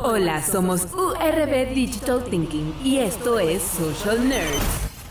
Hola, 0.00 0.40
somos 0.42 0.82
URB 0.94 1.74
Digital 1.74 2.22
Thinking 2.24 2.72
y 2.84 2.98
esto 2.98 3.40
es 3.40 3.60
Social 3.62 4.28
Nerds, 4.28 4.62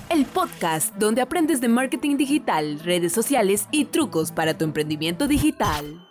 el 0.10 0.25
podcast 0.25 0.96
donde 0.96 1.21
aprendes 1.21 1.60
de 1.60 1.67
marketing 1.67 2.15
digital, 2.15 2.79
redes 2.79 3.12
sociales 3.12 3.68
y 3.71 3.84
trucos 3.84 4.31
para 4.31 4.58
tu 4.58 4.63
emprendimiento 4.63 5.28
digital. 5.28 6.08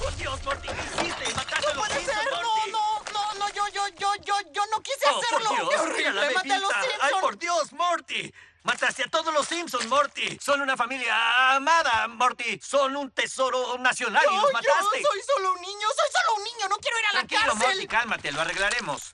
¡Por 0.00 0.16
Dios, 0.16 0.40
Morty! 0.46 0.68
¿Qué 0.68 1.02
hiciste? 1.02 1.34
¡Mataste 1.36 1.66
a 1.66 1.74
los 1.74 1.86
puede 1.86 1.94
Simpsons, 2.00 2.22
ser! 2.22 2.32
No, 2.32 2.40
Morty! 2.40 2.70
no, 2.72 3.12
no, 3.12 3.38
no, 3.38 3.48
yo, 3.54 3.62
yo, 3.74 3.82
yo, 3.98 4.08
yo, 4.24 4.34
yo 4.54 4.62
no 4.74 4.80
quise 4.82 5.04
¡Oh, 5.12 5.20
hacerlo. 5.20 5.48
por 5.50 5.58
Dios! 5.58 5.68
¡Qué 5.68 5.80
horrible! 5.80 6.10
¡Mira 6.10 6.12
la 6.14 6.32
¡Maté 6.32 6.52
a 6.52 6.58
los 6.58 6.68
bebita! 6.70 6.80
¡Ay, 6.80 6.88
Simpsons! 7.10 7.20
por 7.22 7.38
Dios, 7.38 7.72
Morty! 7.74 8.32
¡Mataste 8.64 9.04
a 9.04 9.08
todos 9.08 9.32
los 9.34 9.46
Simpsons, 9.46 9.86
Morty! 9.88 10.38
Son 10.40 10.58
una 10.62 10.74
familia 10.74 11.54
amada, 11.54 12.08
Morty. 12.08 12.58
Son 12.64 12.96
un 12.96 13.10
tesoro 13.10 13.76
nacional 13.76 14.22
y 14.24 14.34
los 14.34 14.42
yo 14.46 14.52
mataste. 14.52 15.02
soy 15.02 15.20
solo 15.34 15.52
un 15.52 15.60
niño, 15.60 15.86
soy 15.94 16.08
solo 16.22 16.36
un 16.38 16.44
niño, 16.44 16.68
no 16.70 16.76
quiero 16.76 16.98
ir 16.98 17.04
a 17.04 17.12
la 17.12 17.18
Tranquilo, 17.26 17.52
cárcel. 17.52 17.68
Morty, 17.68 17.86
cálmate, 17.86 18.32
lo 18.32 18.40
arreglaremos. 18.40 19.12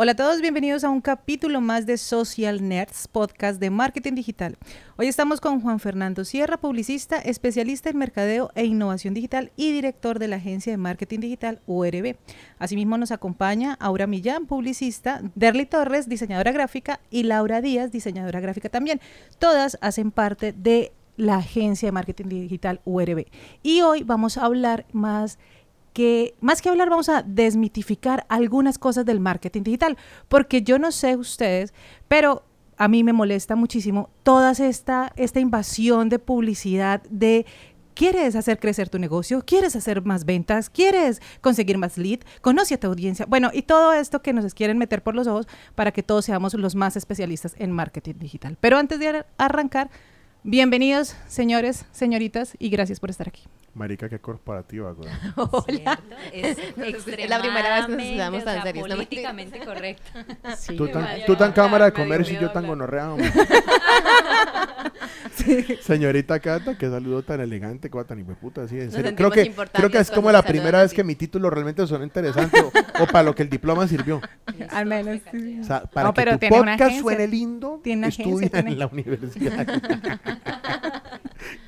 Hola 0.00 0.12
a 0.12 0.14
todos, 0.14 0.40
bienvenidos 0.40 0.84
a 0.84 0.90
un 0.90 1.00
capítulo 1.00 1.60
más 1.60 1.84
de 1.84 1.98
Social 1.98 2.68
Nerds, 2.68 3.08
podcast 3.08 3.58
de 3.58 3.68
marketing 3.68 4.12
digital. 4.12 4.56
Hoy 4.96 5.08
estamos 5.08 5.40
con 5.40 5.60
Juan 5.60 5.80
Fernando 5.80 6.24
Sierra, 6.24 6.56
publicista, 6.56 7.16
especialista 7.18 7.90
en 7.90 7.96
mercadeo 7.96 8.52
e 8.54 8.64
innovación 8.64 9.12
digital 9.12 9.50
y 9.56 9.72
director 9.72 10.20
de 10.20 10.28
la 10.28 10.36
agencia 10.36 10.72
de 10.72 10.76
marketing 10.76 11.18
digital 11.18 11.62
URB. 11.66 12.14
Asimismo 12.60 12.96
nos 12.96 13.10
acompaña 13.10 13.76
Aura 13.80 14.06
Millán, 14.06 14.46
publicista, 14.46 15.20
Derly 15.34 15.66
Torres, 15.66 16.08
diseñadora 16.08 16.52
gráfica 16.52 17.00
y 17.10 17.24
Laura 17.24 17.60
Díaz, 17.60 17.90
diseñadora 17.90 18.38
gráfica 18.38 18.68
también. 18.68 19.00
Todas 19.40 19.78
hacen 19.80 20.12
parte 20.12 20.52
de 20.52 20.92
la 21.16 21.38
agencia 21.38 21.88
de 21.88 21.92
marketing 21.92 22.28
digital 22.28 22.80
URB. 22.84 23.26
Y 23.64 23.82
hoy 23.82 24.04
vamos 24.04 24.38
a 24.38 24.44
hablar 24.44 24.86
más 24.92 25.40
que 25.98 26.36
más 26.40 26.62
que 26.62 26.68
hablar 26.68 26.90
vamos 26.90 27.08
a 27.08 27.22
desmitificar 27.24 28.24
algunas 28.28 28.78
cosas 28.78 29.04
del 29.04 29.18
marketing 29.18 29.64
digital, 29.64 29.96
porque 30.28 30.62
yo 30.62 30.78
no 30.78 30.92
sé 30.92 31.16
ustedes, 31.16 31.74
pero 32.06 32.44
a 32.76 32.86
mí 32.86 33.02
me 33.02 33.12
molesta 33.12 33.56
muchísimo 33.56 34.08
toda 34.22 34.52
esta, 34.52 35.12
esta 35.16 35.40
invasión 35.40 36.08
de 36.08 36.20
publicidad 36.20 37.02
de 37.10 37.46
¿Quieres 37.94 38.36
hacer 38.36 38.60
crecer 38.60 38.88
tu 38.88 39.00
negocio? 39.00 39.42
¿Quieres 39.44 39.74
hacer 39.74 40.02
más 40.02 40.24
ventas? 40.24 40.70
¿Quieres 40.70 41.20
conseguir 41.40 41.78
más 41.78 41.98
lead? 41.98 42.20
Conoce 42.42 42.74
a 42.74 42.78
tu 42.78 42.86
audiencia. 42.86 43.26
Bueno, 43.26 43.50
y 43.52 43.62
todo 43.62 43.92
esto 43.92 44.22
que 44.22 44.32
nos 44.32 44.54
quieren 44.54 44.78
meter 44.78 45.02
por 45.02 45.16
los 45.16 45.26
ojos 45.26 45.48
para 45.74 45.90
que 45.90 46.04
todos 46.04 46.24
seamos 46.24 46.54
los 46.54 46.76
más 46.76 46.96
especialistas 46.96 47.56
en 47.58 47.72
marketing 47.72 48.14
digital. 48.20 48.56
Pero 48.60 48.76
antes 48.78 49.00
de 49.00 49.08
ar- 49.08 49.26
arrancar, 49.36 49.90
bienvenidos, 50.44 51.16
señores, 51.26 51.86
señoritas, 51.90 52.54
y 52.60 52.68
gracias 52.68 53.00
por 53.00 53.10
estar 53.10 53.26
aquí. 53.26 53.42
Marica, 53.78 54.08
qué 54.08 54.18
corporativa, 54.18 54.92
güey. 54.92 55.08
Hola. 55.36 55.98
Es 56.32 56.58
Es 56.78 57.30
la 57.30 57.40
primera 57.40 57.76
vez 57.76 57.86
que 57.86 57.92
nos 57.96 58.02
estamos 58.04 58.44
tan 58.44 58.44
extremadamente, 58.44 58.50
o 58.50 58.52
sea, 58.52 58.62
serios, 58.62 58.88
políticamente 58.88 59.58
correcto. 59.60 60.10
Tú 60.76 60.88
tan, 60.88 61.02
vale. 61.04 61.24
tú 61.26 61.36
tan 61.36 61.52
cámara 61.52 61.84
de 61.86 61.90
Me 61.92 61.96
comercio 61.96 62.36
y 62.36 62.40
yo 62.42 62.50
tan 62.50 62.66
gonorrea. 62.66 63.14
Señorita 65.80 66.40
Cata, 66.40 66.76
qué 66.76 66.88
saludo 66.90 67.22
tan 67.22 67.40
elegante, 67.40 67.88
cosa 67.88 68.08
tan 68.08 68.18
hijueputa, 68.20 68.62
así, 68.62 68.78
en 68.78 68.90
serio. 68.90 69.14
Creo 69.14 69.30
que, 69.30 69.52
creo 69.72 69.90
que 69.90 69.98
es 69.98 70.10
como 70.10 70.30
la 70.32 70.42
primera 70.42 70.82
vez 70.82 70.92
que 70.92 71.04
mi 71.04 71.14
título 71.14 71.48
realmente 71.48 71.86
son 71.86 72.02
interesante 72.02 72.60
o, 72.60 72.68
o 73.02 73.06
para 73.06 73.22
lo 73.22 73.34
que 73.34 73.42
el 73.44 73.48
diploma 73.48 73.86
sirvió. 73.86 74.20
Al 74.70 74.86
menos. 74.86 75.20
sí. 75.30 75.60
O 75.60 75.64
sea, 75.64 75.82
para 75.84 76.08
No, 76.08 76.14
pero 76.14 76.38
que 76.38 76.48
tu 76.48 76.54
podcast 76.56 76.80
agencia. 76.82 77.00
suene 77.02 77.28
lindo, 77.28 77.80
Tiene 77.82 77.98
una 78.00 78.06
agencia, 78.08 78.24
estudia 78.34 78.50
tiene- 78.50 78.72
en 78.72 78.78
la 78.78 78.86
universidad. 78.86 79.66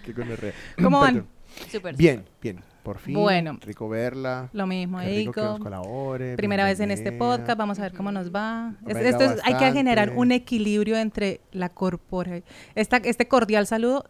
qué 0.05 0.13
gonorrea. 0.13 0.53
¿Cómo 0.83 1.01
van? 1.01 1.27
Perdón. 1.61 1.71
Súper. 1.73 1.97
Bien, 1.97 2.25
bien. 2.43 2.61
Por 2.83 2.99
fin. 2.99 3.15
Bueno. 3.15 3.59
Rico 3.61 3.89
verla. 3.91 4.49
Lo 4.55 4.67
mismo, 4.67 5.01
Qué 5.01 5.07
rico 5.07 5.33
que 5.33 5.41
nos 5.43 5.59
colabore. 5.61 6.37
Primera 6.37 6.65
vez 6.65 6.81
en 6.81 6.91
este 6.91 7.13
podcast, 7.13 7.59
vamos 7.59 7.79
a 7.79 7.83
ver 7.83 7.93
cómo 7.93 8.11
nos 8.11 8.35
va. 8.35 8.75
Es- 8.87 8.97
esto 8.97 9.25
es- 9.25 9.41
hay 9.45 9.55
que 9.55 9.73
generar 9.73 10.13
un 10.17 10.33
equilibrio 10.33 10.97
entre 10.97 11.41
la 11.53 11.69
corpora, 11.69 12.41
esta, 12.75 12.97
este 12.99 13.29
cordial 13.29 13.67
saludo 13.67 14.07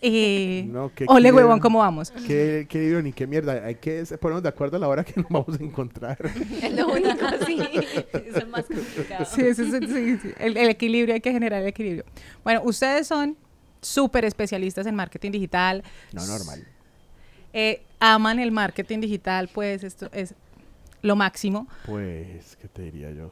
y 0.00 0.64
No, 0.72 0.90
qué 0.94 1.04
ole 1.06 1.22
quiero. 1.22 1.36
huevón, 1.36 1.60
¿cómo 1.60 1.78
vamos? 1.78 2.10
Qué, 2.26 2.66
qué 2.68 2.80
libro 2.80 3.02
ni 3.02 3.12
qué 3.12 3.28
mierda. 3.28 3.64
Hay 3.64 3.76
que 3.76 4.02
ponernos 4.20 4.42
de 4.42 4.48
acuerdo 4.48 4.76
a 4.78 4.80
la 4.80 4.88
hora 4.88 5.04
que 5.04 5.20
nos 5.20 5.30
vamos 5.30 5.60
a 5.60 5.62
encontrar. 5.62 6.18
Es 6.62 6.72
lo 6.74 6.88
único, 6.88 7.24
sí. 7.46 7.60
Eso 8.12 8.38
es 8.38 8.48
más 8.48 8.64
complicado. 8.64 9.24
Sí, 9.26 9.42
eso 9.42 9.62
es- 9.62 9.70
sí, 9.90 10.16
sí, 10.20 10.30
El, 10.40 10.56
el 10.56 10.68
equilibrio, 10.70 11.14
hay 11.14 11.20
que 11.20 11.30
generar 11.30 11.62
el 11.62 11.68
equilibrio. 11.68 12.04
Bueno, 12.42 12.62
ustedes 12.64 13.06
son 13.06 13.36
súper 13.82 14.24
especialistas 14.24 14.86
en 14.86 14.94
marketing 14.94 15.32
digital, 15.32 15.82
No, 16.12 16.24
normal. 16.26 16.66
eh, 17.52 17.82
aman 18.00 18.38
el 18.38 18.50
marketing 18.52 19.00
digital, 19.00 19.48
pues 19.52 19.84
esto 19.84 20.08
es 20.12 20.34
lo 21.02 21.16
máximo. 21.16 21.68
Pues, 21.84 22.56
¿qué 22.56 22.68
te 22.68 22.82
diría 22.82 23.10
yo? 23.10 23.30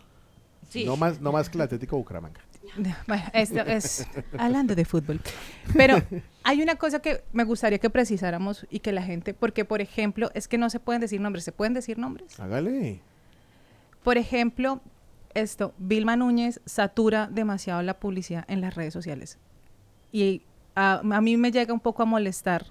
Sí. 0.68 0.84
No 0.84 0.96
más, 0.96 1.20
no 1.20 1.32
más 1.32 1.48
que 1.48 1.56
el 1.58 1.62
Atlético 1.62 1.96
Bucaramanga. 1.96 2.40
Bueno, 3.08 3.24
esto 3.32 3.60
es 3.60 4.06
hablando 4.38 4.74
de 4.76 4.84
fútbol. 4.84 5.20
Pero 5.74 5.96
hay 6.44 6.62
una 6.62 6.76
cosa 6.76 7.00
que 7.00 7.24
me 7.32 7.42
gustaría 7.44 7.78
que 7.78 7.88
precisáramos 7.90 8.66
y 8.70 8.80
que 8.80 8.92
la 8.92 9.02
gente, 9.02 9.32
porque 9.34 9.64
por 9.64 9.80
ejemplo, 9.80 10.30
es 10.34 10.46
que 10.46 10.58
no 10.58 10.68
se 10.70 10.78
pueden 10.78 11.00
decir 11.00 11.20
nombres, 11.20 11.42
¿se 11.44 11.52
pueden 11.52 11.74
decir 11.74 11.98
nombres? 11.98 12.38
Hágale. 12.38 13.00
Por 14.04 14.18
ejemplo, 14.18 14.80
esto, 15.34 15.74
Vilma 15.78 16.16
Núñez 16.16 16.60
satura 16.66 17.28
demasiado 17.32 17.82
la 17.82 17.98
publicidad 17.98 18.44
en 18.46 18.60
las 18.60 18.74
redes 18.74 18.92
sociales. 18.92 19.38
Y 20.12 20.42
a, 20.74 21.00
a 21.02 21.20
mí 21.20 21.36
me 21.36 21.50
llega 21.52 21.72
un 21.72 21.80
poco 21.80 22.02
a 22.02 22.06
molestar 22.06 22.66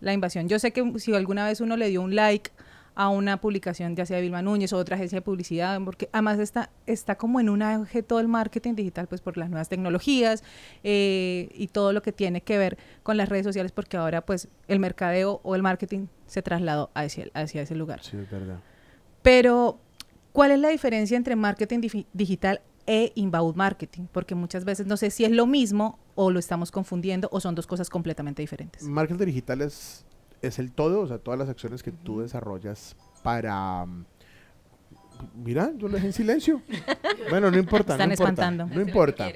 la 0.00 0.12
invasión. 0.12 0.48
Yo 0.48 0.58
sé 0.58 0.72
que 0.72 0.98
si 0.98 1.14
alguna 1.14 1.44
vez 1.46 1.60
uno 1.60 1.76
le 1.76 1.88
dio 1.88 2.02
un 2.02 2.14
like 2.14 2.50
a 2.94 3.08
una 3.10 3.40
publicación, 3.40 3.94
ya 3.94 4.04
sea 4.06 4.16
de 4.16 4.22
Vilma 4.22 4.42
Núñez 4.42 4.72
o 4.72 4.76
otra 4.76 4.96
agencia 4.96 5.18
de 5.18 5.22
publicidad, 5.22 5.80
porque 5.84 6.08
además 6.12 6.40
está, 6.40 6.70
está 6.84 7.14
como 7.14 7.38
en 7.38 7.48
un 7.48 7.62
auge 7.62 8.02
todo 8.02 8.18
el 8.18 8.26
marketing 8.26 8.74
digital, 8.74 9.06
pues 9.06 9.20
por 9.20 9.36
las 9.36 9.50
nuevas 9.50 9.68
tecnologías 9.68 10.42
eh, 10.82 11.48
y 11.54 11.68
todo 11.68 11.92
lo 11.92 12.02
que 12.02 12.10
tiene 12.10 12.40
que 12.40 12.58
ver 12.58 12.76
con 13.04 13.16
las 13.16 13.28
redes 13.28 13.46
sociales, 13.46 13.70
porque 13.70 13.96
ahora 13.96 14.22
pues 14.26 14.48
el 14.66 14.80
mercadeo 14.80 15.40
o 15.44 15.54
el 15.54 15.62
marketing 15.62 16.06
se 16.26 16.42
trasladó 16.42 16.90
hacia, 16.94 17.26
hacia 17.34 17.62
ese 17.62 17.76
lugar. 17.76 18.02
Sí, 18.02 18.16
es 18.16 18.28
verdad. 18.28 18.58
Pero, 19.22 19.78
¿cuál 20.32 20.50
es 20.50 20.58
la 20.58 20.68
diferencia 20.68 21.16
entre 21.16 21.36
marketing 21.36 21.78
digi- 21.80 22.06
digital 22.12 22.60
e 22.88 23.12
inbound 23.14 23.54
marketing? 23.54 24.06
Porque 24.10 24.34
muchas 24.34 24.64
veces 24.64 24.86
no 24.86 24.96
sé 24.96 25.10
si 25.10 25.24
es 25.24 25.30
lo 25.30 25.46
mismo 25.46 25.98
o 26.14 26.30
lo 26.30 26.40
estamos 26.40 26.72
confundiendo 26.72 27.28
o 27.30 27.38
son 27.38 27.54
dos 27.54 27.66
cosas 27.66 27.90
completamente 27.90 28.42
diferentes. 28.42 28.82
Marketing 28.82 29.26
digital 29.26 29.60
es, 29.60 30.06
es 30.42 30.58
el 30.58 30.72
todo, 30.72 31.02
o 31.02 31.06
sea, 31.06 31.18
todas 31.18 31.38
las 31.38 31.48
acciones 31.48 31.82
que 31.82 31.92
tú 31.92 32.20
desarrollas 32.20 32.96
para... 33.22 33.86
Mira, 35.34 35.72
yo 35.76 35.88
lo 35.88 35.94
dejé 35.94 36.06
en 36.06 36.12
silencio. 36.12 36.62
Bueno, 37.28 37.50
no 37.50 37.58
importa. 37.58 37.94
Están 37.94 38.08
no 38.08 38.14
importa, 38.14 38.32
espantando. 38.32 38.66
No 38.74 38.80
importa. 38.80 39.30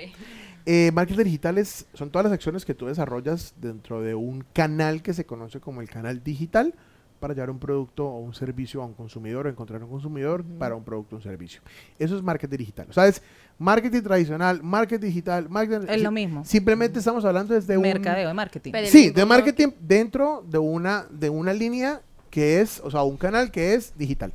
Eh, 0.64 0.90
marketing 0.92 1.24
digital 1.24 1.58
es, 1.58 1.86
son 1.92 2.10
todas 2.10 2.24
las 2.24 2.32
acciones 2.32 2.64
que 2.64 2.72
tú 2.72 2.86
desarrollas 2.86 3.52
dentro 3.56 4.00
de 4.00 4.14
un 4.14 4.44
canal 4.52 5.02
que 5.02 5.12
se 5.12 5.26
conoce 5.26 5.60
como 5.60 5.80
el 5.80 5.90
canal 5.90 6.22
digital 6.22 6.74
para 7.22 7.34
llevar 7.34 7.50
un 7.50 7.60
producto 7.60 8.04
o 8.04 8.18
un 8.18 8.34
servicio 8.34 8.82
a 8.82 8.84
un 8.84 8.94
consumidor 8.94 9.46
o 9.46 9.48
encontrar 9.48 9.80
un 9.80 9.88
consumidor 9.88 10.42
para 10.58 10.74
un 10.74 10.82
producto 10.82 11.14
o 11.14 11.18
un 11.18 11.22
servicio. 11.22 11.62
Eso 11.96 12.16
es 12.16 12.22
marketing 12.22 12.56
digital. 12.56 12.86
O 12.90 12.92
sea, 12.92 13.06
es 13.06 13.22
marketing 13.58 14.02
tradicional, 14.02 14.60
marketing 14.60 15.06
digital, 15.06 15.48
marketing... 15.48 15.86
Es 15.88 15.98
si- 15.98 16.02
lo 16.02 16.10
mismo. 16.10 16.44
Simplemente 16.44 16.98
estamos 16.98 17.24
hablando 17.24 17.54
desde 17.54 17.76
un... 17.76 17.84
Mercadeo 17.84 18.26
de 18.26 18.34
marketing. 18.34 18.72
Pero- 18.72 18.88
Sí, 18.88 19.10
de 19.10 19.24
marketing 19.24 19.68
dentro 19.80 20.44
de 20.48 20.58
una, 20.58 21.06
de 21.10 21.30
una 21.30 21.52
línea 21.52 22.02
que 22.28 22.60
es, 22.60 22.80
o 22.80 22.90
sea, 22.90 23.04
un 23.04 23.16
canal 23.16 23.52
que 23.52 23.74
es 23.74 23.96
digital. 23.96 24.32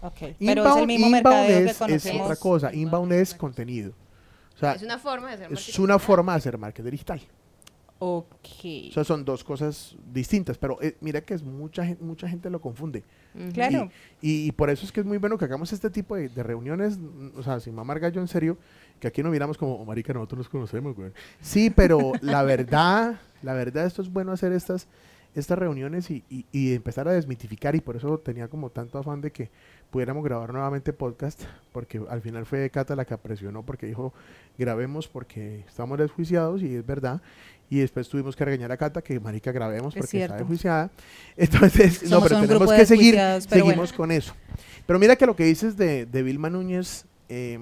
Ok, 0.00 0.14
Pero 0.18 0.32
es 0.32 0.40
el 0.40 0.56
Inbound- 0.56 0.86
mismo 0.86 1.06
inbound 1.08 1.24
mercadeo 1.24 1.86
que 1.86 1.94
es, 1.96 2.06
otra 2.22 2.36
cosa. 2.36 2.72
Inbound 2.74 3.12
es 3.12 3.34
contenido. 3.34 3.92
O 4.54 4.58
sea, 4.58 4.72
Es 4.72 4.82
una 4.82 4.98
forma 4.98 5.28
de 5.28 5.34
hacer 5.34 5.46
es 5.48 5.52
marketing. 5.52 5.82
una 5.82 5.98
forma 5.98 6.32
de 6.32 6.38
hacer 6.38 6.56
marketing 6.56 6.90
digital. 6.92 7.20
Ok. 8.02 8.28
O 8.88 8.92
sea, 8.94 9.04
son 9.04 9.24
dos 9.26 9.44
cosas 9.44 9.94
distintas, 10.12 10.56
pero 10.56 10.78
eh, 10.80 10.96
mira 11.02 11.20
que 11.20 11.34
es 11.34 11.42
mucha 11.42 11.84
gente, 11.84 12.02
mucha 12.02 12.26
gente 12.28 12.48
lo 12.48 12.58
confunde. 12.60 13.04
Claro. 13.52 13.90
Y, 14.22 14.46
y 14.48 14.52
por 14.52 14.70
eso 14.70 14.84
es 14.86 14.90
que 14.90 15.00
es 15.00 15.06
muy 15.06 15.18
bueno 15.18 15.36
que 15.36 15.44
hagamos 15.44 15.70
este 15.72 15.90
tipo 15.90 16.16
de, 16.16 16.30
de 16.30 16.42
reuniones, 16.42 16.98
mm, 16.98 17.28
o 17.38 17.42
sea, 17.42 17.60
sin 17.60 17.74
mamar 17.74 18.00
gallo 18.00 18.20
en 18.20 18.26
serio, 18.28 18.56
que 18.98 19.06
aquí 19.06 19.22
no 19.22 19.30
miramos 19.30 19.58
como, 19.58 19.74
"Oh, 19.76 19.84
marica, 19.84 20.12
nosotros 20.14 20.38
nos 20.38 20.48
conocemos, 20.48 20.96
güey. 20.96 21.12
Sí, 21.42 21.68
pero 21.70 22.12
la 22.22 22.42
verdad, 22.42 23.20
la 23.42 23.52
verdad, 23.52 23.84
esto 23.84 24.00
es 24.00 24.10
bueno 24.10 24.32
hacer 24.32 24.52
estas, 24.52 24.88
estas 25.34 25.58
reuniones 25.58 26.10
y, 26.10 26.24
y- 26.30 26.46
y 26.52 26.74
empezar 26.74 27.06
a 27.06 27.12
desmitificar, 27.12 27.76
y 27.76 27.80
por 27.82 27.96
eso 27.96 28.18
tenía 28.18 28.48
como 28.48 28.70
tanto 28.70 28.98
afán 28.98 29.20
de 29.20 29.30
que 29.30 29.50
pudiéramos 29.90 30.24
grabar 30.24 30.52
nuevamente 30.52 30.92
podcast, 30.94 31.42
porque 31.72 32.00
al 32.08 32.22
final 32.22 32.46
fue 32.46 32.68
Cata 32.70 32.96
la 32.96 33.04
que 33.04 33.16
presionó, 33.18 33.62
porque 33.62 33.86
dijo, 33.86 34.12
grabemos 34.58 35.06
porque 35.06 35.64
estamos 35.68 35.98
desjuiciados, 35.98 36.62
y 36.62 36.74
es 36.76 36.86
verdad, 36.86 37.20
y 37.70 37.78
después 37.78 38.08
tuvimos 38.08 38.34
que 38.36 38.44
regañar 38.44 38.70
a 38.72 38.76
Cata 38.76 39.00
que 39.00 39.18
marica 39.20 39.52
grabemos 39.52 39.94
Es 39.94 40.00
porque 40.02 40.16
está 40.18 40.34
cierto. 40.34 40.34
desjuiciada. 40.44 40.90
Entonces, 41.36 42.02
no, 42.10 42.20
pero 42.20 42.36
un 42.36 42.42
tenemos 42.42 42.62
grupo 42.66 42.76
que 42.76 42.84
seguir, 42.86 43.16
seguimos 43.48 43.92
con 43.92 44.10
eso. 44.10 44.34
Pero 44.86 44.98
mira 44.98 45.14
que 45.16 45.24
lo 45.24 45.36
que 45.36 45.44
dices 45.44 45.76
de, 45.76 46.04
de 46.04 46.22
Vilma 46.22 46.50
Núñez, 46.50 47.04
eh, 47.28 47.60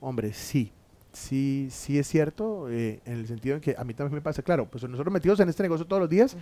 hombre, 0.00 0.32
sí. 0.32 0.72
sí, 1.12 1.68
sí 1.70 1.98
es 1.98 2.08
cierto, 2.08 2.70
eh, 2.70 3.00
en 3.04 3.12
el 3.18 3.26
sentido 3.26 3.56
en 3.56 3.60
que 3.60 3.74
a 3.76 3.84
mí 3.84 3.92
también 3.92 4.14
me 4.14 4.22
pasa, 4.22 4.42
claro, 4.42 4.66
pues 4.66 4.82
nosotros 4.88 5.12
metidos 5.12 5.38
en 5.40 5.48
este 5.50 5.62
negocio 5.62 5.86
todos 5.86 6.00
los 6.00 6.08
días, 6.08 6.34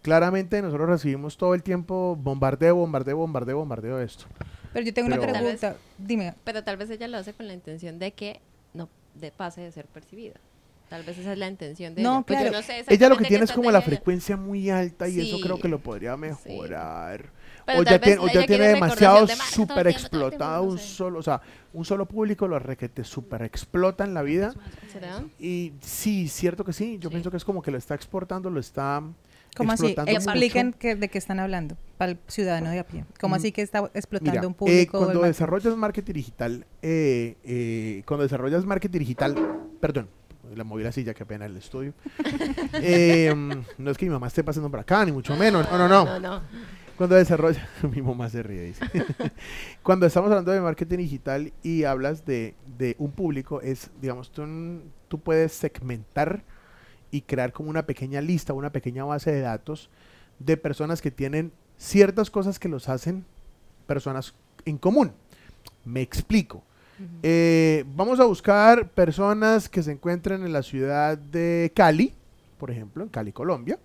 claramente 0.00 0.62
nosotros 0.62 0.88
recibimos 0.88 1.36
todo 1.36 1.54
el 1.54 1.62
tiempo 1.62 2.16
bombardeo, 2.16 2.76
bombardeo, 2.76 3.18
bombardeo, 3.18 3.58
bombardeo 3.58 3.98
de 3.98 4.06
esto. 4.06 4.24
Pero 4.72 4.86
yo 4.86 4.94
tengo 4.94 5.10
Pero- 5.10 5.22
una 5.22 5.32
vez- 5.32 5.58
pregunta. 5.60 5.76
Dime, 5.98 6.34
Pero 6.44 6.64
tal 6.64 6.78
vez 6.78 6.88
ella 6.88 7.06
lo 7.08 7.18
hace 7.18 7.34
con 7.34 7.46
la 7.46 7.52
intención 7.52 7.98
de 7.98 8.12
que 8.12 8.40
no 8.72 8.88
de 9.14 9.30
pase 9.30 9.60
de 9.60 9.70
ser 9.70 9.84
percibida. 9.86 10.40
Tal 10.88 11.02
vez 11.02 11.18
esa 11.18 11.32
es 11.32 11.38
la 11.38 11.48
intención 11.48 11.94
de 11.94 12.02
No, 12.02 12.16
ella. 12.18 12.22
Pues 12.26 12.38
yo 12.38 12.42
claro. 12.50 12.56
no 12.58 12.62
sé 12.62 12.84
Ella 12.88 13.08
lo 13.08 13.16
que 13.16 13.24
tiene 13.24 13.44
es 13.44 13.52
como 13.52 13.70
la 13.70 13.78
ella- 13.78 13.86
frecuencia 13.86 14.36
muy 14.36 14.70
alta 14.70 15.08
y 15.08 15.20
eso 15.20 15.36
Sí. 15.38 15.42
creo 15.42 15.58
que 15.58 15.68
lo 15.68 15.78
podría 15.80 16.16
mejorar. 16.16 17.30
Pero 17.66 17.80
o 17.80 17.82
ya, 17.82 17.98
tiene, 17.98 18.18
o 18.20 18.26
ya 18.28 18.44
tiene 18.46 18.68
demasiado 18.68 19.24
de 19.26 19.32
el 19.32 19.38
súper 19.38 19.84
tiempo, 19.86 19.88
explotado 19.90 20.64
no 20.66 20.70
un 20.72 20.78
sé. 20.78 20.84
solo, 20.86 21.18
o 21.18 21.22
sea, 21.22 21.40
un 21.72 21.84
solo 21.86 22.06
público 22.06 22.46
lo 22.46 22.58
requete 22.58 23.02
súper 23.04 23.42
explota 23.42 24.04
en 24.04 24.12
la 24.12 24.22
vida. 24.22 24.52
¿Será? 24.92 25.22
Y 25.38 25.72
sí, 25.80 26.28
cierto 26.28 26.62
que 26.64 26.74
sí, 26.74 26.98
yo 27.00 27.08
Sí. 27.08 27.14
pienso 27.14 27.30
que 27.30 27.38
es 27.38 27.44
como 27.44 27.62
que 27.62 27.70
lo 27.70 27.78
está 27.78 27.94
exportando, 27.94 28.50
lo 28.50 28.60
está 28.60 29.02
¿cómo 29.56 29.72
así? 29.72 29.94
Expliquen 30.06 30.74
que, 30.74 30.94
de 30.94 31.08
qué 31.08 31.16
están 31.16 31.40
hablando 31.40 31.76
para 31.96 32.12
el 32.12 32.18
ciudadano 32.28 32.68
de 32.70 32.80
a 32.80 32.86
pie. 32.86 33.06
¿Cómo 33.18 33.34
Mm, 33.34 33.38
así 33.38 33.50
que 33.52 33.62
está 33.62 33.90
explotando 33.94 34.32
Mira, 34.32 34.46
un 34.46 34.52
eh, 34.52 34.56
público? 34.56 34.98
cuando 34.98 35.20
del 35.22 35.30
desarrollas 35.30 35.74
marketing 35.74 36.12
digital, 36.12 36.66
eh, 36.82 37.36
eh, 37.44 38.02
cuando 38.06 38.24
desarrollas 38.24 38.66
marketing 38.66 38.98
digital, 38.98 39.34
perdón, 39.80 40.08
la 40.56 40.64
moví 40.64 40.82
la 40.82 40.92
silla, 40.92 41.14
qué 41.14 41.24
pena 41.26 41.46
el 41.46 41.56
estudio. 41.56 41.94
Eh, 42.86 43.32
no 43.78 43.90
es 43.90 43.96
que 43.96 44.04
mi 44.06 44.10
mamá 44.10 44.26
esté 44.26 44.42
pasando 44.42 44.70
por 44.70 44.80
acá, 44.80 45.04
ni 45.04 45.12
mucho 45.12 45.36
menos. 45.36 45.66
No, 45.70 45.78
no, 45.78 45.88
no. 45.88 46.04
No, 46.04 46.20
no. 46.20 46.42
Cuando 46.96 47.16
desarrollas, 47.16 47.66
mi 47.94 48.02
mamá 48.02 48.28
se 48.28 48.42
ríe, 48.42 48.62
dice. 48.62 48.84
Cuando 49.82 50.06
estamos 50.06 50.30
hablando 50.30 50.52
de 50.52 50.60
marketing 50.60 50.98
digital 50.98 51.52
y 51.62 51.84
hablas 51.84 52.24
de, 52.24 52.54
de 52.78 52.94
un 52.98 53.12
público, 53.12 53.60
es, 53.60 53.90
digamos, 54.00 54.30
tú, 54.30 54.44
tú 55.08 55.20
puedes 55.20 55.52
segmentar 55.52 56.44
y 57.10 57.22
crear 57.22 57.52
como 57.52 57.70
una 57.70 57.86
pequeña 57.86 58.20
lista, 58.20 58.52
una 58.52 58.70
pequeña 58.70 59.04
base 59.04 59.32
de 59.32 59.40
datos 59.40 59.90
de 60.38 60.56
personas 60.56 61.00
que 61.00 61.10
tienen 61.10 61.52
ciertas 61.76 62.30
cosas 62.30 62.58
que 62.58 62.68
los 62.68 62.88
hacen 62.88 63.24
personas 63.86 64.34
en 64.64 64.78
común. 64.78 65.12
Me 65.84 66.00
explico. 66.00 66.62
Eh, 67.22 67.84
vamos 67.96 68.20
a 68.20 68.24
buscar 68.24 68.88
personas 68.88 69.68
que 69.68 69.82
se 69.82 69.92
encuentren 69.92 70.44
en 70.44 70.52
la 70.52 70.62
ciudad 70.62 71.18
de 71.18 71.72
Cali, 71.74 72.14
por 72.58 72.70
ejemplo, 72.70 73.02
en 73.02 73.08
Cali, 73.08 73.32
Colombia, 73.32 73.78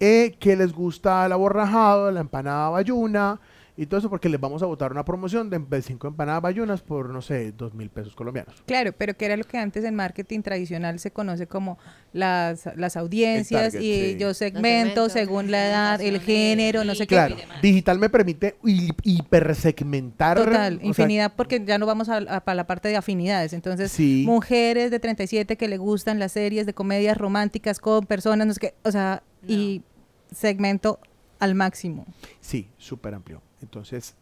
eh, 0.00 0.34
que 0.40 0.56
les 0.56 0.72
gusta 0.72 1.24
el 1.26 1.32
aborrajado, 1.32 2.10
la 2.10 2.20
empanada 2.20 2.70
bayuna 2.70 3.40
y 3.74 3.86
todo 3.86 3.98
eso, 3.98 4.10
porque 4.10 4.28
les 4.28 4.38
vamos 4.38 4.62
a 4.62 4.66
botar 4.66 4.92
una 4.92 5.02
promoción 5.04 5.48
de 5.48 5.82
5 5.82 6.06
empanadas 6.08 6.42
bayunas 6.42 6.82
por, 6.82 7.08
no 7.08 7.22
sé, 7.22 7.52
dos 7.52 7.72
mil 7.72 7.88
pesos 7.88 8.14
colombianos. 8.14 8.62
Claro, 8.66 8.92
pero 8.92 9.14
que 9.16 9.24
era 9.24 9.36
lo 9.36 9.44
que 9.44 9.56
antes 9.56 9.82
en 9.84 9.94
marketing 9.94 10.40
tradicional 10.42 10.98
se 10.98 11.10
conoce 11.10 11.46
como 11.46 11.78
las, 12.12 12.68
las 12.76 12.96
audiencias 12.98 13.72
target, 13.72 13.80
y 13.80 14.12
sí. 14.12 14.16
yo 14.18 14.34
segmento 14.34 14.62
segmentos, 15.08 15.12
según 15.12 15.50
la 15.50 15.66
edad, 15.68 16.00
el 16.02 16.20
género, 16.20 16.84
no 16.84 16.94
sé 16.94 17.06
qué. 17.06 17.14
Claro, 17.14 17.36
digital 17.62 17.98
me 17.98 18.10
permite 18.10 18.56
hi- 18.62 18.90
hipersegmentar. 19.04 20.36
Total, 20.36 20.76
sea, 20.78 20.86
infinidad, 20.86 21.32
porque 21.34 21.62
ya 21.64 21.78
no 21.78 21.86
vamos 21.86 22.08
a, 22.08 22.18
a- 22.18 22.40
para 22.44 22.54
la 22.54 22.66
parte 22.66 22.88
de 22.88 22.96
afinidades. 22.96 23.52
Entonces, 23.52 23.90
Sí. 23.92 24.24
mujeres 24.26 24.90
de 24.90 24.98
37 25.00 25.56
que 25.56 25.68
le 25.68 25.78
gustan 25.78 26.18
las 26.18 26.32
series 26.32 26.66
de 26.66 26.74
comedias 26.74 27.16
románticas 27.16 27.78
con 27.78 28.04
personas, 28.06 28.46
no 28.46 28.52
sé 28.54 28.60
qué, 28.60 28.74
o 28.84 28.90
sea, 28.92 29.22
y 29.46 29.82
segmento 30.30 30.98
al 31.38 31.54
máximo. 31.54 32.06
Sí, 32.40 32.68
súper 32.78 33.14
amplio. 33.14 33.40
Entonces, 33.62 34.14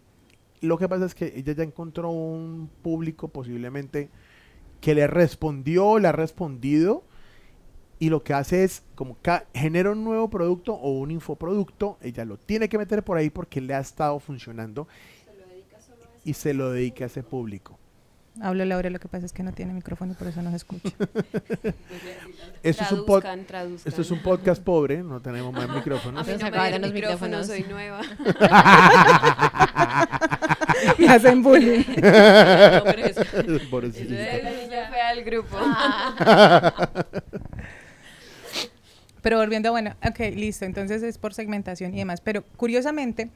lo 0.61 0.79
que 0.79 0.89
pasa 0.89 1.07
es 1.07 1.15
que 1.15 1.33
ella 1.37 1.53
ya 1.55 1.63
encontró 1.63 2.11
un 2.11 2.71
público 2.83 3.29
posiblemente 3.29 4.11
que 4.81 4.95
le 4.95 5.07
respondió, 5.07 5.99
le 5.99 6.09
ha 6.09 6.13
respondido, 6.13 7.05
y 7.99 8.09
lo 8.09 8.23
que 8.23 8.33
hace 8.33 8.65
es 8.65 8.83
como 8.95 9.19
genera 9.53 9.91
un 9.91 10.05
nuevo 10.05 10.31
producto 10.31 10.75
o 10.75 10.99
un 10.99 11.11
infoproducto, 11.11 11.99
ella 12.01 12.25
lo 12.25 12.39
tiene 12.39 12.69
que 12.69 12.79
meter 12.79 13.03
por 13.03 13.19
ahí 13.19 13.29
porque 13.29 13.61
le 13.61 13.75
ha 13.75 13.81
estado 13.81 14.19
funcionando 14.21 14.89
y 16.25 16.33
se 16.33 16.55
lo 16.55 16.71
dedica 16.71 17.05
a 17.05 17.07
ese 17.07 17.23
público. 17.23 17.80
Hablo 18.43 18.65
Laura, 18.65 18.89
lo 18.91 18.99
que 18.99 19.09
pasa 19.09 19.27
es 19.27 19.33
que 19.33 19.43
no 19.43 19.53
tiene 19.53 19.73
micrófono 19.75 20.13
y 20.13 20.15
por 20.15 20.29
eso 20.29 20.41
no 20.43 20.51
se 20.51 20.57
escucha. 20.57 20.89
Esto 22.63 22.85
es, 22.85 22.93
un 22.93 23.01
pod- 23.07 23.21
Traduzcan, 23.23 23.45
traduzcan. 23.47 23.91
esto 23.91 24.03
es 24.03 24.11
un 24.11 24.23
podcast 24.23 24.63
pobre, 24.63 25.03
no 25.03 25.21
tenemos 25.21 25.53
más 25.53 25.69
micrófonos. 25.69 26.21
A 26.29 26.33
mí 26.33 26.39
Se 26.39 26.45
no 26.45 26.51
me 26.51 26.61
dieron 26.63 26.83
los 26.83 26.93
micrófono, 26.93 27.39
micrófonos. 27.39 27.47
soy 27.47 27.63
nueva. 27.65 28.01
Me 30.99 31.09
hacen 31.09 31.43
bullying. 31.43 31.85
No, 31.87 32.85
pero 32.85 33.07
eso- 33.07 33.23
Pobrecita. 33.71 34.15
eso 34.15 34.71
ya 34.71 34.89
fue 34.89 35.01
al 35.01 35.25
grupo. 35.25 35.57
Pero 39.23 39.39
volviendo 39.39 39.69
a, 39.69 39.73
bueno, 39.73 39.95
ok, 40.07 40.19
listo, 40.35 40.65
entonces 40.65 41.03
es 41.03 41.19
por 41.19 41.35
segmentación 41.35 41.95
y 41.95 41.99
demás. 41.99 42.21
Pero 42.23 42.43
curiosamente, 42.57 43.31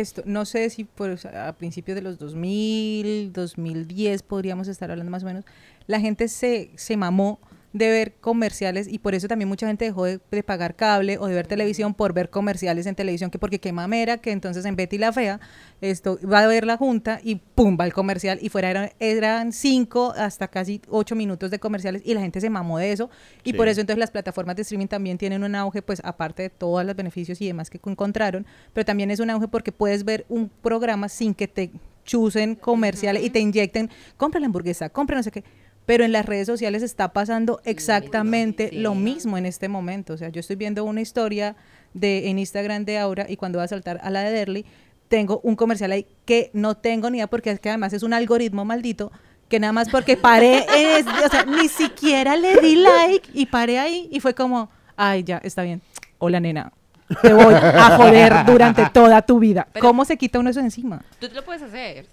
esto, 0.00 0.22
no 0.26 0.44
sé 0.44 0.68
si 0.70 0.84
por, 0.84 1.18
sea, 1.18 1.48
a 1.48 1.52
principios 1.52 1.94
de 1.94 2.02
los 2.02 2.18
2000, 2.18 3.32
2010 3.32 4.22
podríamos 4.22 4.68
estar 4.68 4.90
hablando 4.90 5.10
más 5.10 5.22
o 5.22 5.26
menos, 5.26 5.44
la 5.86 6.00
gente 6.00 6.28
se, 6.28 6.70
se 6.76 6.96
mamó 6.96 7.38
de 7.74 7.90
ver 7.90 8.14
comerciales 8.20 8.86
y 8.88 8.98
por 9.00 9.14
eso 9.16 9.26
también 9.28 9.48
mucha 9.48 9.66
gente 9.66 9.84
dejó 9.84 10.04
de, 10.04 10.20
de 10.30 10.42
pagar 10.44 10.76
cable 10.76 11.18
o 11.18 11.26
de 11.26 11.34
ver 11.34 11.48
televisión 11.48 11.92
por 11.92 12.12
ver 12.14 12.30
comerciales 12.30 12.86
en 12.86 12.94
televisión, 12.94 13.30
que 13.30 13.38
porque 13.40 13.58
qué 13.58 13.72
mamera, 13.72 14.18
que 14.18 14.30
entonces 14.30 14.64
en 14.64 14.76
Betty 14.76 14.96
la 14.96 15.12
Fea, 15.12 15.40
esto 15.80 16.16
va 16.24 16.38
a 16.44 16.46
ver 16.46 16.64
la 16.66 16.76
junta 16.76 17.20
y 17.22 17.34
pum, 17.34 17.76
va 17.78 17.84
el 17.84 17.92
comercial 17.92 18.38
y 18.40 18.48
fuera 18.48 18.70
eran, 18.70 18.90
eran 19.00 19.52
cinco 19.52 20.14
hasta 20.16 20.46
casi 20.46 20.80
ocho 20.88 21.16
minutos 21.16 21.50
de 21.50 21.58
comerciales 21.58 22.00
y 22.04 22.14
la 22.14 22.20
gente 22.20 22.40
se 22.40 22.48
mamó 22.48 22.78
de 22.78 22.92
eso 22.92 23.10
y 23.42 23.50
Sí. 23.50 23.56
por 23.56 23.66
eso 23.66 23.80
entonces 23.80 23.98
las 23.98 24.12
plataformas 24.12 24.54
de 24.56 24.62
streaming 24.62 24.86
también 24.86 25.18
tienen 25.18 25.42
un 25.42 25.56
auge, 25.56 25.82
pues 25.82 26.00
aparte 26.04 26.42
de 26.44 26.50
todos 26.50 26.86
los 26.86 26.94
beneficios 26.94 27.40
y 27.40 27.48
demás 27.48 27.70
que 27.70 27.80
encontraron, 27.84 28.46
pero 28.72 28.84
también 28.84 29.10
es 29.10 29.18
un 29.18 29.30
auge 29.30 29.48
porque 29.48 29.72
puedes 29.72 30.04
ver 30.04 30.24
un 30.28 30.48
programa 30.48 31.08
sin 31.08 31.34
que 31.34 31.48
te 31.48 31.72
chusen 32.04 32.54
comerciales 32.54 33.24
y 33.24 33.30
te 33.30 33.40
inyecten, 33.40 33.90
compra 34.16 34.38
la 34.38 34.46
hamburguesa, 34.46 34.90
compra 34.90 35.16
no 35.16 35.22
sé 35.24 35.32
qué. 35.32 35.42
Pero 35.86 36.04
en 36.04 36.12
las 36.12 36.24
redes 36.26 36.46
sociales 36.46 36.82
está 36.82 37.12
pasando 37.12 37.60
exactamente 37.64 38.70
Sí. 38.70 38.78
lo 38.78 38.94
mismo 38.94 39.36
en 39.38 39.46
este 39.46 39.68
momento. 39.68 40.14
O 40.14 40.16
sea, 40.16 40.28
yo 40.30 40.40
estoy 40.40 40.56
viendo 40.56 40.84
una 40.84 41.00
historia 41.00 41.56
de 41.92 42.28
en 42.30 42.38
Instagram 42.38 42.84
de 42.84 42.98
Aura 42.98 43.26
y 43.28 43.36
cuando 43.36 43.58
va 43.58 43.64
a 43.64 43.68
saltar 43.68 44.00
a 44.02 44.10
la 44.10 44.22
de 44.22 44.30
Derly, 44.32 44.64
tengo 45.08 45.40
un 45.44 45.54
comercial 45.56 45.92
ahí 45.92 46.06
que 46.24 46.50
no 46.54 46.76
tengo 46.76 47.10
ni 47.10 47.18
idea 47.18 47.26
porque 47.26 47.50
es 47.50 47.60
que 47.60 47.68
además 47.68 47.92
es 47.92 48.02
un 48.02 48.14
algoritmo 48.14 48.64
maldito 48.64 49.12
que 49.48 49.60
nada 49.60 49.72
más 49.74 49.90
porque 49.90 50.16
paré, 50.16 50.64
es- 50.98 51.06
o 51.06 51.28
sea, 51.30 51.44
ni 51.44 51.68
siquiera 51.68 52.36
le 52.36 52.56
di 52.60 52.76
like 52.76 53.28
y 53.34 53.46
paré 53.46 53.78
ahí 53.78 54.08
y 54.10 54.20
fue 54.20 54.34
como, 54.34 54.70
ay, 54.96 55.22
ya, 55.22 55.38
está 55.44 55.62
bien. 55.62 55.82
Hola, 56.18 56.40
nena. 56.40 56.72
Te 57.20 57.34
voy 57.34 57.52
a 57.54 57.96
joder 57.98 58.32
durante 58.46 58.88
toda 58.88 59.20
tu 59.20 59.38
vida. 59.38 59.68
Pero- 59.72 59.84
¿Cómo 59.86 60.06
se 60.06 60.16
quita 60.16 60.38
uno 60.38 60.48
eso 60.48 60.60
encima? 60.60 61.02
Tú 61.20 61.28
te 61.28 61.34
lo 61.34 61.44
puedes 61.44 61.60
hacer. 61.62 62.06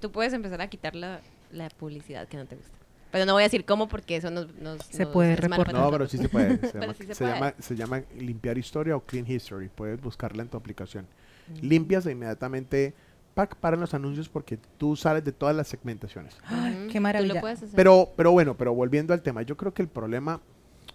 Tú 0.00 0.12
puedes 0.12 0.34
empezar 0.34 0.60
a 0.60 0.68
quitar 0.68 0.94
la, 0.94 1.20
la 1.50 1.70
publicidad 1.70 2.28
que 2.28 2.36
no 2.36 2.44
te 2.44 2.56
gusta. 2.56 2.70
Pero 3.14 3.26
no 3.26 3.32
voy 3.34 3.42
a 3.42 3.46
decir 3.46 3.64
cómo 3.64 3.86
porque 3.86 4.16
eso 4.16 4.28
nos, 4.28 4.52
nos 4.56 4.82
Se 4.86 5.04
nos 5.04 5.12
puede 5.12 5.36
reportar. 5.36 5.72
No, 5.72 5.88
pero 5.92 6.08
sí 6.08 6.18
se 6.18 6.28
puede. 6.28 6.58
Se, 6.68 6.78
llama, 6.80 6.94
sí 6.94 7.04
se 7.06 7.14
se 7.14 7.24
puede. 7.24 7.34
llama- 7.34 7.54
se 7.60 7.76
llama 7.76 8.02
limpiar 8.18 8.58
historia 8.58 8.96
o 8.96 9.00
clean 9.04 9.24
history. 9.30 9.68
Puedes 9.68 10.00
buscarla 10.00 10.42
en 10.42 10.48
tu 10.48 10.56
aplicación. 10.56 11.06
Mm. 11.46 11.66
Limpias 11.66 12.06
e 12.06 12.10
inmediatamente 12.10 12.92
pac, 13.34 13.54
paran 13.54 13.78
los 13.80 13.94
anuncios 13.94 14.28
porque 14.28 14.58
tú 14.78 14.96
sales 14.96 15.22
de 15.24 15.30
todas 15.30 15.54
las 15.54 15.68
segmentaciones. 15.68 16.36
Ay, 16.44 16.88
qué 16.90 16.94
Tú 16.98 17.02
maravilla. 17.02 17.34
lo 17.34 17.40
puedes 17.40 17.58
hacer. 17.62 17.76
Pero, 17.76 18.10
pero 18.16 18.32
bueno, 18.32 18.56
pero 18.56 18.74
volviendo 18.74 19.14
al 19.14 19.22
tema, 19.22 19.42
yo 19.42 19.56
creo 19.56 19.72
que 19.72 19.82
el 19.82 19.88
problema, 19.88 20.40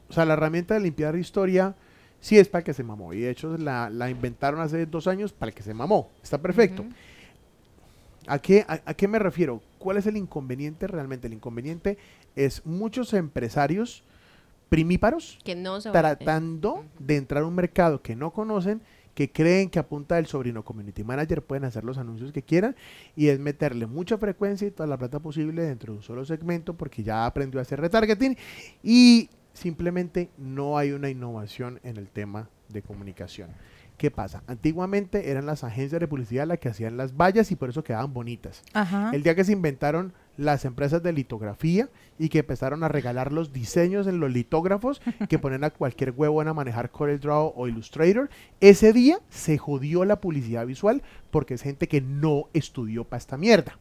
o 0.10 0.14
sea, 0.14 0.26
la 0.26 0.34
herramienta 0.34 0.74
de 0.74 0.82
limpiar 0.82 1.16
historia 1.16 1.74
sí 2.20 2.38
es 2.38 2.50
para 2.50 2.60
el 2.60 2.66
que 2.66 2.74
se 2.74 2.84
mamó. 2.84 3.14
Y 3.14 3.22
de 3.22 3.30
hecho 3.30 3.58
la, 3.58 3.90
la 3.90 4.10
inventaron 4.10 4.60
hace 4.60 4.86
dos 4.86 5.08
años 5.08 5.32
para 5.32 5.52
el 5.52 5.56
que 5.56 5.64
se 5.64 5.74
mamó. 5.74 6.10
Está 6.22 6.38
perfecto. 6.38 6.84
¿A 8.28 8.40
qué, 8.40 8.66
a, 8.68 8.82
a 8.86 8.94
qué 8.94 9.08
me 9.08 9.20
refiero? 9.20 9.62
¿Cuál 9.80 9.98
es 9.98 10.06
el 10.06 10.18
inconveniente 10.18 10.86
realmente? 10.88 11.28
El 11.28 11.34
inconveniente 11.34 11.98
es 12.36 12.66
muchos 12.66 13.14
empresarios 13.14 14.04
primíparos 14.70 15.40
que 15.44 15.56
no 15.56 15.82
se 15.82 15.90
va- 15.90 15.94
tratando 15.94 16.86
de 17.00 17.18
entrar 17.18 17.44
a 17.44 17.46
un 17.48 17.56
mercado 17.56 18.02
que 18.02 18.16
no 18.16 18.32
conocen, 18.32 18.82
que 19.16 19.32
creen 19.32 19.70
que 19.70 19.80
a 19.80 19.88
punta 19.88 20.16
del 20.16 20.28
sobrino 20.28 20.64
community 20.64 21.04
manager 21.04 21.42
pueden 21.42 21.66
hacer 21.66 21.84
los 21.84 21.98
anuncios 21.98 22.32
que 22.32 22.44
quieran 22.44 22.76
y 23.16 23.28
es 23.30 23.40
meterle 23.40 23.88
mucha 23.88 24.18
frecuencia 24.18 24.68
y 24.68 24.72
toda 24.72 24.88
la 24.88 24.98
plata 24.98 25.20
posible 25.20 25.64
dentro 25.64 25.94
de 25.94 25.98
un 25.98 26.04
solo 26.04 26.24
segmento 26.24 26.76
porque 26.76 27.04
ya 27.04 27.26
aprendió 27.26 27.60
a 27.60 27.64
hacer 27.64 27.82
retargeting 27.82 28.38
y 28.84 29.30
simplemente 29.54 30.30
no 30.38 30.78
hay 30.78 30.92
una 30.92 31.10
innovación 31.10 31.80
en 31.84 31.98
el 31.98 32.08
tema 32.08 32.48
de 32.70 32.82
comunicación. 32.84 33.50
¿Qué 34.00 34.12
pasa? 34.12 34.44
Antiguamente 34.48 35.30
eran 35.30 35.46
las 35.46 35.66
agencias 35.66 36.00
de 36.00 36.08
publicidad 36.08 36.48
las 36.48 36.60
que 36.60 36.70
hacían 36.70 36.96
las 36.96 37.18
vallas 37.18 37.52
y 37.52 37.58
por 37.58 37.70
eso 37.70 37.84
quedaban 37.84 38.14
bonitas. 38.14 38.64
Ajá. 38.72 39.12
El 39.14 39.24
día 39.24 39.36
que 39.36 39.44
se 39.44 39.52
inventaron 39.52 40.14
las 40.38 40.64
empresas 40.64 41.04
de 41.04 41.12
litografía 41.12 41.90
y 42.18 42.30
que 42.30 42.40
empezaron 42.40 42.82
a 42.86 42.88
regalar 42.88 43.34
los 43.34 43.52
diseños 43.52 44.08
en 44.08 44.22
los 44.22 44.32
litógrafos 44.32 45.02
que 45.28 45.38
ponen 45.38 45.66
a 45.66 45.70
cualquier 45.70 46.12
huevo 46.12 46.40
a 46.40 46.54
manejar 46.54 46.92
CorelDRAW 46.92 47.52
o 47.58 47.68
Illustrator. 47.68 48.30
Ese 48.62 48.94
día 48.94 49.20
se 49.30 49.58
jodió 49.58 50.06
la 50.06 50.22
publicidad 50.22 50.66
visual 50.66 51.04
porque 51.30 51.56
es 51.56 51.62
gente 51.62 51.90
que 51.90 52.00
no 52.00 52.46
estudió 52.54 53.04
para 53.04 53.20
esta 53.20 53.36
mierda. 53.36 53.78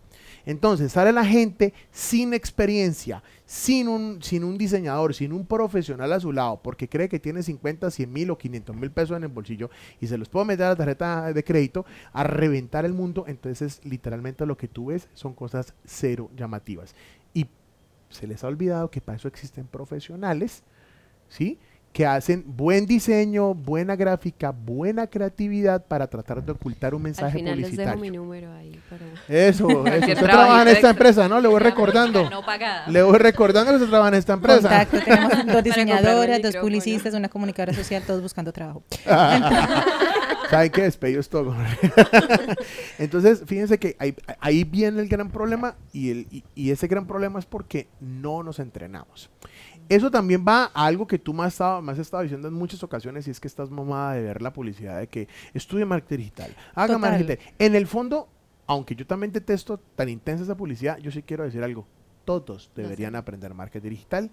Entonces 0.47 0.93
sale 0.93 1.13
la 1.13 1.25
gente 1.25 1.75
sin 1.91 2.35
experiencia, 2.35 3.23
sin 3.45 3.89
un, 3.89 4.23
sin 4.23 4.45
un 4.45 4.59
diseñador, 4.59 5.15
sin 5.15 5.33
un 5.33 5.47
profesional 5.47 6.13
a 6.13 6.21
su 6.21 6.33
lado, 6.33 6.61
porque 6.63 6.89
cree 6.89 7.09
que 7.09 7.19
tiene 7.19 7.43
50, 7.43 7.91
100 7.91 8.13
mil 8.13 8.31
o 8.31 8.39
500 8.39 8.77
mil 8.77 8.91
pesos 8.91 9.17
en 9.17 9.25
el 9.25 9.29
bolsillo 9.29 9.71
y 10.01 10.07
se 10.07 10.19
los 10.19 10.29
puede 10.29 10.47
meter 10.47 10.67
a 10.67 10.71
la 10.71 10.77
tarjeta 10.77 11.33
de 11.33 11.45
crédito 11.45 11.85
a 12.13 12.25
reventar 12.25 12.85
el 12.85 12.93
mundo. 12.93 13.25
Entonces 13.27 13.81
literalmente 13.85 14.47
lo 14.47 14.57
que 14.57 14.69
tú 14.69 14.87
ves 14.87 15.09
son 15.15 15.35
cosas 15.35 15.75
cero 15.85 16.31
llamativas. 16.37 16.95
Y 17.35 17.47
se 18.11 18.27
les 18.27 18.45
ha 18.45 18.49
olvidado 18.49 18.91
que 18.91 19.01
para 19.01 19.17
eso 19.17 19.29
existen 19.29 19.67
profesionales, 19.67 20.63
¿sí? 21.29 21.59
Que 21.93 22.07
hacen 22.07 22.45
buen 22.47 22.87
diseño, 22.87 23.55
buena 23.55 23.97
gráfica, 23.97 24.53
buena 24.53 25.07
creatividad 25.07 25.85
para 25.85 26.07
tratar 26.07 26.45
de 26.45 26.53
ocultar 26.53 26.95
un 26.95 27.01
Al 27.01 27.05
mensaje 27.05 27.39
final 27.39 27.61
les 27.61 27.77
dejo 27.77 27.97
mi 27.97 28.11
número 28.11 28.53
ahí 28.53 28.79
para... 28.89 29.05
Eso, 29.29 29.69
eso. 29.87 29.99
Usted 29.99 30.17
trabaja 30.17 30.63
en 30.63 30.69
esta 30.69 30.71
extra. 30.73 30.91
empresa, 30.91 31.29
¿no? 31.29 31.41
Le 31.41 31.49
voy 31.49 31.61
recordando. 31.63 32.29
No 32.31 32.45
pagada. 32.45 32.89
Le 32.89 33.03
voy 33.03 33.19
recordando 33.19 33.73
que 33.73 33.77
usted 33.77 33.89
trabaja 33.89 34.09
en 34.09 34.15
esta 34.15 34.35
empresa. 34.35 34.69
Contacto, 34.69 35.01
tenemos 35.03 35.47
dos 35.53 35.65
diseñadoras, 35.65 36.43
dos 36.43 36.57
publicistas, 36.57 37.15
una 37.15 37.29
comunicadora 37.29 37.73
social, 37.73 38.03
todos 38.07 38.23
buscando 38.23 38.53
trabajo. 38.53 38.83
¿Saben 40.51 40.71
qué? 40.71 40.83
Despedido 40.83 41.21
es 41.21 41.29
todo. 41.29 41.55
Entonces, 42.99 43.43
fíjense 43.47 43.79
que 43.79 43.97
ahí, 43.99 44.15
ahí 44.41 44.65
viene 44.65 45.01
el 45.01 45.09
gran 45.09 45.31
problema 45.31 45.77
y, 45.93 46.11
el, 46.11 46.27
y, 46.31 46.45
y 46.55 46.71
ese 46.71 46.87
gran 46.87 47.07
problema 47.07 47.39
es 47.39 47.45
porque 47.45 47.89
no 48.01 48.43
nos 48.43 48.59
entrenamos. 48.59 49.31
Eso 49.89 50.11
también 50.11 50.45
va 50.47 50.71
a 50.75 50.87
algo 50.87 51.07
que 51.07 51.19
tú 51.19 51.33
me 51.33 51.45
has, 51.45 51.55
estado, 51.55 51.81
me 51.81 51.93
has 51.93 51.99
estado 51.99 52.23
diciendo 52.23 52.49
en 52.49 52.55
muchas 52.55 52.83
ocasiones 52.83 53.27
y 53.27 53.31
es 53.31 53.41
que 53.41 53.49
estás 53.49 53.71
mamada 53.71 54.15
de 54.15 54.23
ver 54.23 54.43
la 54.43 54.53
publicidad 54.53 54.99
de 54.99 55.07
que 55.07 55.29
estudie 55.55 55.85
marketing 55.85 56.19
digital, 56.19 56.57
haga 56.75 56.95
Total. 56.95 57.01
marketing 57.01 57.37
digital. 57.37 57.55
En 57.59 57.75
el 57.75 57.87
fondo, 57.87 58.29
aunque 58.67 58.95
yo 58.95 59.07
también 59.07 59.33
detesto 59.33 59.79
tan 59.97 60.09
intensa 60.09 60.45
esa 60.45 60.57
publicidad, 60.57 60.99
yo 60.99 61.11
sí 61.11 61.23
quiero 61.23 61.45
decir 61.45 61.63
algo. 61.63 61.87
Todos 62.25 62.71
deberían 62.75 63.17
aprender 63.17 63.55
marketing 63.55 63.89
digital 63.89 64.31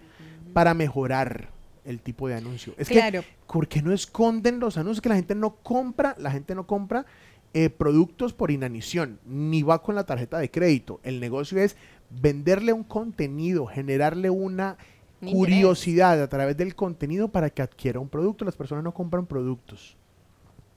para 0.52 0.74
mejorar 0.74 1.50
el 1.86 2.02
tipo 2.02 2.28
de 2.28 2.36
anuncio. 2.36 2.74
Es 2.78 2.90
que 2.90 2.96
claro, 2.96 3.24
¿por 3.48 3.70
qué 3.70 3.82
no 3.82 3.94
esconden 3.94 4.60
los 4.60 4.78
anuncios? 4.78 5.02
Que 5.02 5.10
la 5.10 5.16
gente 5.16 5.36
no 5.36 5.56
compra, 5.56 6.16
la 6.20 6.32
gente 6.32 6.56
no 6.56 6.68
compra 6.68 7.06
eh, 7.54 7.70
productos 7.70 8.34
por 8.34 8.52
inanición, 8.52 9.20
ni 9.26 9.64
va 9.64 9.82
con 9.82 9.96
la 9.96 10.06
tarjeta 10.06 10.40
de 10.40 10.52
crédito. 10.52 11.00
El 11.04 11.22
negocio 11.22 11.58
es 11.58 11.78
venderle 12.10 12.74
un 12.74 12.84
contenido, 12.84 13.66
generarle 13.66 14.30
una 14.30 14.78
Curiosidad 15.22 16.22
a 16.22 16.28
través 16.28 16.58
del 16.58 16.76
contenido 16.76 17.30
para 17.30 17.50
que 17.50 17.62
adquiera 17.62 18.00
un 18.00 18.10
producto. 18.10 18.46
Las 18.46 18.56
personas 18.56 18.84
no 18.84 18.94
compran 18.94 19.26
productos. 19.26 19.98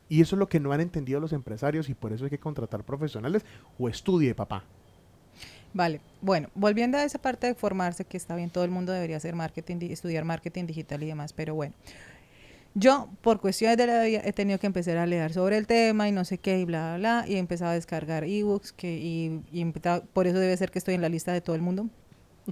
Y 0.09 0.23
eso 0.23 0.37
es 0.37 0.39
lo 0.39 0.49
que 0.49 0.59
no 0.61 0.73
han 0.73 0.81
entendido 0.81 1.21
los 1.21 1.33
empresarios 1.33 1.89
y 1.89 1.95
por 1.95 2.13
eso 2.13 2.25
hay 2.25 2.31
que 2.31 2.39
contratar 2.39 2.83
profesionales 2.83 3.45
o 3.79 3.89
estudie, 3.89 4.35
papá. 4.35 4.65
Vale, 5.75 6.01
bueno, 6.23 6.49
volviendo 6.55 6.97
a 6.97 7.05
esa 7.05 7.19
parte 7.19 7.47
de 7.47 7.55
formarse, 7.55 8.07
que 8.07 8.17
está 8.17 8.35
bien, 8.35 8.49
todo 8.49 8.65
el 8.65 8.71
mundo 8.71 8.91
debería 8.93 9.19
hacer 9.19 9.35
marketing, 9.35 9.79
di- 9.79 9.93
estudiar 9.93 10.25
marketing 10.25 10.65
digital 10.65 11.03
y 11.03 11.07
demás, 11.07 11.35
pero 11.35 11.55
bueno, 11.55 11.75
yo 12.75 13.11
por 13.21 13.39
cuestiones 13.39 13.77
de 13.77 13.87
la 13.87 14.03
vida 14.03 14.23
he 14.25 14.33
tenido 14.33 14.59
que 14.59 14.67
empezar 14.67 14.97
a 14.97 15.05
leer 15.05 15.31
sobre 15.35 15.59
el 15.59 15.67
tema 15.67 16.09
y 16.09 16.13
no 16.13 16.25
sé 16.25 16.39
qué 16.39 16.59
y 16.59 16.65
bla, 16.65 16.97
bla, 16.97 17.21
bla, 17.21 17.29
y 17.29 17.35
he 17.35 17.39
empezado 17.39 17.73
a 17.73 17.75
descargar 17.75 18.25
ebooks, 18.25 18.73
que, 18.73 18.97
y, 18.97 19.43
y 19.53 19.65
por 20.15 20.27
eso 20.27 20.39
debe 20.39 20.57
ser 20.57 20.71
que 20.71 20.79
estoy 20.79 20.95
en 20.95 21.03
la 21.03 21.11
lista 21.11 21.35
de 21.35 21.43
todo 21.43 21.55
el 21.55 21.61
mundo, 21.63 21.91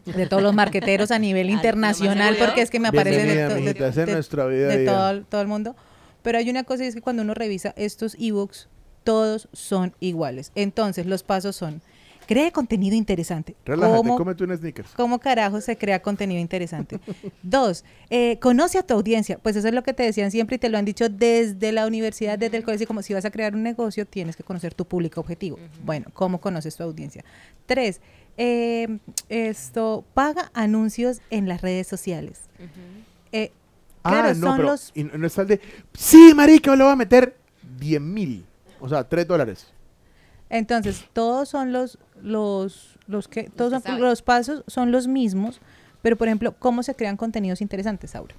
de 0.04 0.26
todos 0.26 0.42
los 0.42 0.54
marqueteros 0.54 1.10
a 1.10 1.18
nivel 1.18 1.50
internacional, 1.50 2.34
¿nomás 2.34 2.46
porque 2.48 2.62
es 2.62 2.70
que 2.70 2.80
me 2.80 2.88
aparece 2.88 3.18
de, 3.18 3.24
Bienvenida, 3.24 3.48
to- 3.48 3.54
de- 3.54 3.60
mijita, 3.62 3.88
esa 3.88 4.00
es 4.02 4.06
de- 4.06 4.12
nuestra 4.14 4.46
vida. 4.46 4.68
de 4.68 4.78
día. 4.78 4.92
todo, 4.92 5.10
el- 5.10 5.24
todo 5.24 5.40
el 5.40 5.48
mundo. 5.48 5.76
Pero 6.22 6.38
hay 6.38 6.50
una 6.50 6.64
cosa 6.64 6.84
y 6.84 6.88
es 6.88 6.94
que 6.94 7.00
cuando 7.00 7.22
uno 7.22 7.34
revisa 7.34 7.72
estos 7.76 8.16
ebooks, 8.18 8.68
todos 9.04 9.48
son 9.52 9.94
iguales. 10.00 10.50
Entonces, 10.56 11.06
los 11.06 11.22
pasos 11.22 11.54
son, 11.54 11.80
cree 12.26 12.50
contenido 12.50 12.96
interesante. 12.96 13.54
Relájate, 13.64 13.96
¿Cómo, 13.98 14.16
cómete 14.16 14.42
un 14.42 14.56
sneakers. 14.56 14.90
¿Cómo 14.96 15.20
carajo 15.20 15.60
se 15.60 15.76
crea 15.78 16.02
contenido 16.02 16.40
interesante? 16.40 16.98
Dos, 17.44 17.84
eh, 18.10 18.38
conoce 18.40 18.78
a 18.78 18.82
tu 18.82 18.94
audiencia. 18.94 19.38
Pues 19.38 19.54
eso 19.54 19.68
es 19.68 19.74
lo 19.74 19.84
que 19.84 19.92
te 19.94 20.02
decían 20.02 20.32
siempre 20.32 20.56
y 20.56 20.58
te 20.58 20.68
lo 20.68 20.76
han 20.78 20.84
dicho 20.84 21.08
desde 21.08 21.70
la 21.70 21.86
universidad, 21.86 22.36
desde 22.36 22.56
el 22.56 22.64
colegio, 22.64 22.88
como 22.88 23.02
si 23.02 23.14
vas 23.14 23.24
a 23.24 23.30
crear 23.30 23.54
un 23.54 23.62
negocio, 23.62 24.04
tienes 24.04 24.34
que 24.34 24.42
conocer 24.42 24.74
tu 24.74 24.84
público 24.84 25.20
objetivo. 25.20 25.60
Bueno, 25.84 26.06
¿cómo 26.12 26.40
conoces 26.40 26.74
tu 26.74 26.82
audiencia? 26.82 27.24
Tres, 27.66 28.00
eh, 28.36 28.98
esto, 29.28 30.04
paga 30.14 30.50
anuncios 30.54 31.20
en 31.30 31.48
las 31.48 31.62
redes 31.62 31.86
sociales. 31.86 32.42
Eh, 33.32 33.52
claro, 34.02 34.28
ah, 34.28 34.34
no, 34.34 34.46
son 34.46 34.56
pero 34.56 34.68
los... 34.70 34.92
y 34.94 35.04
no 35.04 35.26
está 35.26 35.42
el 35.42 35.48
de, 35.48 35.60
sí, 35.94 36.32
marica, 36.34 36.74
le 36.76 36.84
voy 36.84 36.92
a 36.92 36.96
meter 36.96 37.36
10 37.78 38.00
mil. 38.00 38.44
O 38.80 38.88
sea, 38.88 39.04
3 39.08 39.26
dólares. 39.26 39.66
Entonces, 40.48 41.04
todos 41.12 41.48
son 41.48 41.72
los, 41.72 41.98
los, 42.22 42.98
los 43.06 43.26
que, 43.26 43.44
todos 43.44 43.82
son- 43.82 44.00
los 44.00 44.22
pasos 44.22 44.62
son 44.66 44.92
los 44.92 45.08
mismos, 45.08 45.60
pero 46.02 46.16
por 46.16 46.28
ejemplo, 46.28 46.54
¿cómo 46.58 46.82
se 46.82 46.94
crean 46.94 47.16
contenidos 47.16 47.60
interesantes, 47.60 48.14
Aura? 48.14 48.34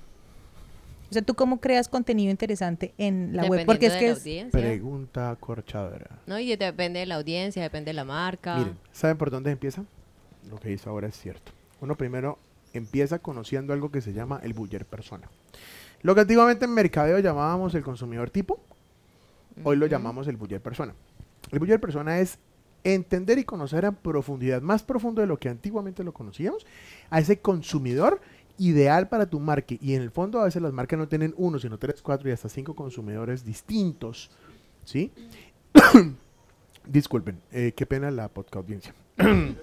O 1.10 1.14
sea, 1.14 1.22
¿tú 1.22 1.36
cómo 1.36 1.60
creas 1.60 1.88
contenido 1.88 2.32
interesante 2.32 2.94
en 2.98 3.36
la 3.36 3.46
web? 3.46 3.66
Porque 3.66 3.88
es 3.88 3.94
que 3.94 4.08
la 4.08 4.12
es, 4.12 4.20
audiencia. 4.20 4.60
Pregunta 4.60 5.38
corchadora. 5.40 6.20
No, 6.26 6.38
y 6.38 6.56
depende 6.56 7.00
de 7.00 7.06
la 7.06 7.16
audiencia, 7.16 7.64
depende 7.64 7.90
de 7.90 7.94
la 7.94 8.04
marca. 8.04 8.58
Miren, 8.58 8.78
¿saben 8.92 9.18
por 9.18 9.32
dónde 9.32 9.52
empieza? 9.52 9.86
Lo 10.50 10.58
que 10.60 10.70
dice 10.70 10.90
ahora 10.90 11.08
es 11.08 11.18
cierto. 11.18 11.52
Uno 11.80 11.96
primero 11.96 12.40
empieza 12.74 13.20
conociendo 13.20 13.74
algo 13.74 13.92
que 13.92 14.02
se 14.02 14.14
llama 14.14 14.40
el 14.44 14.54
buyer 14.54 14.86
persona. 14.86 15.30
Lo 16.02 16.14
que 16.14 16.22
antiguamente 16.22 16.66
en 16.66 16.74
mercadeo 16.74 17.20
llamábamos 17.20 17.74
el 17.76 17.84
consumidor 17.84 18.30
tipo, 18.30 18.60
hoy 19.64 19.78
lo 19.78 19.88
llamamos 19.88 20.28
el 20.28 20.38
buyer 20.38 20.62
persona. 20.62 20.94
El 21.52 21.60
buyer 21.60 21.80
persona 21.80 22.20
es 22.20 22.38
entender 22.84 23.40
y 23.40 23.44
conocer 23.44 23.86
a 23.86 23.92
profundidad, 23.92 24.62
más 24.62 24.84
profundo 24.84 25.22
de 25.22 25.28
lo 25.28 25.38
que 25.38 25.50
antiguamente 25.50 26.04
lo 26.04 26.14
conocíamos, 26.14 26.66
a 27.10 27.20
ese 27.20 27.40
consumidor 27.40 28.22
ideal 28.58 29.08
para 29.10 29.26
tu 29.30 29.40
marca. 29.40 29.76
Y 29.80 29.94
en 29.94 30.02
el 30.02 30.12
fondo 30.12 30.40
a 30.40 30.46
veces 30.46 30.62
las 30.62 30.74
marcas 30.74 31.00
no 31.00 31.08
tienen 31.08 31.34
uno, 31.38 31.60
sino 31.60 31.78
tres, 31.78 32.02
cuatro 32.02 32.30
y 32.30 32.32
hasta 32.32 32.50
cinco 32.50 32.76
consumidores 32.76 33.46
distintos. 33.46 34.32
¿Sí? 34.84 35.12
Disculpen, 36.88 37.42
eh, 37.52 37.74
qué 37.76 37.86
pena 37.86 38.12
la 38.12 38.30
podcast 38.30 38.58
audiencia. 38.58 38.94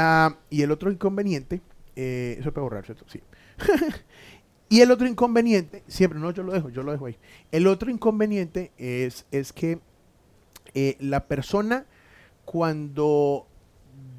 Ah, 0.00 0.36
y 0.48 0.62
el 0.62 0.70
otro 0.70 0.92
inconveniente, 0.92 1.60
eh, 1.96 2.36
eso 2.38 2.52
puede 2.52 2.62
borrar, 2.62 2.84
¿cierto? 2.84 3.04
Sí. 3.08 3.20
y 4.68 4.80
el 4.80 4.92
otro 4.92 5.08
inconveniente, 5.08 5.82
siempre, 5.88 6.20
no, 6.20 6.30
yo 6.30 6.44
lo 6.44 6.52
dejo, 6.52 6.68
yo 6.68 6.84
lo 6.84 6.92
dejo 6.92 7.06
ahí. 7.06 7.16
El 7.50 7.66
otro 7.66 7.90
inconveniente 7.90 8.70
es, 8.76 9.26
es 9.32 9.52
que 9.52 9.80
eh, 10.74 10.96
la 11.00 11.26
persona 11.26 11.86
cuando 12.44 13.48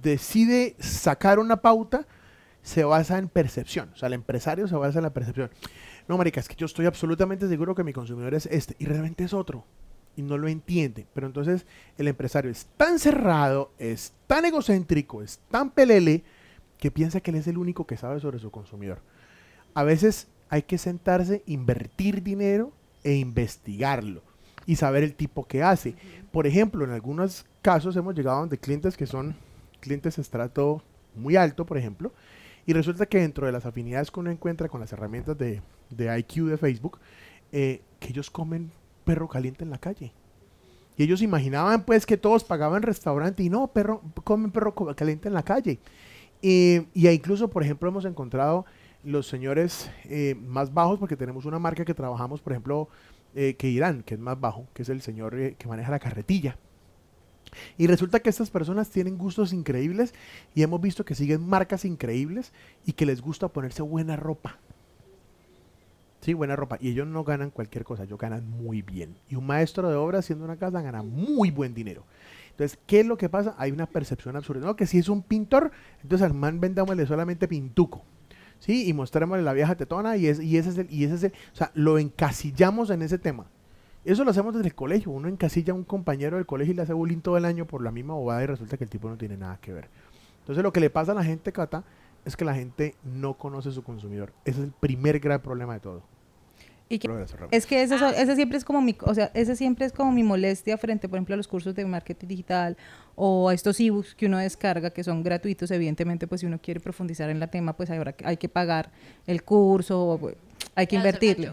decide 0.01 0.75
sacar 0.79 1.39
una 1.39 1.61
pauta, 1.61 2.05
se 2.61 2.83
basa 2.83 3.17
en 3.17 3.29
percepción. 3.29 3.89
O 3.93 3.97
sea, 3.97 4.07
el 4.07 4.13
empresario 4.13 4.67
se 4.67 4.75
basa 4.75 4.99
en 4.99 5.03
la 5.03 5.13
percepción. 5.13 5.49
No, 6.07 6.17
marica, 6.17 6.39
es 6.39 6.47
que 6.47 6.55
yo 6.55 6.65
estoy 6.65 6.85
absolutamente 6.85 7.47
seguro 7.47 7.75
que 7.75 7.83
mi 7.83 7.93
consumidor 7.93 8.33
es 8.33 8.45
este 8.47 8.75
y 8.79 8.85
realmente 8.85 9.23
es 9.23 9.33
otro. 9.33 9.65
Y 10.15 10.21
no 10.21 10.37
lo 10.37 10.47
entiende. 10.47 11.07
Pero 11.13 11.27
entonces 11.27 11.65
el 11.97 12.07
empresario 12.07 12.51
es 12.51 12.67
tan 12.77 12.99
cerrado, 12.99 13.71
es 13.77 14.13
tan 14.27 14.45
egocéntrico, 14.45 15.21
es 15.21 15.39
tan 15.49 15.71
pelele, 15.71 16.23
que 16.77 16.91
piensa 16.91 17.19
que 17.19 17.31
él 17.31 17.37
es 17.37 17.47
el 17.47 17.57
único 17.57 17.85
que 17.85 17.97
sabe 17.97 18.19
sobre 18.19 18.39
su 18.39 18.51
consumidor. 18.51 19.01
A 19.73 19.83
veces 19.83 20.27
hay 20.49 20.63
que 20.63 20.77
sentarse, 20.77 21.43
invertir 21.45 22.23
dinero 22.23 22.71
e 23.03 23.15
investigarlo 23.15 24.23
y 24.65 24.77
saber 24.77 25.03
el 25.03 25.13
tipo 25.13 25.45
que 25.45 25.61
hace. 25.61 25.95
Por 26.31 26.47
ejemplo, 26.47 26.85
en 26.85 26.91
algunos 26.91 27.45
casos 27.61 27.95
hemos 27.95 28.15
llegado 28.15 28.39
donde 28.39 28.57
clientes 28.57 28.97
que 28.97 29.05
son 29.05 29.35
clientes 29.79 30.15
de 30.15 30.21
estrato 30.21 30.81
muy 31.15 31.35
alto, 31.35 31.65
por 31.65 31.77
ejemplo, 31.77 32.13
y 32.69 32.73
resulta 32.73 33.07
que 33.07 33.17
dentro 33.17 33.47
de 33.47 33.51
las 33.51 33.65
afinidades 33.65 34.11
que 34.11 34.19
uno 34.19 34.29
encuentra 34.29 34.69
con 34.69 34.79
las 34.79 34.93
herramientas 34.93 35.35
de, 35.35 35.63
de 35.89 36.19
IQ 36.19 36.49
de 36.49 36.57
Facebook, 36.57 36.99
eh, 37.51 37.81
que 37.99 38.09
ellos 38.09 38.29
comen 38.29 38.69
perro 39.05 39.27
caliente 39.27 39.63
en 39.63 39.71
la 39.71 39.79
calle. 39.79 40.13
Y 40.95 41.01
ellos 41.01 41.23
imaginaban 41.23 41.83
pues 41.83 42.05
que 42.05 42.15
todos 42.15 42.43
pagaban 42.43 42.83
restaurante 42.83 43.41
y 43.41 43.49
no, 43.49 43.65
perro, 43.69 44.03
comen 44.23 44.51
perro 44.51 44.75
caliente 44.93 45.27
en 45.27 45.33
la 45.33 45.41
calle. 45.41 45.79
Y 46.43 47.07
ahí 47.07 47.15
incluso, 47.15 47.49
por 47.49 47.63
ejemplo, 47.63 47.89
hemos 47.89 48.05
encontrado 48.05 48.67
los 49.03 49.27
señores 49.27 49.89
eh, 50.03 50.35
más 50.39 50.71
bajos, 50.71 50.99
porque 50.99 51.17
tenemos 51.17 51.45
una 51.45 51.57
marca 51.57 51.83
que 51.83 51.95
trabajamos, 51.95 52.39
por 52.39 52.53
ejemplo, 52.53 52.87
eh, 53.33 53.55
que 53.57 53.67
Irán, 53.67 54.03
que 54.03 54.13
es 54.13 54.19
más 54.19 54.39
bajo, 54.39 54.67
que 54.75 54.83
es 54.83 54.89
el 54.89 55.01
señor 55.01 55.55
que 55.57 55.67
maneja 55.67 55.89
la 55.89 55.97
carretilla. 55.97 56.55
Y 57.77 57.87
resulta 57.87 58.19
que 58.19 58.29
estas 58.29 58.49
personas 58.49 58.89
tienen 58.89 59.17
gustos 59.17 59.53
increíbles 59.53 60.13
y 60.55 60.63
hemos 60.63 60.81
visto 60.81 61.05
que 61.05 61.15
siguen 61.15 61.47
marcas 61.47 61.85
increíbles 61.85 62.51
y 62.85 62.93
que 62.93 63.05
les 63.05 63.21
gusta 63.21 63.47
ponerse 63.47 63.81
buena 63.81 64.15
ropa. 64.15 64.57
Sí, 66.21 66.33
buena 66.33 66.55
ropa. 66.55 66.77
Y 66.81 66.89
ellos 66.89 67.07
no 67.07 67.23
ganan 67.23 67.49
cualquier 67.49 67.83
cosa, 67.83 68.03
ellos 68.03 68.19
ganan 68.19 68.49
muy 68.49 68.81
bien. 68.81 69.15
Y 69.29 69.35
un 69.35 69.45
maestro 69.45 69.89
de 69.89 69.95
obra 69.95 70.19
haciendo 70.19 70.45
una 70.45 70.57
casa 70.57 70.81
gana 70.81 71.01
muy 71.01 71.49
buen 71.49 71.73
dinero. 71.73 72.03
Entonces, 72.51 72.77
¿qué 72.87 72.99
es 72.99 73.05
lo 73.05 73.17
que 73.17 73.29
pasa? 73.29 73.55
Hay 73.57 73.71
una 73.71 73.85
percepción 73.85 74.35
absurda. 74.35 74.65
No, 74.65 74.75
que 74.75 74.85
si 74.85 74.97
es 74.97 75.07
un 75.07 75.23
pintor, 75.23 75.71
entonces 76.03 76.25
al 76.25 76.33
man 76.33 76.59
vendámosle 76.59 77.05
solamente 77.07 77.47
pintuco. 77.47 78.03
¿Sí? 78.59 78.89
Y 78.89 78.91
mostrémosle 78.91 79.41
la 79.43 79.53
vieja 79.53 79.75
tetona 79.75 80.17
y, 80.17 80.27
es, 80.27 80.41
y 80.41 80.57
ese 80.57 80.71
es 80.71 80.77
el, 80.77 80.91
y 80.91 81.05
ese 81.05 81.15
es 81.15 81.23
el- 81.23 81.31
o 81.53 81.55
sea, 81.55 81.71
lo 81.73 81.97
encasillamos 81.97 82.89
en 82.89 83.01
ese 83.01 83.17
tema. 83.17 83.45
Eso 84.09 84.23
lo 84.23 84.31
hacemos 84.31 84.53
desde 84.55 84.67
el 84.67 84.75
colegio. 84.75 85.11
Uno 85.11 85.27
encasilla 85.27 85.71
a 85.73 85.75
un 85.75 85.83
compañero 85.83 86.37
del 86.37 86.45
colegio 86.45 86.73
y 86.73 86.75
le 86.75 86.81
hace 86.81 86.93
bullying 86.93 87.19
todo 87.19 87.37
el 87.37 87.45
año 87.45 87.65
por 87.65 87.83
la 87.83 87.91
misma 87.91 88.15
bobada 88.15 88.43
y 88.43 88.47
resulta 88.47 88.75
que 88.77 88.83
el 88.83 88.89
tipo 88.89 89.07
no 89.07 89.17
tiene 89.17 89.37
nada 89.37 89.57
que 89.61 89.71
ver. 89.71 89.87
Entonces, 90.39 90.63
lo 90.63 90.73
que 90.73 90.79
le 90.79 90.89
pasa 90.89 91.11
a 91.11 91.15
la 91.15 91.23
gente, 91.23 91.51
Cata, 91.51 91.83
es 92.25 92.35
que 92.35 92.43
la 92.43 92.55
gente 92.55 92.95
no 93.03 93.35
conoce 93.35 93.69
a 93.69 93.71
su 93.71 93.83
consumidor. 93.83 94.33
Ese 94.45 94.59
es 94.61 94.65
el 94.65 94.71
primer 94.71 95.19
gran 95.19 95.39
problema 95.41 95.75
de 95.75 95.79
todo. 95.79 96.01
Y 96.91 96.97
que-. 96.97 97.07
Es 97.51 97.67
que 97.67 97.83
ese, 97.83 97.99
so- 97.99 98.09
ese 98.09 98.35
siempre 98.35 98.57
es 98.57 98.65
como 98.65 98.81
mi, 98.81 98.97
o 99.01 99.13
sea, 99.13 99.29
ese 99.35 99.55
siempre 99.55 99.85
es 99.85 99.93
como 99.93 100.11
mi 100.11 100.23
molestia 100.23 100.75
frente, 100.79 101.07
por 101.07 101.17
ejemplo, 101.17 101.35
a 101.35 101.37
los 101.37 101.47
cursos 101.47 101.75
de 101.75 101.85
marketing 101.85 102.27
digital 102.27 102.77
o 103.15 103.49
a 103.49 103.53
estos 103.53 103.79
ebooks 103.79 104.15
que 104.15 104.25
uno 104.25 104.39
descarga 104.39 104.89
que 104.89 105.03
son 105.03 105.21
gratuitos, 105.21 105.69
evidentemente, 105.69 106.25
pues 106.25 106.41
si 106.41 106.47
uno 106.47 106.57
quiere 106.59 106.79
profundizar 106.79 107.29
en 107.29 107.39
la 107.39 107.45
tema, 107.45 107.73
pues 107.73 107.89
que- 108.17 108.25
hay 108.25 108.37
que 108.37 108.49
pagar 108.49 108.89
el 109.27 109.43
curso, 109.43 110.03
o, 110.03 110.17
pues, 110.17 110.35
hay 110.73 110.87
que 110.87 110.95
invertirle. 110.95 111.49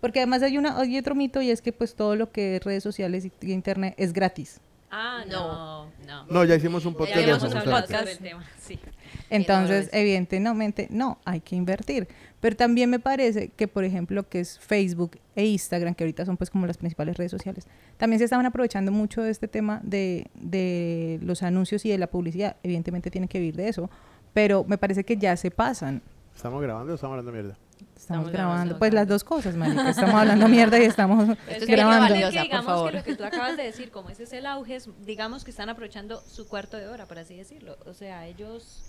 Porque 0.00 0.20
además 0.20 0.42
hay 0.42 0.58
una 0.58 0.78
hay 0.78 0.98
otro 0.98 1.14
mito 1.14 1.40
y 1.42 1.50
es 1.50 1.62
que 1.62 1.72
pues 1.72 1.94
todo 1.94 2.16
lo 2.16 2.30
que 2.30 2.56
es 2.56 2.64
redes 2.64 2.82
sociales 2.82 3.24
y, 3.24 3.32
y 3.40 3.52
internet 3.52 3.94
es 3.96 4.12
gratis. 4.12 4.60
Ah, 4.90 5.24
no, 5.28 5.86
no. 6.06 6.26
No, 6.30 6.44
ya 6.44 6.54
hicimos 6.54 6.86
un 6.86 6.94
podcast 6.94 7.16
Ya 7.16 7.26
de 7.26 7.32
habíamos 7.32 7.44
eso. 7.44 7.58
hablado 7.58 7.80
justamente. 7.82 8.12
sobre 8.14 8.28
el 8.28 8.30
tema, 8.30 8.46
sí. 8.60 8.78
Entonces, 9.30 9.86
es. 9.88 9.94
evidentemente, 9.94 10.86
no, 10.90 11.18
hay 11.24 11.40
que 11.40 11.56
invertir. 11.56 12.06
Pero 12.40 12.54
también 12.56 12.88
me 12.88 13.00
parece 13.00 13.48
que, 13.48 13.66
por 13.66 13.82
ejemplo, 13.84 14.28
que 14.28 14.38
es 14.40 14.58
Facebook 14.60 15.18
e 15.34 15.44
Instagram, 15.44 15.94
que 15.94 16.04
ahorita 16.04 16.24
son 16.24 16.36
pues 16.36 16.50
como 16.50 16.66
las 16.66 16.76
principales 16.78 17.16
redes 17.16 17.32
sociales, 17.32 17.66
también 17.96 18.18
se 18.20 18.24
estaban 18.24 18.46
aprovechando 18.46 18.92
mucho 18.92 19.22
de 19.22 19.30
este 19.30 19.48
tema 19.48 19.80
de, 19.82 20.28
de 20.34 21.18
los 21.22 21.42
anuncios 21.42 21.84
y 21.84 21.90
de 21.90 21.98
la 21.98 22.06
publicidad. 22.06 22.56
Evidentemente 22.62 23.10
tienen 23.10 23.28
que 23.28 23.40
vivir 23.40 23.56
de 23.56 23.68
eso, 23.68 23.90
pero 24.32 24.64
me 24.64 24.78
parece 24.78 25.02
que 25.04 25.16
ya 25.16 25.36
se 25.36 25.50
pasan. 25.50 26.00
¿Estamos 26.34 26.62
grabando 26.62 26.92
o 26.92 26.94
estamos 26.94 27.14
hablando 27.18 27.32
mierda? 27.32 27.58
Estamos, 28.06 28.26
Estamos 28.26 28.32
grabando, 28.32 28.54
grabando. 28.54 28.78
pues 28.78 28.94
las 28.94 29.08
dos 29.08 29.24
cosas, 29.24 29.56
marica. 29.56 29.90
Estamos 29.90 30.14
hablando 30.14 30.46
mierda 30.48 30.78
y 30.78 30.84
estamos 30.84 31.36
es 31.48 31.66
grabando. 31.66 32.02
valioso. 32.14 32.30
que 32.30 32.38
valiosa, 32.38 32.38
por 32.38 32.42
digamos 32.44 32.64
favor. 32.66 32.90
que 32.92 32.96
lo 32.98 33.04
que 33.04 33.16
tú 33.16 33.24
acabas 33.24 33.56
de 33.56 33.62
decir, 33.64 33.90
como 33.90 34.10
ese 34.10 34.22
es 34.22 34.32
el 34.32 34.46
auge, 34.46 34.76
es, 34.76 34.88
digamos 35.04 35.42
que 35.42 35.50
están 35.50 35.68
aprovechando 35.70 36.20
su 36.20 36.46
cuarto 36.46 36.76
de 36.76 36.86
hora, 36.86 37.06
por 37.06 37.18
así 37.18 37.34
decirlo. 37.34 37.76
O 37.84 37.94
sea, 37.94 38.24
ellos 38.28 38.80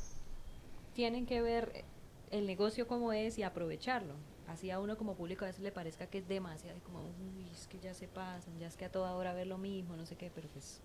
tienen 0.94 1.26
que 1.26 1.42
ver 1.42 1.84
el 2.30 2.46
negocio 2.46 2.88
como 2.88 3.12
es 3.12 3.40
y 3.40 3.44
aprovecharlo. 3.44 4.14
Así 4.48 4.70
a 4.70 4.80
uno 4.80 4.98
como 4.98 5.16
público 5.16 5.46
a 5.46 5.48
veces 5.48 5.64
le 5.64 5.72
parezca 5.72 6.06
que 6.06 6.20
es 6.20 6.28
demasiado, 6.28 6.78
y 6.78 6.82
como, 6.82 7.00
uy, 7.00 7.50
es 7.52 7.66
que 7.66 7.80
ya 7.80 7.96
se 7.96 8.08
pasan, 8.08 8.60
ya 8.60 8.68
es 8.68 8.78
que 8.78 8.86
a 8.86 8.92
toda 8.92 9.14
hora 9.16 9.34
ver 9.34 9.48
lo 9.48 9.58
mismo, 9.58 9.96
no 9.98 10.06
sé 10.06 10.16
qué, 10.16 10.30
pero 10.34 10.48
pues 10.50 10.80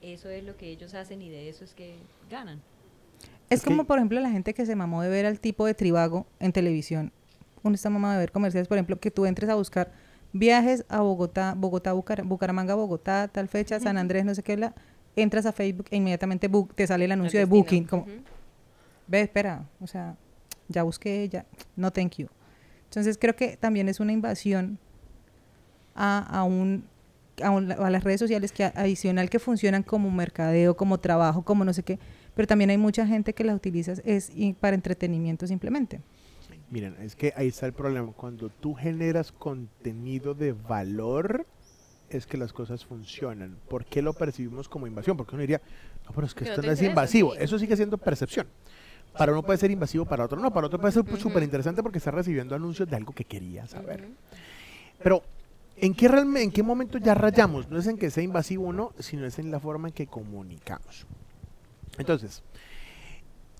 eso 0.00 0.28
es 0.30 0.44
lo 0.44 0.56
que 0.56 0.68
ellos 0.68 0.94
hacen 0.94 1.20
y 1.22 1.28
de 1.28 1.48
eso 1.48 1.64
es 1.64 1.74
que 1.74 1.96
ganan. 2.30 2.62
Es 3.50 3.58
Es 3.58 3.60
que- 3.62 3.70
como, 3.70 3.84
por 3.84 3.98
ejemplo, 3.98 4.20
la 4.20 4.30
gente 4.30 4.54
que 4.54 4.64
se 4.66 4.74
mamó 4.76 5.02
de 5.02 5.08
ver 5.08 5.26
al 5.26 5.38
tipo 5.40 5.66
de 5.66 5.74
Tribago 5.74 6.26
en 6.40 6.52
televisión. 6.52 7.12
Uno 7.62 7.74
está 7.74 7.90
mamado 7.90 8.14
de 8.14 8.18
ver 8.20 8.32
comerciales, 8.32 8.68
por 8.68 8.76
ejemplo, 8.78 8.98
que 8.98 9.10
tú 9.10 9.26
entres 9.26 9.48
a 9.50 9.54
buscar 9.54 9.92
viajes 10.32 10.84
a 10.88 11.00
Bogotá, 11.00 11.54
Bogotá, 11.56 11.92
Bucar- 11.94 12.24
Bucaramanga, 12.24 12.74
Bogotá, 12.74 13.28
tal 13.28 13.48
fecha, 13.48 13.78
San 13.80 13.96
Andrés, 13.98 14.24
no 14.24 14.34
sé 14.34 14.42
qué, 14.42 14.56
bla. 14.56 14.74
entras 15.16 15.46
a 15.46 15.52
Facebook 15.52 15.86
e 15.92 15.96
inmediatamente 15.96 16.48
book- 16.48 16.74
te 16.74 16.86
sale 16.88 17.04
el 17.04 17.12
anuncio 17.12 17.38
de. 17.38 17.44
Booking. 17.46 17.84
Como, 17.84 18.06
ve, 19.06 19.20
espera, 19.20 19.64
o 19.80 19.86
sea, 19.86 20.16
ya 20.66 20.82
busqué, 20.82 21.28
ya, 21.28 21.46
no 21.76 21.92
thank 21.92 22.16
you. 22.16 22.26
Entonces 22.86 23.16
creo 23.16 23.36
que 23.36 23.56
también 23.56 23.88
es 23.88 24.00
una 24.00 24.10
invasión 24.12 24.76
a, 25.94 26.18
a 26.18 26.42
un 26.44 26.84
a, 27.42 27.50
un- 27.50 27.70
a 27.72 27.90
las 27.90 28.02
redes 28.04 28.20
sociales 28.20 28.52
que 28.52 28.64
adicional 28.64 29.28
que 29.30 29.38
funcionan 29.38 29.82
como 29.84 30.10
mercadeo, 30.10 30.76
como 30.76 30.98
trabajo, 30.98 31.42
como 31.44 31.64
no 31.64 31.72
sé 31.72 31.82
qué, 31.82 31.98
pero 32.34 32.46
también 32.46 32.70
hay 32.70 32.78
mucha 32.78 33.06
gente 33.06 33.32
que 33.32 33.44
las 33.44 33.56
utiliza 33.56 33.92
es 34.04 34.30
para 34.60 34.74
entretenimiento 34.74 35.46
simplemente. 35.46 36.00
Miren, 36.70 36.96
es 37.00 37.14
que 37.14 37.32
ahí 37.36 37.48
está 37.48 37.66
el 37.66 37.72
problema. 37.72 38.12
Cuando 38.12 38.48
tú 38.48 38.74
generas 38.74 39.32
contenido 39.32 40.34
de 40.34 40.52
valor, 40.52 41.46
es 42.10 42.26
que 42.26 42.36
las 42.36 42.52
cosas 42.52 42.84
funcionan. 42.84 43.56
¿Por 43.68 43.84
qué 43.84 44.02
lo 44.02 44.12
percibimos 44.14 44.68
como 44.68 44.86
invasión? 44.86 45.16
Porque 45.16 45.34
uno 45.34 45.40
diría, 45.42 45.60
no, 46.06 46.12
pero 46.12 46.26
es 46.26 46.34
que 46.34 46.44
esto 46.44 46.62
no 46.62 46.70
es 46.72 46.82
invasivo. 46.82 47.32
sí. 47.34 47.38
Eso 47.42 47.58
sigue 47.58 47.76
siendo 47.76 47.98
percepción. 47.98 48.46
Para 49.16 49.32
uno 49.32 49.42
puede 49.42 49.58
ser 49.58 49.70
invasivo, 49.70 50.04
para 50.04 50.24
otro 50.24 50.40
no. 50.40 50.52
Para 50.52 50.66
otro 50.66 50.80
puede 50.80 50.92
ser 50.92 51.04
súper 51.18 51.42
interesante 51.42 51.82
porque 51.82 51.98
está 51.98 52.10
recibiendo 52.10 52.54
anuncios 52.54 52.88
de 52.88 52.96
algo 52.96 53.12
que 53.12 53.24
quería 53.24 53.66
saber. 53.66 54.08
Pero, 55.02 55.22
¿en 55.76 55.94
qué, 55.94 56.08
realme- 56.08 56.42
¿en 56.42 56.50
qué 56.50 56.62
momento 56.62 56.98
ya 56.98 57.14
rayamos? 57.14 57.68
No 57.70 57.78
es 57.78 57.86
en 57.86 57.96
que 57.96 58.10
sea 58.10 58.24
invasivo 58.24 58.68
o 58.68 58.72
no, 58.72 58.92
sino 58.98 59.24
es 59.26 59.38
en 59.38 59.50
la 59.50 59.60
forma 59.60 59.88
en 59.88 59.94
que 59.94 60.06
comunicamos. 60.06 61.06
Entonces, 61.98 62.42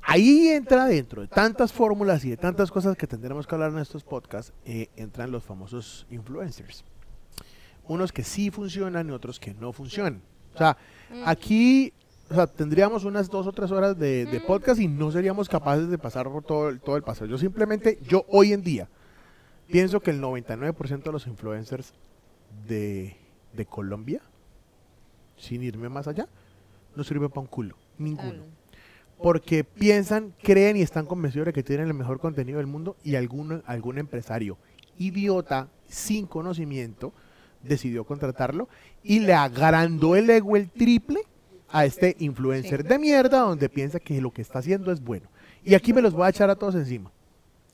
ahí 0.03 0.49
entra 0.49 0.87
dentro 0.87 1.23
de 1.23 1.29
tantas 1.29 1.73
fórmulas 1.73 2.25
y 2.25 2.31
de 2.31 2.37
tantas 2.37 2.71
cosas 2.71 2.97
que 2.97 3.07
tendremos 3.07 3.47
que 3.47 3.55
hablar 3.55 3.71
en 3.73 3.79
estos 3.79 4.05
podcasts, 4.05 4.53
eh, 4.65 4.89
entran 4.97 5.31
los 5.31 5.43
famosos 5.45 6.07
influencers. 6.11 6.85
Unos 7.87 8.13
que 8.13 8.23
sí 8.25 8.51
funcionan 8.51 9.09
y 9.09 9.13
otros 9.13 9.39
que 9.39 9.55
no 9.55 9.73
funcionan. 9.73 10.23
O 10.55 10.59
sea, 10.59 10.77
aquí 11.27 11.93
o 12.31 12.35
sea, 12.35 12.47
tendríamos 12.47 13.05
unas 13.05 13.29
dos 13.29 13.47
o 13.47 13.53
tres 13.53 13.71
horas 13.71 13.99
de, 13.99 14.25
de 14.25 14.41
podcast 14.41 14.81
y 14.81 14.89
no 14.89 15.11
seríamos 15.13 15.49
capaces 15.49 15.89
de 15.91 15.99
pasar 15.99 16.25
por 16.31 16.43
todo, 16.43 16.71
el- 16.71 16.81
todo 16.81 16.97
el 16.97 17.03
paseo. 17.03 17.27
Yo 17.27 17.37
simplemente, 17.37 17.99
yo 18.09 18.25
hoy 18.29 18.55
en 18.55 18.63
día, 18.63 18.89
pienso 19.71 20.01
que 20.01 20.11
el 20.11 20.23
99% 20.23 21.03
de 21.03 21.13
los 21.13 21.27
influencers 21.27 21.93
de, 22.67 23.17
de 23.53 23.67
Colombia, 23.67 24.23
sin 25.37 25.63
irme 25.63 25.91
más 25.91 26.09
allá, 26.09 26.27
no 26.97 27.05
sirve 27.05 27.29
para 27.29 27.43
un 27.43 27.47
culo. 27.47 27.77
Ninguno. 27.99 28.45
Porque 29.23 29.65
piensan, 29.65 30.35
creen 30.43 30.77
y 30.77 30.83
están 30.83 31.07
convencidos 31.07 31.47
de 31.47 31.53
que 31.53 31.63
tienen 31.63 31.87
el 31.87 31.95
mejor 31.95 32.19
contenido 32.19 32.59
del 32.59 32.67
mundo 32.67 32.97
y 33.03 33.15
algún, 33.15 33.63
algún 33.67 33.99
empresario 33.99 34.59
idiota, 34.99 35.69
sin 35.89 36.27
conocimiento, 36.27 37.13
decidió 37.63 38.05
contratarlo 38.05 38.69
y 39.03 39.21
le 39.21 39.35
agrandó 39.35 40.17
el 40.17 40.29
ego 40.31 40.57
el 40.57 40.71
triple 40.71 41.21
a 41.71 41.85
este 41.85 42.15
influencer 42.19 42.85
de 42.85 42.99
mierda 42.99 43.41
donde 43.41 43.69
piensa 43.69 43.99
que 43.99 44.21
lo 44.21 44.33
que 44.33 44.43
está 44.43 44.61
haciendo 44.61 44.93
es 44.93 45.01
bueno. 45.01 45.29
Y 45.65 45.75
aquí 45.75 45.93
me 45.93 46.03
los 46.03 46.13
voy 46.13 46.27
a 46.27 46.29
echar 46.29 46.51
a 46.51 46.57
todos 46.57 46.75
encima. 46.75 47.11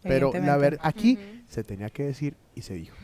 Pero 0.03 0.33
la 0.33 0.57
verdad, 0.57 0.81
aquí 0.83 1.19
se 1.49 1.63
tenía 1.63 1.91
que 1.91 2.05
decir 2.05 2.35
y 2.55 2.63
se 2.63 2.75
dijo. 2.75 2.97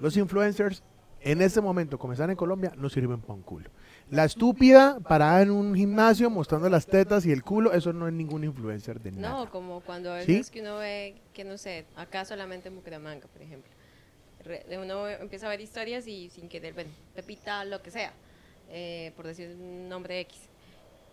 Los 0.00 0.16
influencers 0.16 0.82
en 1.24 1.40
este 1.40 1.60
momento, 1.62 1.98
están 2.12 2.30
en 2.30 2.36
Colombia, 2.36 2.72
no 2.76 2.88
sirven 2.90 3.20
para 3.20 3.34
un 3.34 3.42
culo. 3.42 3.70
La 4.10 4.26
estúpida 4.26 5.00
parada 5.00 5.40
en 5.40 5.50
un 5.50 5.74
gimnasio 5.74 6.28
mostrando 6.28 6.68
las 6.68 6.86
tetas 6.86 7.24
y 7.24 7.32
el 7.32 7.42
culo, 7.42 7.72
eso 7.72 7.94
no 7.94 8.06
es 8.06 8.12
ningún 8.12 8.44
influencer 8.44 9.00
de 9.00 9.10
nada. 9.12 9.44
No, 9.44 9.50
como 9.50 9.80
cuando 9.80 10.12
a 10.12 10.20
¿Sí? 10.20 10.32
veces 10.32 10.50
que 10.50 10.60
uno 10.60 10.76
ve, 10.76 11.14
que 11.32 11.44
no 11.44 11.56
sé, 11.56 11.86
acá 11.96 12.26
solamente 12.26 12.68
en 12.68 12.76
Bucaramanga, 12.76 13.26
por 13.26 13.40
ejemplo. 13.40 13.72
Uno 14.78 15.08
empieza 15.08 15.46
a 15.46 15.48
ver 15.48 15.62
historias 15.62 16.06
y 16.06 16.28
sin 16.28 16.50
querer, 16.50 16.74
bueno, 16.74 16.90
Pepita, 17.14 17.64
lo 17.64 17.80
que 17.80 17.90
sea, 17.90 18.12
eh, 18.68 19.12
por 19.16 19.26
decir 19.26 19.56
un 19.58 19.88
nombre 19.88 20.20
X. 20.20 20.38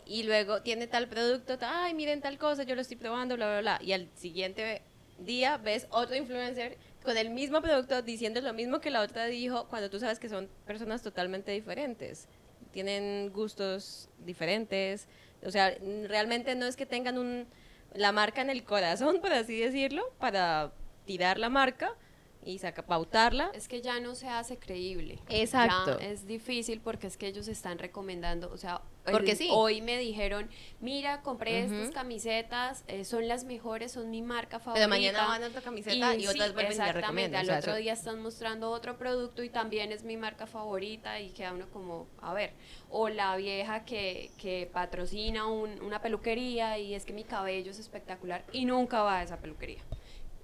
Y 0.06 0.24
luego 0.24 0.62
tiene 0.62 0.88
tal 0.88 1.08
producto, 1.08 1.58
ay, 1.62 1.94
miren 1.94 2.20
tal 2.20 2.38
cosa, 2.38 2.64
yo 2.64 2.76
lo 2.76 2.82
estoy 2.82 2.98
probando, 2.98 3.38
bla, 3.38 3.48
bla, 3.48 3.62
bla. 3.62 3.80
Y 3.82 3.94
al 3.94 4.10
siguiente 4.16 4.82
día 5.20 5.56
ves 5.58 5.88
otro 5.92 6.18
influencer 6.18 6.78
con 7.04 7.18
el 7.18 7.30
mismo 7.30 7.62
producto 7.62 8.02
diciendo 8.02 8.42
lo 8.42 8.54
mismo 8.54 8.80
que 8.80 8.92
la 8.92 9.02
otra 9.02 9.26
dijo, 9.26 9.68
cuando 9.68 9.90
tú 9.90 10.00
sabes 10.00 10.20
que 10.20 10.30
son 10.30 10.50
personas 10.66 11.02
totalmente 11.02 11.52
diferentes. 11.52 12.28
Tienen 12.72 13.32
gustos 13.34 14.10
diferentes. 14.26 15.08
O 15.44 15.52
sea, 15.52 15.76
realmente 16.08 16.56
no 16.56 16.66
es 16.66 16.76
que 16.76 16.86
tengan 16.86 17.18
un, 17.18 17.48
la 17.94 18.12
marca 18.12 18.42
en 18.42 18.50
el 18.50 18.64
corazón, 18.64 19.20
por 19.22 19.34
así 19.34 19.60
decirlo, 19.60 20.04
para 20.20 20.72
tirar 21.06 21.40
la 21.40 21.50
marca 21.50 21.96
y 22.44 22.58
saca, 22.60 22.82
pautarla. 22.86 23.52
Es 23.54 23.68
que 23.68 23.82
ya 23.82 24.00
no 24.00 24.16
se 24.16 24.28
hace 24.28 24.58
creíble. 24.58 25.20
Exacto. 25.30 26.00
Ya 26.00 26.08
es 26.08 26.26
difícil 26.26 26.82
porque 26.82 27.08
es 27.08 27.16
que 27.18 27.28
ellos 27.28 27.48
están 27.48 27.78
recomendando, 27.78 28.52
o 28.52 28.58
sea, 28.58 28.82
Porque 29.12 29.32
el- 29.32 29.38
sí. 29.38 29.50
hoy 29.52 29.82
me 29.82 29.98
dijeron, 29.98 30.50
mira, 30.80 31.22
compré 31.22 31.64
estas 31.66 31.92
camisetas, 31.92 32.84
eh, 32.88 33.04
son 33.06 33.28
las 33.28 33.44
mejores, 33.44 33.92
son 33.92 34.10
mi 34.10 34.22
marca 34.22 34.60
favorita. 34.60 34.86
Pero 34.86 34.90
mañana 34.90 35.28
van 35.28 35.44
a 35.44 35.48
otra 35.48 35.62
camiseta 35.62 36.16
y, 36.16 36.28
otras 36.28 36.54
vuelven 36.54 36.74
y 36.74 36.76
la 36.78 36.88
exactamente, 36.88 37.38
al 37.38 37.44
o 37.44 37.46
sea, 37.48 37.60
otro 37.60 37.72
eso- 37.74 37.80
día 37.82 37.94
están 37.94 38.22
mostrando 38.22 38.70
otro 38.72 38.98
producto 38.98 39.44
y 39.44 39.50
también 39.50 39.92
es 39.92 40.04
mi 40.04 40.18
marca 40.18 40.48
favorita 40.48 41.20
y 41.20 41.30
queda 41.32 41.54
uno 41.54 41.68
como, 41.70 42.08
a 42.22 42.34
ver, 42.34 42.54
o 42.90 43.10
la 43.10 43.36
vieja 43.38 43.86
que, 43.86 44.32
que 44.38 44.70
patrocina 44.72 45.46
un- 45.48 45.82
una 45.82 46.02
peluquería 46.02 46.78
y 46.80 46.94
es 46.96 47.06
que 47.06 47.14
mi 47.14 47.24
cabello 47.24 47.72
es 47.72 47.80
espectacular 47.80 48.44
y 48.52 48.66
nunca 48.66 49.04
va 49.04 49.20
a 49.20 49.24
esa 49.24 49.38
peluquería. 49.38 49.82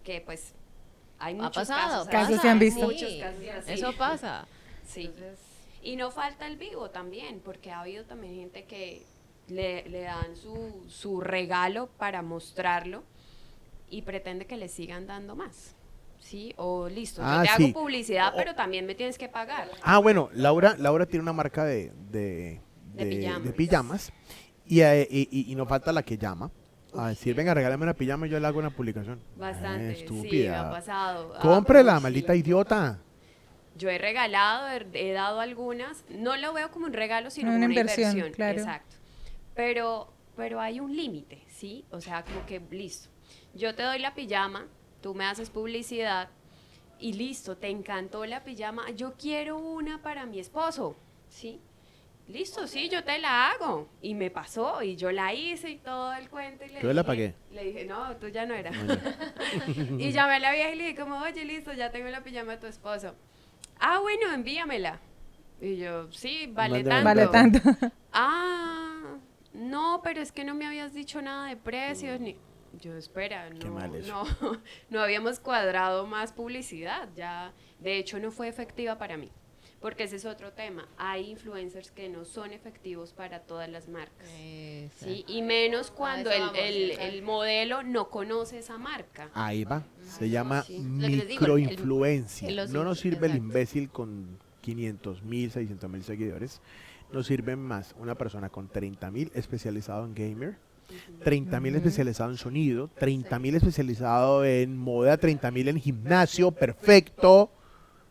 Que 0.04 0.22
pues 0.22 0.54
hay 1.20 1.34
ha 1.34 1.38
muchos 1.38 1.68
pasado. 1.68 2.06
casos. 2.10 2.42
Se 2.42 2.50
han 2.50 2.60
visto. 2.60 2.82
Muchos 2.86 3.10
Sí, 3.10 3.20
casos 3.20 3.42
así. 3.60 3.72
Eso 3.74 3.94
pasa. 3.98 4.48
Sí. 4.86 5.12
Y 5.84 5.96
no 5.96 6.12
falta 6.12 6.48
el 6.48 6.58
vivo 6.58 6.90
también, 6.90 7.40
porque 7.44 7.72
ha 7.72 7.82
habido 7.82 8.04
también 8.06 8.36
gente 8.36 8.66
que 8.66 9.04
le, 9.48 9.88
le 9.90 10.02
dan 10.02 10.36
su, 10.36 10.84
su 10.90 11.22
regalo 11.22 11.88
para 11.98 12.22
mostrarlo 12.22 13.04
y 13.90 14.02
pretende 14.02 14.46
que 14.46 14.58
le 14.58 14.68
sigan 14.68 15.08
dando 15.08 15.36
más. 15.36 15.74
¿sí? 16.20 16.54
O 16.58 16.90
listo, 16.90 17.22
Ah, 17.24 17.44
yo 17.46 17.52
te 17.52 17.58
sí. 17.58 17.64
hago 17.70 17.82
publicidad, 17.82 18.34
pero 18.36 18.54
también 18.56 18.86
me 18.86 18.96
tienes 18.96 19.18
que 19.18 19.30
pagar. 19.30 19.70
Ah, 19.82 20.00
bueno, 20.00 20.30
Laura, 20.34 20.76
Laura 20.78 21.06
tiene 21.06 21.22
una 21.24 21.32
marca 21.32 21.64
de, 21.64 21.94
de, 22.12 22.60
De 22.94 23.06
de- 23.06 23.16
pijamas. 23.16 23.44
de 23.46 23.52
pijamas 23.54 24.12
y, 24.66 24.82
eh, 24.82 25.08
y, 25.10 25.30
y- 25.32 25.52
y 25.52 25.56
no 25.56 25.66
falta 25.66 25.94
la 25.94 26.04
que 26.04 26.18
llama 26.18 26.52
a 26.94 27.10
decir, 27.10 27.36
venga, 27.36 27.54
regálame 27.54 27.84
una 27.84 27.94
pijama 27.94 28.28
y 28.28 28.30
yo 28.30 28.40
le 28.40 28.48
hago 28.48 28.60
una 28.60 28.70
publicación. 28.70 29.20
Bastante, 29.36 29.92
Eh, 29.92 29.96
sí, 29.96 30.02
estúpida. 30.04 30.52
me 30.52 30.58
ha 30.58 30.72
pasado. 30.72 31.34
Ah, 31.36 31.40
Cómprela, 31.42 31.98
sí. 31.98 32.04
maldita 32.04 32.36
idiota. 32.36 33.00
Yo 33.76 33.90
he 33.90 33.98
regalado, 33.98 34.68
he, 34.70 35.10
he 35.10 35.14
dado 35.14 35.40
algunas, 35.40 36.04
no 36.10 36.36
lo 36.38 36.54
veo 36.54 36.72
como 36.72 36.86
un 36.88 36.94
regalo, 36.94 37.30
sino 37.30 37.50
Una 37.50 37.58
como 37.58 37.66
una 37.66 37.74
inversión, 37.74 38.10
inversión. 38.12 38.34
claro. 38.34 38.58
Exacto. 38.60 38.96
Pero, 39.54 40.12
pero 40.36 40.60
hay 40.60 40.80
un 40.80 40.96
límite, 40.96 41.44
¿sí? 41.48 41.86
O 41.92 42.02
sea, 42.02 42.24
como 42.24 42.46
que 42.46 42.60
listo. 42.72 43.10
Yo 43.54 43.76
te 43.76 43.84
doy 43.84 44.00
la 44.00 44.14
pijama, 44.16 44.66
tú 45.02 45.14
me 45.14 45.26
haces 45.26 45.50
publicidad 45.50 46.30
y 47.00 47.14
listo, 47.14 47.56
te 47.58 47.70
encantó 47.70 48.26
la 48.26 48.44
pijama. 48.44 48.90
Yo 48.92 49.14
quiero 49.14 49.58
una 49.58 50.02
para 50.02 50.26
mi 50.26 50.40
esposo, 50.40 50.96
¿sí? 51.30 51.60
Listo, 52.28 52.68
sí, 52.68 52.90
yo 52.90 53.04
te 53.06 53.20
la 53.20 53.52
hago. 53.52 53.88
Y 54.02 54.14
me 54.14 54.30
pasó, 54.30 54.84
y 54.84 54.96
yo 54.98 55.12
la 55.12 55.34
hice 55.34 55.70
y 55.70 55.78
todo 55.78 56.14
el 56.14 56.30
cuento. 56.30 56.66
Y 56.66 56.70
le 56.70 56.82
Yo 56.82 56.88
la 56.94 57.02
dije- 57.02 57.08
pagué. 57.08 57.34
Le 57.52 57.64
dije, 57.64 57.86
no, 57.86 58.16
tú 58.18 58.28
ya 58.28 58.46
no 58.46 58.54
eras. 58.54 58.76
Y 59.98 60.12
llamé 60.12 60.36
a 60.36 60.40
la 60.40 60.52
vieja 60.52 60.72
y 60.72 60.76
le 60.76 60.84
dije, 60.88 60.96
como, 61.00 61.18
oye, 61.20 61.46
listo, 61.46 61.72
ya 61.74 61.90
tengo 61.92 62.10
la 62.10 62.24
pijama 62.24 62.54
de 62.54 62.58
tu 62.58 62.68
esposo. 62.68 63.16
Ah, 63.80 64.00
bueno, 64.00 64.32
envíamela. 64.34 65.00
Y 65.62 65.78
yo, 65.78 66.12
sí, 66.12 66.48
vale 66.52 66.84
tanto. 66.84 67.06
Vale 67.06 67.28
tanto. 67.28 67.60
Ah, 68.20 69.18
no, 69.54 70.02
pero 70.04 70.22
es 70.22 70.32
que 70.32 70.44
no 70.44 70.56
me 70.56 70.66
habías 70.66 70.94
dicho 70.94 71.22
nada 71.22 71.48
de 71.50 71.56
precios 71.56 72.20
ni... 72.20 72.36
Yo, 72.82 72.96
espera, 72.98 73.50
Qué 73.60 73.68
no, 73.68 73.80
no, 74.08 74.24
no 74.90 75.00
habíamos 75.02 75.40
cuadrado 75.40 76.06
más 76.08 76.32
publicidad, 76.34 77.10
ya, 77.16 77.54
de 77.80 77.98
hecho 77.98 78.20
no 78.20 78.30
fue 78.32 78.48
efectiva 78.48 78.98
para 78.98 79.18
mí, 79.18 79.32
porque 79.80 80.04
ese 80.06 80.16
es 80.16 80.26
otro 80.26 80.54
tema, 80.54 80.88
hay 80.98 81.30
influencers 81.30 81.92
que 81.92 82.10
no 82.10 82.26
son 82.26 82.52
efectivos 82.52 83.14
para 83.14 83.42
todas 83.42 83.70
las 83.70 83.88
marcas, 83.88 84.28
¿sí? 85.00 85.24
Y 85.28 85.42
menos 85.44 85.92
cuando 85.92 86.32
el, 86.32 86.92
el- 87.00 87.22
modelo 87.22 87.84
no 87.84 88.10
conoce 88.10 88.60
esa 88.60 88.78
marca. 88.78 89.30
Ahí 89.34 89.64
va. 89.64 89.84
Se 90.18 90.30
llama 90.30 90.64
Sí. 90.64 90.80
Microinfluencia. 90.80 92.66
No 92.68 92.84
nos 92.84 93.00
sirve 93.00 93.28
el 93.28 93.36
imbécil 93.36 93.90
con 93.90 94.38
500 94.62 95.24
mil, 95.24 95.52
600 95.52 95.90
mil 95.90 96.04
seguidores. 96.04 96.62
Nos 97.12 97.28
sirve 97.28 97.56
más 97.56 97.96
una 98.00 98.16
persona 98.16 98.50
con 98.50 98.68
30 98.68 99.10
mil 99.12 99.32
especializado 99.34 100.06
en 100.06 100.14
gamer, 100.14 100.58
30 101.24 101.60
mil 101.60 101.76
especializado 101.76 102.32
en 102.32 102.38
sonido, 102.38 102.90
30 103.00 103.40
mil 103.40 103.56
especializado 103.56 104.44
en 104.44 104.78
moda, 104.78 105.18
30 105.18 105.52
mil 105.52 105.68
en 105.70 105.80
gimnasio, 105.80 106.52
perfecto, 106.52 107.50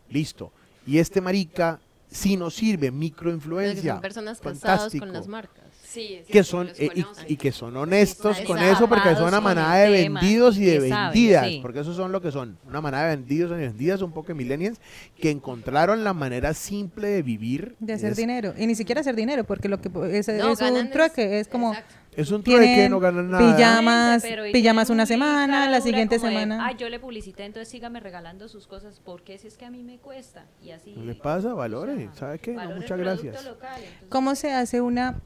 listo. 0.09 0.53
Y 0.87 0.99
este 0.99 1.21
marica 1.21 1.81
sí 2.09 2.37
nos 2.37 2.55
sirve, 2.55 2.87
que 2.87 2.93
microinfluencia. 2.93 3.95
son 3.95 4.01
personas 4.01 4.39
casadas 4.39 4.61
fantástico. 4.61 5.05
con 5.05 5.13
las 5.15 5.27
marcas. 5.27 5.65
Sí, 5.83 6.21
que 6.29 6.45
son 6.45 6.69
eh, 6.77 6.91
y, 7.27 7.37
que 7.37 7.53
son 7.53 7.75
honestos 7.75 8.39
con 8.43 8.59
eso 8.59 8.87
porque 8.87 9.15
son 9.15 9.29
una 9.29 9.41
manada 9.41 9.77
de 9.77 9.91
vendidos 9.91 10.59
y 10.59 10.67
de 10.67 10.89
saben, 10.91 11.13
vendidas 11.15 11.47
sí. 11.47 11.59
porque 11.63 11.81
esos 11.81 11.97
son 11.97 12.13
lo 12.13 12.21
que 12.21 12.31
son 12.31 12.59
una 12.69 12.83
manada 12.83 13.09
de 13.09 13.17
vendidos 13.17 13.53
y 13.53 13.63
vendidas 13.63 14.03
un 14.03 14.13
poco 14.13 14.29
de 14.29 14.35
millennials 14.35 14.79
que 15.19 15.31
encontraron 15.31 16.05
la 16.05 16.13
manera 16.13 16.53
simple 16.53 17.09
de 17.09 17.23
vivir 17.23 17.77
De 17.79 17.95
hacer 17.95 18.11
es, 18.13 18.17
dinero. 18.19 18.53
Y 18.59 18.67
ni 18.67 18.75
siquiera 18.75 19.01
hacer 19.01 19.17
dinero, 19.17 19.45
porque 19.45 19.71
lo 19.71 19.81
que 19.81 19.89
es, 20.19 20.29
No, 20.29 20.53
es 20.53 20.59
ganan 20.59 20.81
un 20.81 20.87
es- 20.89 20.93
trueque, 20.93 21.41
es 21.41 21.49
como 21.49 21.71
Exacto. 21.73 21.95
Es 22.17 22.31
un 22.31 22.43
trueque 22.43 22.89
no 22.89 22.99
ganan 23.01 23.31
nada 23.31 23.55
pijamas, 23.57 24.23
Pero 24.23 24.45
pijamas 24.53 24.91
una 24.91 25.07
semana, 25.07 25.69
la 25.71 25.81
siguiente 25.81 26.19
semana. 26.19 26.65
Ay, 26.67 26.77
yo 26.79 26.89
le 26.89 26.99
publicité, 26.99 27.45
entonces 27.45 27.69
sígame 27.69 28.01
regalando 28.01 28.49
sus 28.49 28.67
cosas, 28.67 29.01
porque 29.05 29.39
si 29.39 29.47
es 29.49 29.57
que 29.57 29.65
a 29.67 29.71
mí 29.71 29.83
me 29.83 29.99
cuesta. 29.99 30.47
Y 30.63 30.71
así. 30.71 30.95
¿No 30.97 31.05
le 31.05 31.15
pasa? 31.15 31.55
Valore, 31.55 32.09
¿sabe 32.15 32.39
qué? 32.39 32.53
No, 32.53 32.71
muchas 32.71 32.99
gracias. 32.99 33.45
local, 33.45 33.81
¿Cómo 34.09 34.35
se 34.35 34.53
hace 34.53 34.81
una, 34.81 35.21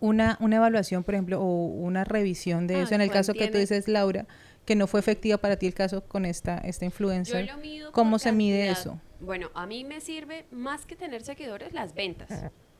una, 0.00 0.36
una 0.40 0.56
evaluación, 0.56 1.02
por 1.04 1.14
ejemplo, 1.14 1.40
o 1.40 1.66
una 1.66 2.04
revisión 2.04 2.66
de 2.66 2.76
Ah, 2.76 2.82
eso? 2.82 2.94
En 2.94 3.00
el 3.00 3.08
¿cuál 3.08 3.18
caso 3.20 3.34
que 3.34 3.48
tú 3.48 3.58
dices, 3.58 3.88
Laura, 3.88 4.26
que 4.64 4.76
no 4.76 4.86
fue 4.86 5.00
efectiva 5.00 5.38
para 5.38 5.56
ti 5.56 5.66
el 5.66 5.74
caso 5.74 6.04
con 6.04 6.24
esta, 6.24 6.58
esta 6.58 6.84
Yo 6.84 6.86
influencer. 6.86 7.46
lo 7.46 7.56
mido 7.58 7.90
¿Cómo 7.92 8.18
se 8.18 8.30
mide 8.32 8.66
cantidad. 8.66 8.80
eso? 8.80 9.00
Bueno, 9.20 9.50
a 9.54 9.66
mí 9.66 9.84
me 9.84 10.00
sirve 10.00 10.46
más 10.50 10.86
que 10.86 10.96
tener 10.96 11.22
seguidores 11.22 11.72
las 11.72 11.94
ventas. 11.94 12.28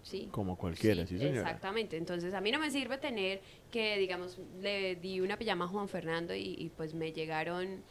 Sí. 0.03 0.29
como 0.33 0.57
cualquiera, 0.57 1.07
sí, 1.07 1.17
señora 1.19 1.41
Exactamente. 1.43 1.97
Entonces, 1.97 2.35
a 2.35 2.41
mí 2.41 2.51
no 2.51 2.59
me 2.59 2.71
sirve 2.71 2.99
tener 2.99 3.41
que, 3.71 3.99
digamos, 3.99 4.39
le 4.61 4.97
di 4.97 5.21
una 5.21 5.37
pijama 5.37 5.67
a 5.67 5.69
Juan 5.69 5.89
Fernando 5.89 6.35
y, 6.35 6.57
y, 6.59 6.71
pues 6.77 6.93
me 6.95 7.13
llegaron 7.13 7.83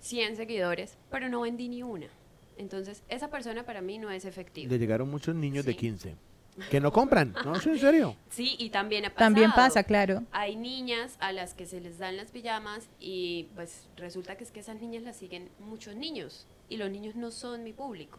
100 0.00 0.36
seguidores, 0.36 0.98
pero 1.10 1.28
no 1.28 1.42
vendí 1.42 1.68
ni 1.68 1.82
una. 1.82 2.08
Entonces, 2.56 3.02
esa 3.08 3.30
persona 3.30 3.64
para 3.64 3.80
mí 3.80 3.98
no 3.98 4.10
es 4.10 4.24
efectiva. 4.24 4.70
le 4.70 4.78
llegaron 4.78 5.08
muchos 5.08 5.34
niños 5.34 5.64
de 5.64 5.72
Sí. 5.72 5.78
15 5.78 6.14
que 6.70 6.80
no 6.80 6.92
compran 6.92 7.32
no 7.44 7.54
sí, 7.60 7.70
en 7.70 7.78
serio 7.78 8.16
Sí, 8.28 8.56
y 8.58 8.70
también 8.70 9.04
ha 9.04 9.10
También 9.10 9.52
pasa, 9.52 9.84
claro. 9.84 10.24
Hay 10.32 10.56
niñas 10.56 11.16
a 11.20 11.32
las 11.32 11.54
que 11.54 11.64
se 11.64 11.80
les 11.80 11.98
dan 11.98 12.16
las 12.16 12.30
pijamas 12.32 12.88
y 12.98 13.48
pues 13.54 13.88
resulta 13.96 14.36
que 14.36 14.44
es 14.44 14.50
que 14.50 14.60
esas 14.60 14.80
niñas 14.80 15.04
las 15.04 15.16
siguen 15.16 15.48
muchos 15.58 15.94
niños 15.94 16.46
y 16.68 16.76
los 16.76 16.90
niños 16.90 17.14
no 17.14 17.30
son 17.30 17.62
mi 17.62 17.72
público. 17.72 18.18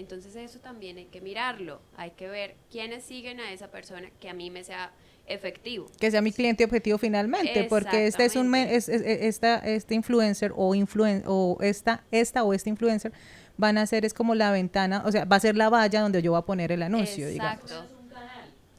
Entonces 0.00 0.34
eso 0.34 0.58
también 0.58 0.96
hay 0.98 1.04
que 1.06 1.20
mirarlo, 1.20 1.80
hay 1.96 2.10
que 2.12 2.28
ver 2.28 2.56
quiénes 2.70 3.04
siguen 3.04 3.38
a 3.38 3.52
esa 3.52 3.68
persona 3.70 4.10
que 4.18 4.28
a 4.28 4.34
mí 4.34 4.50
me 4.50 4.64
sea 4.64 4.90
efectivo. 5.26 5.86
Que 6.00 6.10
sea 6.10 6.22
mi 6.22 6.32
cliente 6.32 6.64
objetivo 6.64 6.98
finalmente, 6.98 7.64
porque 7.64 8.06
este 8.06 8.24
es 8.24 8.34
un 8.34 8.52
es, 8.54 8.88
es- 8.88 9.02
es- 9.02 9.22
esta 9.22 9.58
este 9.58 9.94
influencer 9.94 10.52
o 10.56 10.74
influen 10.74 11.22
o 11.26 11.58
esta 11.60 12.02
esta 12.10 12.42
o 12.42 12.52
este 12.52 12.70
influencer 12.70 13.12
van 13.56 13.78
a 13.78 13.86
ser 13.86 14.04
es 14.04 14.14
como 14.14 14.34
la 14.34 14.50
ventana, 14.50 15.02
o 15.06 15.12
sea, 15.12 15.26
va 15.26 15.36
a 15.36 15.40
ser 15.40 15.54
la 15.56 15.68
valla 15.68 16.00
donde 16.00 16.22
yo 16.22 16.32
voy 16.32 16.38
a 16.40 16.44
poner 16.46 16.72
el 16.72 16.82
anuncio, 16.82 17.28
digamos. 17.28 17.62
Exacto. 17.62 17.84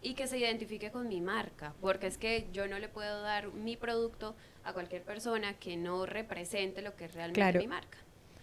Y 0.03 0.15
que 0.15 0.25
se 0.25 0.39
identifique 0.39 0.89
con 0.89 1.07
mi 1.07 1.21
marca, 1.21 1.75
porque 1.79 2.07
es 2.07 2.17
que 2.17 2.47
yo 2.51 2.67
no 2.67 2.79
le 2.79 2.89
puedo 2.89 3.21
dar 3.21 3.53
mi 3.53 3.77
producto 3.77 4.35
a 4.63 4.73
cualquier 4.73 5.03
persona 5.03 5.53
que 5.53 5.77
no 5.77 6.07
represente 6.07 6.81
lo 6.81 6.95
que 6.95 7.05
es 7.05 7.13
realmente 7.13 7.39
Claro. 7.39 7.59
mi 7.59 7.67
marca. 7.67 7.99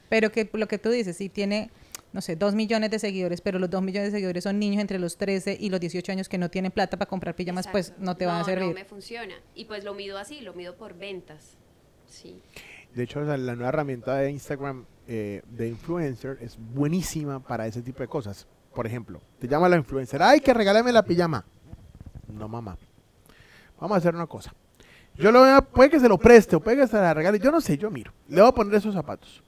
Pero 0.08 0.30
que 0.30 0.48
lo 0.52 0.68
que 0.68 0.78
tú 0.78 0.90
dices, 0.90 1.16
si 1.16 1.28
tiene, 1.28 1.70
no 2.12 2.20
sé, 2.20 2.36
dos 2.36 2.54
millones 2.54 2.90
de 2.90 2.98
seguidores, 2.98 3.40
pero 3.40 3.58
los 3.58 3.68
dos 3.70 3.82
millones 3.82 4.12
de 4.12 4.16
seguidores 4.18 4.44
son 4.44 4.58
niños 4.58 4.80
entre 4.80 4.98
los 4.98 5.16
13 5.16 5.56
y 5.60 5.70
los 5.70 5.78
18 5.80 6.12
años 6.12 6.28
que 6.28 6.38
no 6.38 6.48
tienen 6.50 6.72
plata 6.72 6.96
para 6.96 7.08
comprar 7.08 7.34
pijamas, 7.36 7.68
pues 7.68 7.92
no 7.98 8.16
te 8.16 8.26
van 8.26 8.36
a 8.36 8.38
No 8.40 8.44
servir. 8.44 8.74
me 8.74 8.84
funciona. 8.84 9.34
Y 9.54 9.66
pues 9.66 9.84
lo 9.84 9.94
mido 9.94 10.18
así, 10.18 10.40
lo 10.40 10.54
mido 10.54 10.76
por 10.76 10.94
ventas. 10.96 11.56
Sí. 12.06 12.40
De 12.94 13.02
hecho, 13.04 13.20
la 13.20 13.36
nueva 13.36 13.68
herramienta 13.68 14.16
de 14.16 14.30
Instagram 14.30 14.86
eh, 15.06 15.42
de 15.50 15.68
influencer 15.68 16.38
es 16.40 16.56
buenísima 16.58 17.40
para 17.40 17.66
ese 17.66 17.82
tipo 17.82 18.00
de 18.00 18.08
cosas. 18.08 18.46
Por 18.74 18.86
ejemplo, 18.86 19.20
te 19.38 19.46
llama 19.48 19.68
la 19.68 19.76
influencer, 19.76 20.22
ay, 20.22 20.40
que 20.40 20.54
regálame 20.54 20.92
la 20.92 21.02
pijama. 21.02 21.44
No, 22.28 22.48
mamá. 22.48 22.76
Vamos 23.80 23.94
a 23.96 23.98
hacer 23.98 24.14
una 24.14 24.26
cosa. 24.26 24.52
Yo 25.14 25.32
lo 25.32 25.40
voy 25.40 25.50
a, 25.50 25.60
puede 25.60 25.90
que 25.90 25.98
se 26.00 26.08
lo 26.08 26.16
preste 26.16 26.56
o 26.56 26.60
puede 26.60 26.76
que 26.78 26.86
se 26.86 26.96
la 26.96 27.12
regale, 27.12 27.38
yo 27.38 27.50
no 27.50 27.60
sé, 27.60 27.76
yo 27.76 27.90
miro. 27.90 28.12
Le 28.28 28.40
voy 28.40 28.48
a 28.50 28.52
poner 28.52 28.74
esos 28.74 28.94
zapatos. 28.94 29.42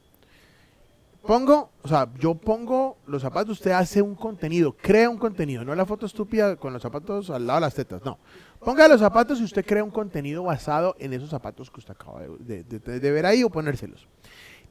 Pongo, 1.26 1.70
o 1.82 1.88
sea, 1.88 2.08
yo 2.18 2.34
pongo 2.34 2.96
los 3.06 3.20
zapatos, 3.20 3.58
usted 3.58 3.72
hace 3.72 4.00
un 4.00 4.14
contenido, 4.14 4.74
crea 4.80 5.10
un 5.10 5.18
contenido, 5.18 5.64
no 5.64 5.74
la 5.74 5.84
foto 5.84 6.06
estúpida 6.06 6.56
con 6.56 6.72
los 6.72 6.80
zapatos 6.80 7.28
al 7.28 7.46
lado 7.46 7.58
de 7.58 7.66
las 7.66 7.74
tetas, 7.74 8.02
no. 8.04 8.18
Ponga 8.58 8.88
los 8.88 9.00
zapatos 9.00 9.40
y 9.40 9.44
usted 9.44 9.64
crea 9.64 9.84
un 9.84 9.90
contenido 9.90 10.42
basado 10.44 10.96
en 10.98 11.12
esos 11.12 11.28
zapatos 11.28 11.70
que 11.70 11.80
usted 11.80 11.92
acaba 11.92 12.22
de, 12.22 12.62
ver 13.10 13.26
ahí 13.26 13.44
o 13.44 13.50
ponérselos. 13.50 14.08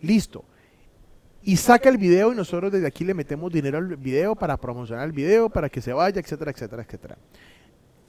Listo. 0.01 0.43
Y 1.43 1.55
saca 1.55 1.87
el 1.87 1.97
video 1.97 2.33
y 2.33 2.35
nosotros 2.35 2.71
desde 2.71 2.87
aquí 2.87 3.05
le 3.05 3.13
metemos 3.13 3.51
dinero 3.51 3.77
al 3.77 3.95
video 3.95 4.35
para 4.35 4.57
promocionar 4.57 5.05
el 5.05 5.11
video, 5.11 5.49
para 5.49 5.69
que 5.69 5.81
se 5.81 5.93
vaya, 5.93 6.19
etcétera, 6.19 6.51
etcétera, 6.51 6.83
etcétera. 6.83 7.17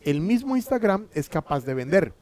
El 0.03 0.20
mismo 0.20 0.57
Instagram 0.57 1.07
es 1.12 1.29
capaz 1.29 1.64
de 1.64 1.74
vender. 1.74 2.14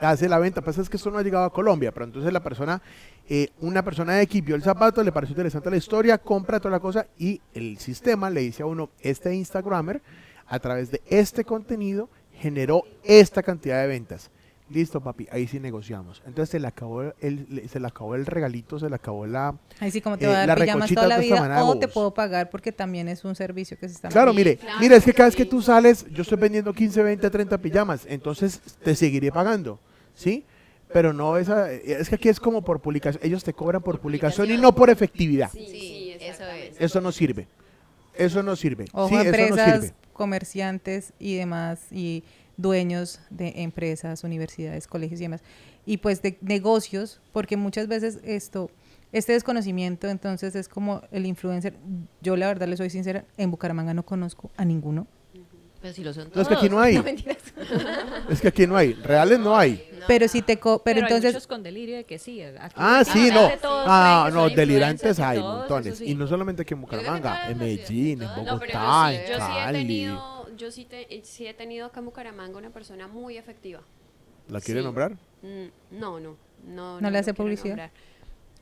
Hace 0.00 0.28
la 0.28 0.38
venta, 0.38 0.60
pasa 0.60 0.80
es 0.80 0.88
que 0.88 0.96
esto 0.96 1.10
no 1.10 1.18
ha 1.18 1.22
llegado 1.22 1.44
a 1.44 1.52
Colombia, 1.52 1.92
pero 1.92 2.06
entonces 2.06 2.32
la 2.32 2.40
persona, 2.40 2.80
eh, 3.28 3.48
una 3.60 3.82
persona 3.82 4.14
de 4.14 4.22
aquí 4.22 4.40
vio 4.40 4.54
el 4.54 4.62
zapato, 4.62 5.02
le 5.02 5.10
pareció 5.10 5.32
interesante 5.32 5.70
la 5.70 5.76
historia, 5.76 6.18
compra 6.18 6.60
toda 6.60 6.72
la 6.72 6.80
cosa 6.80 7.06
y 7.18 7.40
el 7.52 7.78
sistema 7.78 8.30
le 8.30 8.40
dice 8.40 8.62
a 8.62 8.66
uno, 8.66 8.90
este 9.00 9.34
Instagramer, 9.34 10.00
a 10.46 10.58
través 10.60 10.90
de 10.90 11.02
este 11.08 11.44
contenido, 11.44 12.08
generó 12.32 12.84
esta 13.02 13.42
cantidad 13.42 13.80
de 13.80 13.88
ventas. 13.88 14.30
Listo, 14.70 15.00
papi, 15.00 15.26
ahí 15.32 15.46
sí 15.46 15.58
negociamos. 15.58 16.22
Entonces 16.26 16.50
se 16.50 16.60
le 16.60 16.68
acabó 16.68 17.02
el, 17.20 17.68
se 17.70 17.80
le 17.80 17.86
acabó 17.86 18.14
el 18.14 18.26
regalito, 18.26 18.78
se 18.78 18.88
le 18.90 18.96
acabó 18.96 19.26
la... 19.26 19.54
Ahí 19.80 19.90
sí, 19.90 20.02
como 20.02 20.18
te 20.18 20.26
eh, 20.26 20.28
va 20.28 20.42
a 20.42 20.46
dar 20.46 20.60
pijamas 20.60 20.92
toda 20.92 21.06
la 21.06 21.18
vida 21.18 21.64
o 21.64 21.78
te 21.78 21.88
puedo 21.88 22.12
pagar 22.12 22.50
porque 22.50 22.70
también 22.70 23.08
es 23.08 23.24
un 23.24 23.34
servicio 23.34 23.78
que 23.78 23.88
se 23.88 23.94
está 23.94 24.08
Claro, 24.10 24.34
mire, 24.34 24.58
claro, 24.58 24.78
mire, 24.78 24.96
es 24.96 25.04
que 25.04 25.14
cada 25.14 25.28
vez 25.28 25.36
que 25.36 25.46
tú 25.46 25.62
sales, 25.62 26.04
yo 26.10 26.20
estoy 26.20 26.36
vendiendo 26.36 26.74
15, 26.74 27.02
20, 27.02 27.30
30 27.30 27.58
pijamas, 27.58 28.04
entonces 28.06 28.60
te 28.84 28.94
seguiré 28.94 29.32
pagando, 29.32 29.80
¿sí? 30.18 30.44
Pero 30.92 31.12
no 31.12 31.36
esa, 31.36 31.70
es 31.70 32.08
que 32.08 32.14
aquí 32.14 32.28
es 32.28 32.40
como 32.40 32.62
por 32.62 32.80
publicación, 32.80 33.22
ellos 33.24 33.44
te 33.44 33.52
cobran 33.52 33.82
por 33.82 34.00
publicación 34.00 34.50
y 34.50 34.56
no 34.56 34.74
por 34.74 34.90
efectividad. 34.90 35.50
Sí, 35.52 36.16
eso 36.20 36.44
es. 36.44 36.80
Eso 36.80 37.00
no 37.00 37.12
sirve. 37.12 37.46
Eso 38.14 38.42
no 38.42 38.56
sirve. 38.56 38.86
Ojo, 38.92 39.08
sí, 39.08 39.14
eso 39.14 39.22
no 39.22 39.28
empresas, 39.28 39.80
sirve. 39.82 39.94
comerciantes 40.12 41.12
y 41.18 41.36
demás, 41.36 41.92
y 41.92 42.24
dueños 42.56 43.20
de 43.30 43.52
empresas, 43.62 44.24
universidades, 44.24 44.86
colegios 44.86 45.20
y 45.20 45.24
demás. 45.24 45.42
Y 45.86 45.98
pues 45.98 46.20
de 46.22 46.38
negocios, 46.40 47.20
porque 47.32 47.56
muchas 47.56 47.86
veces 47.86 48.18
esto, 48.24 48.70
este 49.12 49.34
desconocimiento, 49.34 50.08
entonces 50.08 50.56
es 50.56 50.68
como 50.68 51.02
el 51.12 51.26
influencer. 51.26 51.74
Yo 52.22 52.36
la 52.36 52.48
verdad 52.48 52.66
le 52.66 52.76
soy 52.76 52.90
sincera, 52.90 53.24
en 53.36 53.50
Bucaramanga 53.50 53.94
no 53.94 54.04
conozco 54.04 54.50
a 54.56 54.64
ninguno. 54.64 55.06
Pero 55.88 55.94
si 55.96 56.04
lo 56.04 56.12
son 56.12 56.30
No, 56.34 56.42
es 56.42 56.48
que 56.48 56.54
aquí 56.54 56.68
no 56.68 56.80
hay. 56.80 56.98
mentiras. 57.02 57.38
Es 58.28 58.40
que 58.42 58.48
aquí 58.48 58.66
no 58.66 58.76
hay. 58.76 58.92
Reales 58.92 59.38
no 59.38 59.56
hay. 59.56 59.88
Pero 60.06 60.28
si 60.28 60.42
te 60.42 60.58
co- 60.58 60.82
pero, 60.82 60.96
Pero, 60.96 61.06
hay 61.06 61.12
entonces 61.12 61.32
muchos 61.32 61.46
con 61.46 61.62
delirio 61.62 61.96
de 61.96 62.04
que 62.04 62.18
sí. 62.18 62.42
aquí- 62.42 62.74
Ah, 62.76 63.02
sí, 63.10 63.30
no. 63.32 63.48
Ah, 63.64 64.28
no, 64.32 64.50
delirantes 64.50 65.18
hay 65.18 65.38
todos, 65.38 65.60
montones. 65.60 65.96
sí. 65.98 66.10
Y 66.10 66.14
no 66.14 66.26
solamente 66.26 66.62
aquí 66.62 66.74
en 66.74 66.82
Bucaramanga, 66.82 67.48
en 67.50 67.56
Medellín, 67.58 68.20
en 68.22 68.28
No, 68.28 68.34
pero 68.36 68.52
Bogotá, 68.58 69.14
en 69.14 69.20
yo 69.20 69.26
sí 69.46 69.52
he 69.52 69.64
Cali. 69.64 69.78
tenido, 69.78 70.56
yo 70.56 70.70
sí, 70.70 70.84
te- 70.84 71.22
sí 71.24 71.46
he 71.46 71.54
tenido 71.54 71.86
acá 71.86 72.00
en 72.00 72.06
Bucaramanga 72.06 72.58
una 72.58 72.70
persona 72.70 73.08
muy 73.08 73.38
efectiva. 73.38 73.80
¿La 74.48 74.60
quiere 74.60 74.80
Sí. 74.80 74.84
nombrar? 74.84 75.12
Mm, 75.42 75.68
No, 75.92 76.20
no, 76.20 76.36
no. 76.66 77.00
¿No 77.00 77.10
le 77.10 77.18
hace 77.18 77.32
publicidad? 77.32 77.68
nombrar. 77.68 77.90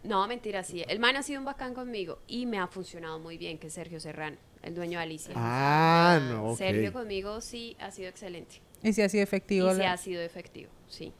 No, 0.04 0.28
mentira, 0.28 0.62
sí. 0.62 0.84
El 0.86 1.00
man 1.00 1.16
ha 1.16 1.22
sido 1.24 1.40
un 1.40 1.44
bacán 1.44 1.74
conmigo 1.74 2.20
y 2.28 2.46
me 2.46 2.58
ha 2.60 2.68
funcionado 2.68 3.18
muy 3.18 3.36
bien, 3.36 3.58
que 3.58 3.66
es 3.66 3.72
Sergio 3.72 3.98
Serrano, 3.98 4.36
el 4.66 4.74
dueño 4.74 4.98
de 4.98 5.04
Alicia. 5.04 5.32
Ah, 5.36 6.20
no, 6.28 6.50
ok. 6.50 6.58
Sergio 6.58 6.92
conmigo 6.92 7.40
sí 7.40 7.76
ha 7.80 7.90
sido 7.90 8.08
excelente. 8.08 8.60
y 8.82 8.92
si 8.92 9.02
ha 9.02 9.08
sido 9.08 9.22
efectivo. 9.22 9.68
Y 9.70 9.72
sí 9.74 9.78
la- 9.78 9.92
ha 9.92 9.96
sido 9.96 10.20
efectivo, 10.22 10.70
sí. 10.88 11.12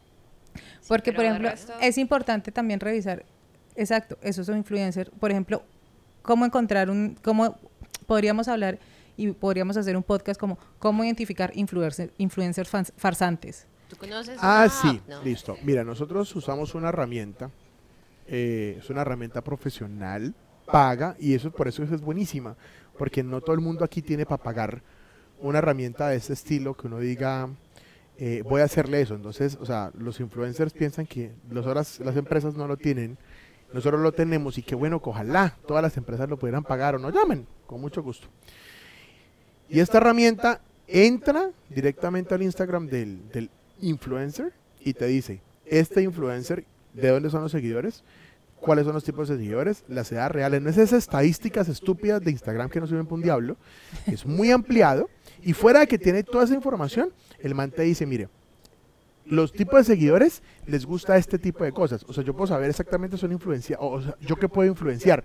Porque, 0.88 1.12
por 1.12 1.24
ejemplo, 1.24 1.50
resto- 1.50 1.74
es 1.80 1.98
importante 1.98 2.52
también 2.52 2.80
revisar, 2.80 3.24
exacto, 3.74 4.16
esos 4.22 4.46
son 4.46 4.56
influencers. 4.58 5.10
Por 5.18 5.30
ejemplo, 5.30 5.62
cómo 6.22 6.44
encontrar 6.44 6.90
un, 6.90 7.16
cómo 7.22 7.58
podríamos 8.06 8.48
hablar 8.48 8.78
y 9.16 9.32
podríamos 9.32 9.76
hacer 9.76 9.96
un 9.96 10.02
podcast 10.02 10.38
como 10.38 10.58
cómo 10.78 11.02
identificar 11.04 11.52
influencer- 11.54 12.12
influencers 12.18 12.68
fans- 12.68 12.92
farsantes. 12.96 13.66
¿Tú 13.88 13.96
conoces? 13.96 14.38
Ah, 14.40 14.68
una 14.82 14.92
sí? 14.92 15.00
No. 15.08 15.22
listo. 15.22 15.56
Mira, 15.62 15.84
nosotros 15.84 16.34
usamos 16.36 16.74
una 16.74 16.88
herramienta, 16.90 17.50
eh, 18.26 18.76
es 18.78 18.90
una 18.90 19.02
herramienta 19.02 19.42
profesional, 19.42 20.34
paga, 20.66 21.16
y 21.20 21.34
eso 21.34 21.50
por 21.52 21.68
eso 21.68 21.82
es 21.84 22.00
buenísima, 22.00 22.56
porque 22.96 23.22
no 23.22 23.40
todo 23.40 23.54
el 23.54 23.60
mundo 23.60 23.84
aquí 23.84 24.02
tiene 24.02 24.26
para 24.26 24.42
pagar 24.42 24.82
una 25.40 25.58
herramienta 25.58 26.08
de 26.08 26.16
este 26.16 26.32
estilo 26.32 26.74
que 26.74 26.86
uno 26.86 26.98
diga, 26.98 27.48
eh, 28.18 28.42
voy 28.44 28.60
a 28.60 28.64
hacerle 28.64 29.00
eso. 29.00 29.14
Entonces, 29.14 29.58
o 29.60 29.66
sea, 29.66 29.90
los 29.98 30.20
influencers 30.20 30.72
piensan 30.72 31.06
que 31.06 31.32
los 31.50 31.66
las 31.66 32.16
empresas 32.16 32.54
no 32.54 32.66
lo 32.66 32.76
tienen, 32.76 33.18
nosotros 33.72 34.00
lo 34.00 34.12
tenemos, 34.12 34.58
y 34.58 34.62
qué 34.62 34.74
bueno 34.74 35.02
que 35.02 35.10
ojalá 35.10 35.56
todas 35.66 35.82
las 35.82 35.96
empresas 35.96 36.28
lo 36.28 36.38
pudieran 36.38 36.62
pagar 36.62 36.94
o 36.94 36.98
nos 36.98 37.12
llamen, 37.12 37.46
con 37.66 37.80
mucho 37.80 38.02
gusto. 38.02 38.28
Y 39.68 39.80
esta 39.80 39.98
herramienta 39.98 40.60
entra 40.86 41.50
directamente 41.68 42.34
al 42.34 42.42
Instagram 42.42 42.86
del, 42.86 43.28
del 43.30 43.50
influencer 43.80 44.52
y 44.80 44.94
te 44.94 45.06
dice, 45.06 45.40
este 45.66 46.02
influencer, 46.02 46.64
¿de 46.94 47.08
dónde 47.08 47.28
son 47.28 47.42
los 47.42 47.52
seguidores? 47.52 48.04
¿Cuáles 48.60 48.84
son 48.84 48.94
los 48.94 49.04
tipos 49.04 49.28
de 49.28 49.36
seguidores? 49.36 49.84
Las 49.88 50.10
edades 50.10 50.32
reales. 50.32 50.62
No 50.62 50.70
es 50.70 50.78
esas 50.78 50.98
estadísticas 50.98 51.68
estúpidas 51.68 52.22
de 52.22 52.30
Instagram 52.30 52.68
que 52.68 52.80
no 52.80 52.86
sirven 52.86 53.04
para 53.04 53.14
un 53.16 53.22
diablo. 53.22 53.56
Es 54.06 54.26
muy 54.26 54.50
ampliado. 54.50 55.08
Y 55.42 55.52
fuera 55.52 55.80
de 55.80 55.86
que 55.86 55.98
tiene 55.98 56.22
toda 56.24 56.44
esa 56.44 56.54
información, 56.54 57.12
el 57.38 57.54
man 57.54 57.70
te 57.70 57.82
dice, 57.82 58.06
mire, 58.06 58.28
los 59.26 59.52
tipos 59.52 59.78
de 59.78 59.84
seguidores 59.84 60.42
les 60.66 60.86
gusta 60.86 61.16
este 61.16 61.38
tipo 61.38 61.64
de 61.64 61.72
cosas. 61.72 62.04
O 62.08 62.12
sea, 62.12 62.24
yo 62.24 62.34
puedo 62.34 62.46
saber 62.46 62.70
exactamente 62.70 63.16
son 63.16 63.32
influencia, 63.32 63.76
o, 63.80 64.00
sea, 64.00 64.16
yo 64.20 64.36
qué 64.36 64.48
puedo 64.48 64.68
influenciar. 64.68 65.24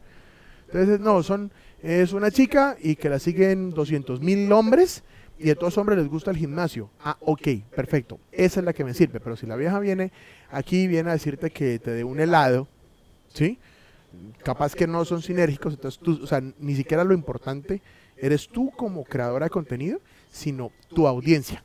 Entonces, 0.68 1.00
no, 1.00 1.22
son, 1.24 1.52
es 1.82 2.14
una 2.14 2.32
chica 2.32 2.78
y 2.82 2.96
que 2.96 3.10
la 3.10 3.20
siguen 3.20 3.72
200 3.72 4.22
mil 4.22 4.52
hombres 4.52 5.04
y 5.38 5.50
a 5.50 5.56
todos 5.56 5.78
hombres 5.78 5.98
les 5.98 6.08
gusta 6.08 6.32
el 6.32 6.38
gimnasio. 6.38 6.90
Ah, 7.04 7.18
ok, 7.20 7.48
perfecto. 7.76 8.20
Esa 8.32 8.60
es 8.60 8.66
la 8.66 8.74
que 8.74 8.84
me 8.84 8.94
sirve. 8.94 9.20
Pero 9.20 9.36
si 9.36 9.46
la 9.46 9.56
vieja 9.56 9.80
viene 9.80 10.12
aquí, 10.50 10.88
viene 10.88 11.10
a 11.10 11.14
decirte 11.14 11.50
que 11.50 11.80
te 11.80 11.92
dé 11.92 12.04
un 12.04 12.20
helado, 12.20 12.68
¿sí? 13.34 13.58
Capaz 14.44 14.76
que 14.76 14.88
no 14.88 15.06
son 15.06 15.22
sinérgicos, 15.22 15.74
entonces 15.74 16.00
tú, 16.00 16.20
o 16.24 16.28
sea, 16.28 16.42
ni 16.60 16.76
siquiera 16.76 17.04
lo 17.04 17.14
importante 17.14 17.82
eres 18.22 18.48
tú 18.48 18.72
como 18.72 19.04
creadora 19.04 19.46
de 19.46 19.50
contenido, 19.50 20.00
sino 20.32 20.72
tu 20.94 21.08
audiencia. 21.08 21.64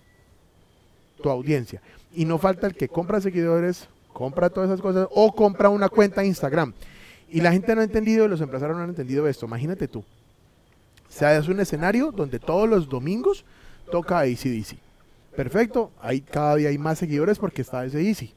Tu 1.22 1.29
audiencia. 1.29 1.83
Y 2.14 2.24
no 2.24 2.38
falta 2.38 2.66
el 2.66 2.74
que 2.74 2.88
compra 2.88 3.20
seguidores, 3.20 3.88
compra 4.12 4.48
todas 4.48 4.70
esas 4.70 4.81
cosas, 4.81 5.07
o 5.11 5.35
compra 5.35 5.68
una 5.68 5.88
cuenta 5.88 6.22
de 6.22 6.29
Instagram. 6.29 6.72
Y 7.29 7.40
la 7.40 7.52
gente 7.52 7.74
no 7.74 7.83
ha 7.83 7.85
entendido, 7.85 8.26
los 8.26 8.40
empresarios 8.40 8.76
no 8.76 8.85
han 8.85 8.90
entendido 8.90 9.29
esto. 9.29 9.46
Imagínate 9.46 9.87
tú. 9.87 10.02
Se 11.09 11.26
hace 11.26 11.50
un 11.50 11.61
escenario 11.61 12.11
donde 12.11 12.38
todos 12.38 12.68
los 12.68 12.88
domingos 12.88 13.44
toca 13.90 14.20
ACDC. 14.20 14.76
Perfecto, 15.37 15.90
ahí 16.00 16.22
cada 16.22 16.57
día 16.57 16.70
hay 16.70 16.79
más 16.79 16.98
seguidores 16.98 17.38
porque 17.38 17.62
está 17.62 17.81
ACDC. 17.81 18.31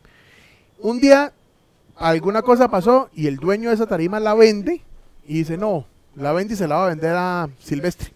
Un 0.79 0.99
día 0.99 1.33
alguna 1.99 2.41
cosa 2.41 2.69
pasó 2.69 3.09
y 3.13 3.27
el 3.27 3.37
dueño 3.37 3.69
de 3.69 3.75
esa 3.75 3.85
tarima 3.87 4.19
la 4.19 4.33
vende 4.33 4.81
y 5.27 5.35
dice, 5.35 5.57
no, 5.57 5.85
la 6.15 6.31
vende 6.33 6.53
y 6.53 6.57
se 6.57 6.67
la 6.67 6.75
va 6.77 6.85
a 6.85 6.89
vender 6.89 7.13
a 7.15 7.49
Silvestre. 7.59 8.11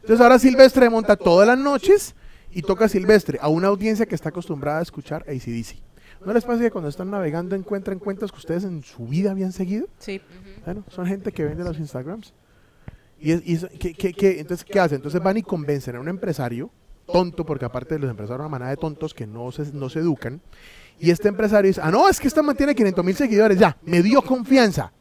Entonces 0.00 0.20
ahora 0.20 0.38
Silvestre 0.38 0.88
monta 0.90 1.16
todas 1.16 1.46
las 1.46 1.58
noches 1.58 2.14
y 2.50 2.62
toca 2.62 2.88
Silvestre 2.88 3.38
a 3.40 3.48
una 3.48 3.68
audiencia 3.68 4.06
que 4.06 4.14
está 4.14 4.30
acostumbrada 4.30 4.80
a 4.80 4.82
escuchar 4.82 5.22
ACDC. 5.28 5.76
¿No 6.24 6.32
les 6.32 6.44
pasa 6.44 6.60
que 6.60 6.70
cuando 6.70 6.88
están 6.88 7.10
navegando 7.10 7.56
encuentran 7.56 7.98
cuentas 7.98 8.30
que 8.30 8.38
ustedes 8.38 8.64
en 8.64 8.82
su 8.82 9.06
vida 9.06 9.30
habían 9.32 9.52
seguido? 9.52 9.86
Sí. 9.98 10.20
Bueno, 10.64 10.84
son 10.88 11.06
gente 11.06 11.32
que 11.32 11.44
vende 11.44 11.64
los 11.64 11.78
Instagrams. 11.78 12.32
Y, 13.18 13.32
es- 13.32 13.42
y 13.44 13.54
es- 13.54 13.66
¿qué- 13.78 13.92
qué- 13.94 14.12
qué? 14.12 14.40
entonces, 14.40 14.64
¿qué 14.64 14.78
hacen? 14.80 14.96
Entonces 14.96 15.22
van 15.22 15.36
y 15.36 15.42
convencen 15.42 15.96
a 15.96 16.00
un 16.00 16.08
empresario, 16.08 16.70
tonto, 17.12 17.44
porque 17.44 17.64
aparte 17.64 17.98
los 17.98 18.10
empresarios, 18.10 18.40
una 18.40 18.48
manada 18.48 18.70
de 18.70 18.76
tontos 18.76 19.14
que 19.14 19.26
no 19.26 19.50
se, 19.52 19.72
no 19.72 19.88
se 19.88 19.98
educan. 20.00 20.40
Y 20.98 21.10
este 21.10 21.28
empresario 21.28 21.68
dice, 21.68 21.80
ah, 21.82 21.90
no, 21.90 22.08
es 22.08 22.20
que 22.20 22.28
esta 22.28 22.42
mantiene 22.42 22.74
500 22.74 23.04
mil 23.04 23.16
seguidores, 23.16 23.58
ya, 23.58 23.76
me 23.82 24.02
dio 24.02 24.22
confianza. 24.22 24.92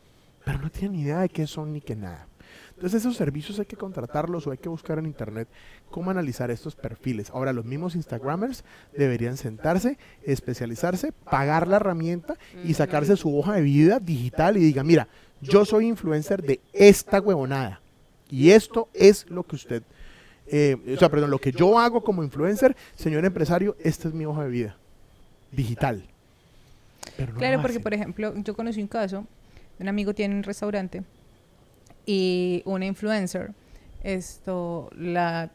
Pero 0.43 0.59
no 0.59 0.69
tiene 0.71 0.97
ni 0.97 1.03
idea 1.03 1.19
de 1.19 1.29
qué 1.29 1.45
son 1.45 1.71
ni 1.73 1.81
qué 1.81 1.95
nada. 1.95 2.27
Entonces 2.81 3.01
esos 3.01 3.15
servicios 3.15 3.59
hay 3.59 3.67
que 3.67 3.75
contratarlos 3.75 4.47
o 4.47 4.51
hay 4.51 4.57
que 4.57 4.67
buscar 4.67 4.97
en 4.97 5.05
internet 5.05 5.47
cómo 5.91 6.09
analizar 6.09 6.49
estos 6.49 6.75
perfiles. 6.75 7.29
Ahora 7.29 7.53
los 7.53 7.63
mismos 7.63 7.95
Instagramers 7.95 8.63
deberían 8.97 9.37
sentarse, 9.37 9.99
especializarse, 10.23 11.11
pagar 11.11 11.67
la 11.67 11.75
herramienta 11.75 12.37
y 12.63 12.73
sacarse 12.73 13.17
su 13.17 13.37
hoja 13.37 13.53
de 13.53 13.61
vida 13.61 13.99
digital 13.99 14.57
y 14.57 14.61
diga, 14.61 14.83
mira, 14.83 15.07
yo 15.41 15.63
soy 15.63 15.85
influencer 15.85 16.41
de 16.41 16.59
esta 16.73 17.21
huevonada. 17.21 17.81
Y 18.31 18.49
esto 18.49 18.89
es 18.95 19.29
lo 19.29 19.43
que 19.43 19.57
usted, 19.57 19.83
eh, 20.47 20.75
o 20.95 20.97
sea, 20.97 21.09
perdón, 21.09 21.29
lo 21.29 21.37
que 21.37 21.51
yo 21.51 21.77
hago 21.77 22.03
como 22.03 22.23
influencer, 22.23 22.75
señor 22.95 23.25
empresario, 23.25 23.75
esta 23.79 24.07
es 24.07 24.15
mi 24.15 24.25
hoja 24.25 24.43
de 24.43 24.49
vida 24.49 24.80
digital. 25.51 26.03
Pero 27.17 27.33
no 27.33 27.39
Claro, 27.39 27.61
porque 27.61 27.79
por 27.79 27.93
ejemplo, 27.93 28.33
yo 28.37 28.55
conocí 28.55 28.81
un 28.81 28.87
caso, 28.87 29.25
un 29.79 29.87
amigo 29.87 30.13
tiene 30.13 30.35
un 30.35 30.43
restaurante 30.43 31.03
y 32.05 32.61
una 32.65 32.85
influencer, 32.85 33.53
esto, 34.03 34.89
la, 34.95 35.51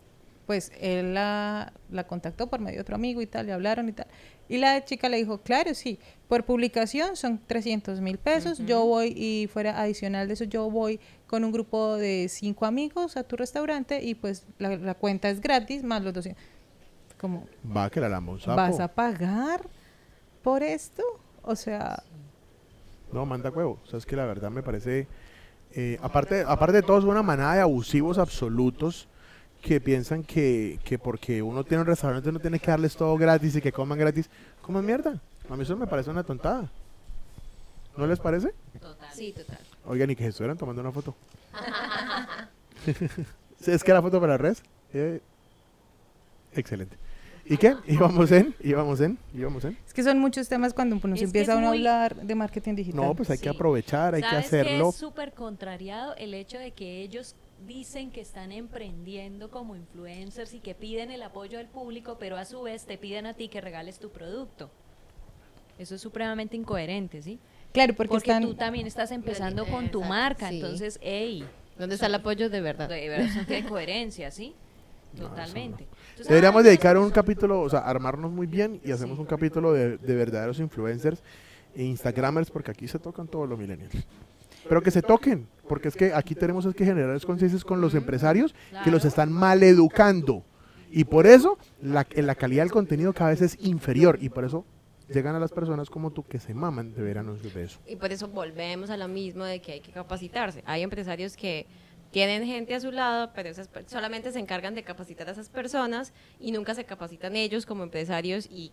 pues 0.47 0.73
él 0.81 1.15
la, 1.15 1.73
la 1.91 2.07
contactó 2.07 2.49
por 2.49 2.61
medio 2.61 2.77
de 2.77 2.83
otro 2.83 2.95
amigo 2.95 3.21
y 3.21 3.27
tal, 3.27 3.47
le 3.47 3.53
hablaron 3.53 3.89
y 3.89 3.93
tal. 3.93 4.07
Y 4.49 4.59
la 4.59 4.85
chica 4.85 5.09
le 5.09 5.17
dijo, 5.17 5.39
claro, 5.39 5.75
sí, 5.75 5.99
por 6.29 6.45
publicación 6.45 7.17
son 7.17 7.41
300 7.45 8.01
mil 8.01 8.19
pesos, 8.19 8.59
yo 8.65 8.85
voy 8.85 9.09
y 9.17 9.49
fuera 9.49 9.81
adicional 9.81 10.29
de 10.29 10.35
eso, 10.35 10.45
yo 10.45 10.71
voy 10.71 11.01
con 11.27 11.43
un 11.45 11.51
grupo 11.51 11.97
de 11.97 12.29
cinco 12.29 12.65
amigos 12.65 13.17
a 13.17 13.25
tu 13.25 13.37
restaurante 13.37 14.05
y 14.05 14.15
pues 14.15 14.47
la, 14.59 14.77
la 14.77 14.95
cuenta 14.95 15.31
es 15.31 15.41
gratis 15.41 15.83
más 15.83 16.03
los 16.05 16.15
200. 16.15 16.43
Como, 17.19 17.47
Va 17.75 17.91
que 17.91 18.01
la. 18.01 18.21
¿vas 18.21 18.79
a 18.79 18.89
pagar 18.89 19.69
por 20.47 20.63
esto? 20.63 21.03
O 21.43 21.57
sea, 21.57 22.01
No, 23.13 23.27
manda 23.27 23.51
huevo. 23.51 23.81
O 23.85 23.87
sea, 23.89 23.99
es 23.99 24.07
que 24.07 24.15
la 24.15 24.27
verdad 24.27 24.49
me 24.49 24.63
parece. 24.63 25.09
eh, 25.73 25.99
aparte, 26.01 26.45
aparte 26.47 26.77
de 26.77 26.83
todo, 26.83 26.99
es 26.99 27.05
una 27.05 27.25
manada 27.25 27.55
de 27.55 27.61
abusivos 27.63 28.17
absolutos 28.17 29.09
que 29.61 29.81
piensan 29.81 30.23
que, 30.23 30.79
que 30.85 31.01
porque 31.01 31.43
uno 31.43 31.65
tiene 31.65 31.81
un 31.81 31.89
restaurante 31.89 32.31
no 32.31 32.39
tiene 32.39 32.61
que 32.61 32.71
darles 32.71 32.95
todo 32.95 33.17
gratis 33.17 33.57
y 33.57 33.61
que 33.61 33.73
coman 33.73 33.99
gratis. 33.99 34.31
Coman 34.63 34.87
mierda. 34.87 35.21
A 35.51 35.57
mí 35.57 35.65
eso 35.65 35.77
me 35.77 35.89
parece 35.89 36.11
una 36.11 36.23
tontada. 36.23 36.71
¿No 37.97 38.07
les 38.07 38.21
parece? 38.21 38.55
Sí, 39.15 39.33
total. 39.33 39.59
Oigan, 39.85 40.11
y 40.11 40.15
que 40.15 40.23
se 40.23 40.29
estuvieran 40.29 40.57
tomando 40.57 40.81
una 40.81 40.93
foto. 40.93 41.13
Es 43.67 43.83
que 43.83 43.93
la 43.93 44.03
foto 44.03 44.21
para 44.21 44.35
la 44.35 44.39
red. 44.39 44.57
eh, 44.93 45.21
excelente. 46.55 46.97
¿Y 47.49 47.57
qué? 47.57 47.77
Íbamos 47.87 48.31
en, 48.33 48.55
íbamos 48.63 49.01
en, 49.01 49.19
íbamos 49.35 49.65
en. 49.65 49.79
Es 49.87 49.95
que 49.95 50.03
son 50.03 50.19
muchos 50.19 50.49
temas 50.49 50.75
cuando 50.75 50.99
uno 51.03 51.15
se 51.17 51.21
que 51.21 51.25
empieza 51.27 51.57
uno 51.57 51.69
a 51.69 51.71
hablar 51.71 52.17
de 52.17 52.35
marketing 52.35 52.75
digital. 52.75 53.01
No, 53.01 53.15
pues 53.15 53.31
hay 53.31 53.39
que 53.39 53.49
Sí. 53.51 53.55
aprovechar, 53.55 54.15
hay 54.15 54.23
que 54.23 54.29
¿Sabes 54.29 54.47
hacerlo. 54.47 54.85
Que 54.85 54.89
es 54.91 54.97
súper 54.97 55.33
contrariado 55.33 56.15
el 56.17 56.35
hecho 56.35 56.59
de 56.59 56.73
que 56.73 57.03
ellos 57.03 57.35
dicen 57.67 58.11
que 58.11 58.21
están 58.21 58.53
emprendiendo 58.53 59.51
como 59.51 59.77
influencers 59.77 60.53
y 60.55 60.61
que 60.61 60.75
piden 60.75 61.11
el 61.11 61.23
apoyo 61.23 61.59
del 61.59 61.69
público, 61.69 62.17
pero 62.19 62.37
a 62.37 62.45
su 62.45 62.63
vez 62.63 62.85
te 62.85 62.99
piden 62.99 63.27
a 63.27 63.35
ti 63.35 63.49
que 63.49 63.61
regales 63.61 63.99
tu 63.99 64.11
producto. 64.11 64.71
Eso 65.79 65.95
es 65.95 66.01
supremamente 66.01 66.57
incoherente, 66.57 67.23
¿sí? 67.23 67.39
Claro, 67.73 67.95
porque, 67.95 68.11
Porque 68.11 68.31
están... 68.31 68.43
tú 68.43 68.55
también 68.55 68.87
estás 68.87 69.11
empezando 69.11 69.67
con 69.67 69.91
tu 69.91 70.03
marca, 70.03 70.49
sí. 70.49 70.57
entonces, 70.57 70.99
hey, 71.03 71.45
¿Dónde 71.79 71.95
está 71.97 72.07
el 72.07 72.15
apoyo 72.15 72.49
de 72.49 72.61
verdad? 72.63 72.89
de 72.89 73.09
verdad, 73.09 73.27
eso 73.27 73.41
tiene 73.47 73.69
coherencia, 73.69 74.31
¿sí? 74.31 74.55
No, 75.17 75.27
eso 75.27 75.29
Totalmente. 75.29 75.87
Entonces, 76.11 76.29
Deberíamos 76.29 76.61
ah, 76.61 76.65
dedicar 76.65 76.99
un 76.99 77.11
capítulo, 77.11 77.61
o 77.61 77.69
sea, 77.69 77.81
armarnos 77.81 78.31
muy 78.31 78.47
bien 78.47 78.81
y 78.85 78.93
hacemos 78.93 79.19
un 79.19 79.27
capítulo 79.27 79.73
de, 79.73 79.99
de 79.99 80.15
verdaderos 80.15 80.61
influencers 80.61 81.23
e 81.75 81.85
instagramers, 81.85 82.51
porque 82.51 82.71
aquí 82.71 82.89
se 82.89 82.99
tocan 82.99 83.27
todos 83.29 83.49
los 83.49 83.59
millennials. 83.59 83.93
pero 84.69 84.83
que 84.83 84.91
se 84.91 85.03
toquen, 85.03 85.47
porque 85.69 85.89
es 85.89 85.97
que 85.97 86.13
aquí 86.13 86.35
tenemos 86.35 86.65
es 86.67 86.75
que 86.75 86.85
generar 86.85 87.21
conciencias 87.25 87.65
con 87.65 87.81
los 87.81 87.95
empresarios 87.95 88.55
que 88.85 88.91
los 88.91 89.05
están 89.05 89.33
mal 89.33 89.63
educando. 89.63 90.45
Y 90.91 91.05
por 91.05 91.27
eso 91.27 91.59
la, 91.83 92.07
la 92.15 92.35
calidad 92.35 92.63
del 92.63 92.73
contenido 92.73 93.13
cada 93.13 93.31
vez 93.31 93.43
es 93.43 93.59
inferior 93.61 94.19
y 94.21 94.29
por 94.29 94.45
eso 94.45 94.65
llegan 95.09 95.35
a 95.35 95.41
las 95.41 95.53
personas 95.53 95.91
como 95.91 96.11
tú 96.11 96.25
que 96.25 96.39
se 96.39 96.55
maman 96.55 96.95
de 96.95 97.03
ver 97.03 97.19
anuncios 97.19 97.55
de 97.55 97.65
eso. 97.65 97.79
Y 97.87 97.97
por 97.97 98.13
eso 98.13 98.29
volvemos 98.29 98.91
a 98.91 98.97
lo 98.97 99.09
mismo 99.09 99.45
de 99.45 99.61
que 99.61 99.73
hay 99.73 99.81
que 99.81 99.93
capacitarse. 99.93 100.63
Hay 100.67 100.83
empresarios 100.83 101.37
que 101.37 101.67
tienen 102.11 102.47
gente 102.47 102.75
a 102.75 102.81
su 102.81 102.91
lado, 102.91 103.33
pero 103.35 103.49
esas 103.49 103.69
solamente 103.87 104.33
se 104.33 104.39
encargan 104.39 104.75
de 104.75 104.83
capacitar 104.83 105.29
a 105.29 105.33
esas 105.33 105.49
personas 105.49 106.13
y 106.41 106.53
nunca 106.53 106.75
se 106.75 106.85
capacitan 106.85 107.37
ellos 107.37 107.67
como 107.67 107.83
empresarios 107.83 108.47
y 108.47 108.73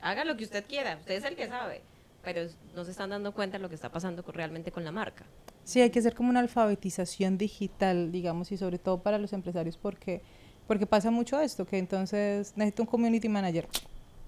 haga 0.00 0.24
lo 0.24 0.36
que 0.36 0.44
usted 0.44 0.64
quiera, 0.66 0.96
usted 0.96 1.14
es 1.14 1.24
el 1.24 1.36
que 1.36 1.48
sabe, 1.48 1.82
pero 2.22 2.42
no 2.74 2.84
se 2.84 2.90
están 2.90 3.10
dando 3.10 3.32
cuenta 3.32 3.58
de 3.58 3.62
lo 3.62 3.68
que 3.68 3.74
está 3.74 3.90
pasando 3.90 4.22
realmente 4.22 4.72
con 4.72 4.84
la 4.84 4.92
marca. 4.92 5.24
Sí, 5.64 5.80
hay 5.80 5.90
que 5.90 6.00
hacer 6.00 6.14
como 6.14 6.30
una 6.30 6.40
alfabetización 6.40 7.38
digital, 7.38 8.10
digamos, 8.10 8.50
y 8.52 8.56
sobre 8.56 8.78
todo 8.78 9.02
para 9.02 9.18
los 9.18 9.32
empresarios, 9.32 9.76
porque, 9.76 10.20
porque 10.66 10.86
pasa 10.86 11.10
mucho 11.10 11.40
esto, 11.40 11.66
que 11.66 11.78
entonces 11.78 12.52
necesito 12.56 12.82
un 12.82 12.88
community 12.88 13.28
manager. 13.28 13.68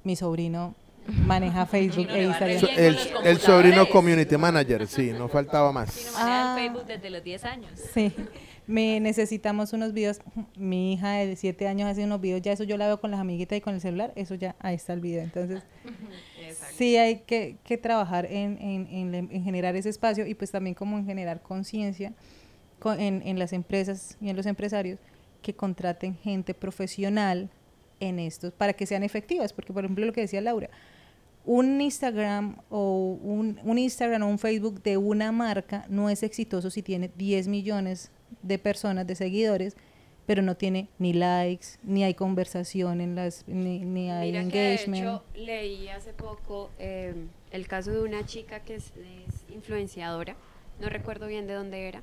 Mi 0.04 0.16
sobrino 0.16 0.74
maneja 1.26 1.66
Facebook 1.66 2.08
e 2.10 2.24
Instagram. 2.24 2.60
So- 2.60 2.68
el, 2.68 2.96
el 3.24 3.38
sobrino 3.38 3.88
community 3.88 4.36
manager, 4.36 4.86
sí, 4.86 5.12
no 5.16 5.28
faltaba 5.28 5.72
más. 5.72 6.12
Ah. 6.16 6.56
el 6.58 6.62
Facebook 6.68 6.86
desde 6.86 7.10
los 7.10 7.22
10 7.22 7.44
años. 7.44 7.70
Sí, 7.92 8.12
me 8.66 8.98
necesitamos 9.00 9.72
unos 9.72 9.92
videos. 9.92 10.20
Mi 10.56 10.94
hija 10.94 11.12
de 11.12 11.36
7 11.36 11.68
años 11.68 11.88
hace 11.90 12.04
unos 12.04 12.20
videos, 12.20 12.40
ya 12.42 12.52
eso 12.52 12.64
yo 12.64 12.76
la 12.76 12.86
veo 12.86 13.00
con 13.00 13.10
las 13.10 13.20
amiguitas 13.20 13.58
y 13.58 13.60
con 13.60 13.74
el 13.74 13.80
celular, 13.80 14.12
eso 14.16 14.34
ya, 14.34 14.56
ahí 14.60 14.74
está 14.76 14.92
el 14.94 15.00
video. 15.00 15.22
Entonces, 15.22 15.62
sí 16.76 16.96
hay 16.96 17.20
que, 17.20 17.56
que 17.64 17.76
trabajar 17.78 18.26
en, 18.26 18.58
en, 18.60 18.86
en, 19.14 19.14
en 19.30 19.44
generar 19.44 19.76
ese 19.76 19.88
espacio 19.90 20.26
y 20.26 20.34
pues 20.34 20.50
también 20.50 20.74
como 20.74 20.98
en 20.98 21.06
generar 21.06 21.42
conciencia 21.42 22.12
co- 22.78 22.94
en, 22.94 23.22
en 23.26 23.38
las 23.38 23.52
empresas 23.52 24.16
y 24.20 24.28
en 24.30 24.36
los 24.36 24.46
empresarios 24.46 24.98
que 25.42 25.54
contraten 25.54 26.16
gente 26.16 26.54
profesional 26.54 27.50
en 28.00 28.18
estos 28.18 28.52
para 28.52 28.72
que 28.72 28.86
sean 28.86 29.02
efectivas, 29.04 29.52
porque 29.52 29.72
por 29.72 29.84
ejemplo 29.84 30.04
lo 30.06 30.12
que 30.12 30.22
decía 30.22 30.40
Laura, 30.40 30.68
un 31.44 31.80
Instagram 31.80 32.57
o 32.70 33.18
un, 33.22 33.61
un 33.64 33.78
Instagram 33.78 34.22
o 34.22 34.26
un 34.26 34.38
Facebook 34.38 34.83
de 34.83 34.96
una 34.96 35.33
marca 35.33 35.85
no 35.88 36.09
es 36.09 36.22
exitoso 36.22 36.70
si 36.70 36.83
tiene 36.83 37.11
10 37.16 37.48
millones 37.48 38.11
de 38.42 38.59
personas, 38.59 39.07
de 39.07 39.14
seguidores, 39.14 39.76
pero 40.26 40.42
no 40.42 40.57
tiene 40.57 40.88
ni 40.98 41.12
likes, 41.12 41.78
ni 41.83 42.02
hay 42.02 42.14
conversación 42.14 43.00
en 43.00 43.14
las, 43.14 43.44
ni, 43.46 43.80
ni 43.80 44.11
hay 44.11 44.33
Mira 44.33 44.44
que 44.44 44.59
de 44.59 44.74
engagement. 44.74 45.02
hecho 45.02 45.24
leí 45.35 45.88
hace 45.88 46.12
poco 46.14 46.70
eh, 46.78 47.14
el 47.50 47.66
caso 47.66 47.90
de 47.92 48.00
una 48.00 48.24
chica 48.24 48.61
que 48.61 48.76
es, 48.76 48.92
es 48.96 49.54
influenciadora, 49.54 50.37
no 50.80 50.88
recuerdo 50.88 51.26
bien 51.26 51.46
de 51.46 51.54
dónde 51.54 51.88
era, 51.88 52.02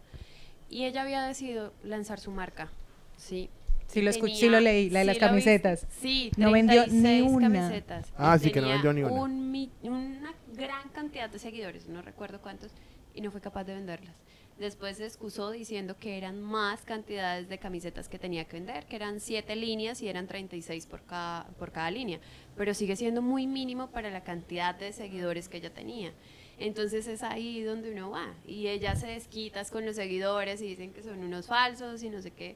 y 0.69 0.86
ella 0.86 1.01
había 1.01 1.23
decidido 1.23 1.73
lanzar 1.84 2.19
su 2.19 2.32
marca, 2.32 2.71
¿sí. 3.17 3.49
Sí 3.91 4.01
lo 4.01 4.10
escuché, 4.10 4.34
Tenía- 4.34 4.39
sí 4.39 4.49
lo 4.49 4.60
leí, 4.60 4.89
la 4.89 4.99
de 4.99 5.06
las 5.06 5.15
sí 5.15 5.19
camisetas. 5.19 5.88
Sí, 6.01 6.32
No 6.38 6.51
vendió 6.51 6.82
ni 6.88 7.01
36 7.01 7.32
una. 7.32 7.47
camisetas. 7.49 8.13
Ah, 8.17 8.38
Y 8.39 8.43
sí, 8.43 8.51
que 8.51 8.62
no 8.62 8.69
vendió 8.69 8.93
ni 8.93 9.04
una. 9.04 9.13
un 9.13 9.41
una 9.84 10.34
gran 10.54 10.89
cantidad 10.89 11.30
de 11.30 11.39
seguidores, 11.39 11.88
no 11.88 12.01
recuerdo 12.01 12.39
cuántos, 12.41 12.71
y 13.13 13.21
no 13.21 13.32
fue 13.32 13.41
capaz 13.41 13.63
de 13.65 13.73
venderlas. 13.75 14.15
Después 14.60 14.97
se 14.97 15.06
excusó 15.06 15.49
diciendo 15.51 15.95
que 15.99 16.17
eran 16.17 16.39
más 16.39 16.82
cantidades 16.84 17.49
de 17.49 17.58
camisetas 17.58 18.08
que 18.08 18.19
tenía 18.19 18.45
que 18.45 18.58
vender, 18.58 18.86
que 18.86 18.95
eran 18.95 19.19
siete 19.19 19.56
líneas 19.56 20.01
y 20.04 20.08
eran 20.08 20.27
36 20.27 20.86
por 20.86 21.01
cada, 21.04 21.47
por 21.58 21.71
cada 21.71 21.89
línea, 21.89 22.19
pero 22.56 22.73
sigue 22.75 22.95
siendo 22.95 23.21
muy 23.23 23.47
mínimo 23.47 23.89
para 23.89 24.12
la 24.12 24.23
cantidad 24.23 24.75
de 24.75 24.93
seguidores 24.93 25.49
que 25.49 25.58
ella 25.58 25.73
tenía. 25.73 26.12
Entonces 26.60 27.08
es 27.08 27.23
ahí 27.23 27.62
donde 27.63 27.91
uno 27.91 28.12
va 28.12 28.36
y 28.45 28.67
ella 28.67 28.95
se 28.95 29.08
desquita 29.08 29.63
con 29.65 29.84
los 29.86 29.95
seguidores 29.95 30.62
y 30.62 30.67
dicen 30.67 30.93
que 30.93 31.01
son 31.01 31.19
unos 31.23 31.47
falsos 31.47 32.04
y 32.04 32.10
no 32.10 32.21
sé 32.21 32.30
qué. 32.32 32.56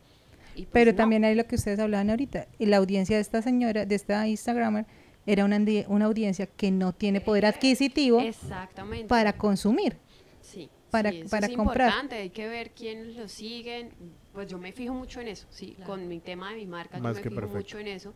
Y 0.56 0.62
pues 0.64 0.70
Pero 0.72 0.92
no. 0.92 0.98
también 0.98 1.26
hay 1.26 1.36
lo 1.36 1.46
que 1.46 1.56
ustedes 1.56 1.80
hablaban 1.80 2.10
ahorita. 2.10 2.48
Y 2.58 2.66
la 2.68 2.78
audiencia 2.78 3.16
de 3.18 3.22
esta 3.22 3.42
señora, 3.42 3.86
de 3.86 3.96
esta 3.96 4.28
Instagramer, 4.28 4.86
era 5.26 5.44
una, 5.46 5.60
una 5.88 6.06
audiencia 6.06 6.46
que 6.46 6.72
no 6.72 6.94
tiene 6.94 7.20
poder 7.22 7.46
adquisitivo 7.46 8.20
Exactamente. 8.22 9.08
para 9.08 9.34
consumir. 9.34 9.98
Sí, 10.42 10.70
para- 10.92 11.12
sí, 11.12 11.22
eso 11.22 11.30
para 11.30 11.48
es 11.48 11.56
comprar. 11.56 11.88
importante, 11.90 12.16
hay 12.16 12.30
que 12.30 12.48
ver 12.48 12.72
quiénes 12.72 13.16
lo 13.16 13.28
siguen. 13.28 13.90
Pues 14.34 14.48
yo 14.48 14.58
me 14.58 14.72
fijo 14.72 14.94
mucho 14.94 15.22
en 15.22 15.30
eso, 15.30 15.48
sí, 15.50 15.76
con 15.86 16.08
mi 16.08 16.20
tema 16.20 16.52
de 16.52 16.58
mi 16.58 16.66
marca 16.66 17.00
Más 17.00 17.14
yo 17.14 17.16
me 17.16 17.22
que 17.24 17.30
fijo 17.30 17.42
perfecto. 17.42 17.58
mucho 17.58 17.80
en 17.80 17.88
eso 17.88 18.14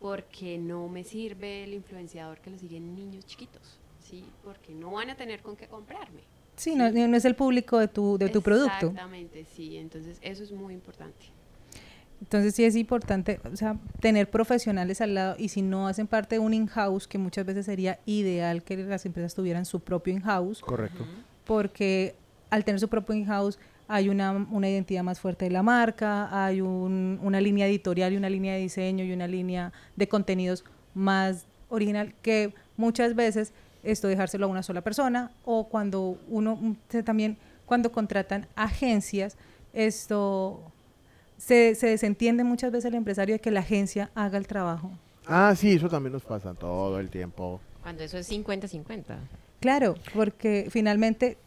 porque 0.00 0.58
no 0.58 0.88
me 0.88 1.04
sirve 1.04 1.64
el 1.64 1.74
influenciador 1.74 2.38
que 2.40 2.50
lo 2.50 2.58
siguen 2.58 2.94
niños 2.94 3.26
chiquitos, 3.26 3.78
sí, 4.00 4.24
porque 4.44 4.72
no 4.74 4.92
van 4.92 5.10
a 5.10 5.16
tener 5.16 5.42
con 5.42 5.56
qué 5.56 5.66
comprarme. 5.66 6.22
Sí, 6.56 6.74
no, 6.74 6.90
no 6.90 7.16
es 7.16 7.24
el 7.24 7.34
público 7.36 7.78
de 7.78 7.88
tu, 7.88 8.16
de 8.18 8.28
tu 8.30 8.40
producto. 8.42 8.86
Exactamente, 8.88 9.44
sí, 9.44 9.76
entonces 9.76 10.18
eso 10.22 10.42
es 10.42 10.50
muy 10.52 10.74
importante. 10.74 11.26
Entonces 12.20 12.54
sí 12.54 12.64
es 12.64 12.74
importante, 12.76 13.40
o 13.50 13.56
sea, 13.56 13.76
tener 14.00 14.28
profesionales 14.28 15.00
al 15.00 15.14
lado 15.14 15.36
y 15.38 15.48
si 15.50 15.62
no 15.62 15.86
hacen 15.86 16.06
parte 16.06 16.34
de 16.34 16.38
un 16.40 16.52
in-house, 16.52 17.06
que 17.06 17.16
muchas 17.18 17.46
veces 17.46 17.66
sería 17.66 18.00
ideal 18.06 18.62
que 18.64 18.76
las 18.76 19.06
empresas 19.06 19.34
tuvieran 19.34 19.64
su 19.64 19.80
propio 19.80 20.12
in-house, 20.14 20.60
Correcto. 20.60 21.06
porque 21.44 22.16
al 22.50 22.64
tener 22.64 22.80
su 22.80 22.88
propio 22.88 23.14
in-house 23.14 23.58
hay 23.86 24.08
una, 24.08 24.32
una 24.32 24.68
identidad 24.68 25.02
más 25.02 25.20
fuerte 25.20 25.44
de 25.46 25.50
la 25.52 25.62
marca, 25.62 26.44
hay 26.44 26.60
un- 26.60 27.18
una 27.22 27.40
línea 27.40 27.66
editorial 27.66 28.12
y 28.12 28.16
una 28.16 28.28
línea 28.28 28.54
de 28.54 28.60
diseño 28.60 29.04
y 29.04 29.12
una 29.12 29.26
línea 29.28 29.72
de 29.96 30.08
contenidos 30.08 30.64
más 30.94 31.46
original 31.70 32.14
que 32.20 32.52
muchas 32.76 33.14
veces 33.14 33.52
esto 33.84 34.08
dejárselo 34.08 34.46
a 34.46 34.48
una 34.48 34.62
sola 34.62 34.80
persona 34.82 35.30
o 35.44 35.68
cuando 35.68 36.18
uno 36.28 36.56
mm, 36.56 36.76
también 37.04 37.36
cuando 37.64 37.92
contratan 37.92 38.46
agencias 38.56 39.36
esto 39.72 40.72
se, 41.38 41.74
se 41.74 41.86
desentiende 41.86 42.44
muchas 42.44 42.70
veces 42.70 42.86
el 42.86 42.94
empresario 42.94 43.36
de 43.36 43.40
que 43.40 43.50
la 43.50 43.60
agencia 43.60 44.10
haga 44.14 44.36
el 44.36 44.46
trabajo. 44.46 44.90
Ah, 45.26 45.54
sí, 45.56 45.72
eso 45.72 45.88
también 45.88 46.12
nos 46.12 46.24
pasa 46.24 46.54
todo 46.54 46.98
el 46.98 47.08
tiempo. 47.08 47.60
Cuando 47.82 48.02
eso 48.02 48.18
es 48.18 48.30
50-50. 48.30 49.04
Claro, 49.60 49.94
porque 50.14 50.68
finalmente 50.70 51.38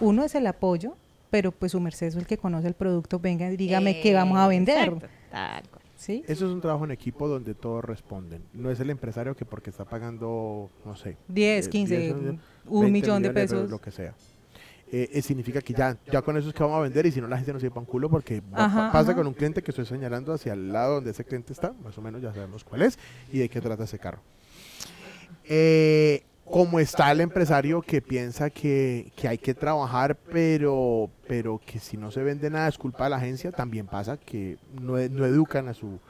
uno 0.00 0.24
es 0.24 0.34
el 0.34 0.46
apoyo, 0.46 0.96
pero 1.30 1.52
pues 1.52 1.72
su 1.72 1.80
merced 1.80 2.08
es 2.08 2.16
el 2.16 2.26
que 2.26 2.38
conoce 2.38 2.68
el 2.68 2.74
producto, 2.74 3.18
venga, 3.18 3.48
dígame 3.50 4.00
qué 4.00 4.14
vamos 4.14 4.38
a 4.38 4.48
vender. 4.48 4.88
Exacto, 4.88 5.08
tal 5.30 5.68
cual. 5.68 5.82
¿Sí? 5.96 6.24
Eso 6.26 6.46
es 6.46 6.52
un 6.52 6.62
trabajo 6.62 6.86
en 6.86 6.92
equipo 6.92 7.28
donde 7.28 7.54
todos 7.54 7.84
responden. 7.84 8.42
No 8.54 8.70
es 8.70 8.80
el 8.80 8.88
empresario 8.88 9.36
que 9.36 9.44
porque 9.44 9.68
está 9.68 9.84
pagando, 9.84 10.70
no 10.86 10.96
sé, 10.96 11.18
10, 11.28 11.66
eh, 11.66 11.70
15, 11.70 11.98
10, 11.98 12.14
un 12.14 12.30
20 12.84 12.90
millón 12.90 13.22
de 13.22 13.30
pesos. 13.30 13.70
Lo 13.70 13.80
que 13.80 13.90
sea. 13.90 14.14
Eh, 14.92 15.08
eh, 15.12 15.22
significa 15.22 15.60
que 15.60 15.72
ya, 15.72 15.96
ya 16.10 16.20
con 16.20 16.36
eso 16.36 16.48
es 16.48 16.54
que 16.54 16.64
vamos 16.64 16.78
a 16.78 16.82
vender 16.82 17.06
y 17.06 17.12
si 17.12 17.20
no 17.20 17.28
la 17.28 17.36
gente 17.36 17.52
no 17.52 17.60
se 17.60 17.68
un 17.68 17.84
culo 17.84 18.10
porque 18.10 18.42
Ajá, 18.52 18.90
pasa 18.90 19.12
ajá. 19.12 19.14
con 19.14 19.28
un 19.28 19.34
cliente 19.34 19.62
que 19.62 19.70
estoy 19.70 19.86
señalando 19.86 20.32
hacia 20.32 20.52
el 20.52 20.72
lado 20.72 20.94
donde 20.94 21.12
ese 21.12 21.24
cliente 21.24 21.52
está, 21.52 21.72
más 21.84 21.96
o 21.96 22.02
menos 22.02 22.20
ya 22.20 22.34
sabemos 22.34 22.64
cuál 22.64 22.82
es 22.82 22.98
y 23.32 23.38
de 23.38 23.48
qué 23.48 23.60
trata 23.60 23.84
ese 23.84 24.00
carro. 24.00 24.20
Eh, 25.44 26.24
como 26.44 26.80
está 26.80 27.12
el 27.12 27.20
empresario 27.20 27.80
que 27.82 28.02
piensa 28.02 28.50
que, 28.50 29.12
que 29.14 29.28
hay 29.28 29.38
que 29.38 29.54
trabajar, 29.54 30.16
pero, 30.16 31.08
pero 31.28 31.60
que 31.64 31.78
si 31.78 31.96
no 31.96 32.10
se 32.10 32.24
vende 32.24 32.50
nada 32.50 32.66
es 32.66 32.76
culpa 32.76 33.04
de 33.04 33.10
la 33.10 33.16
agencia, 33.16 33.52
también 33.52 33.86
pasa 33.86 34.16
que 34.16 34.58
no, 34.72 34.94
no 34.96 35.24
educan 35.24 35.68
a 35.68 35.74
su, 35.74 36.00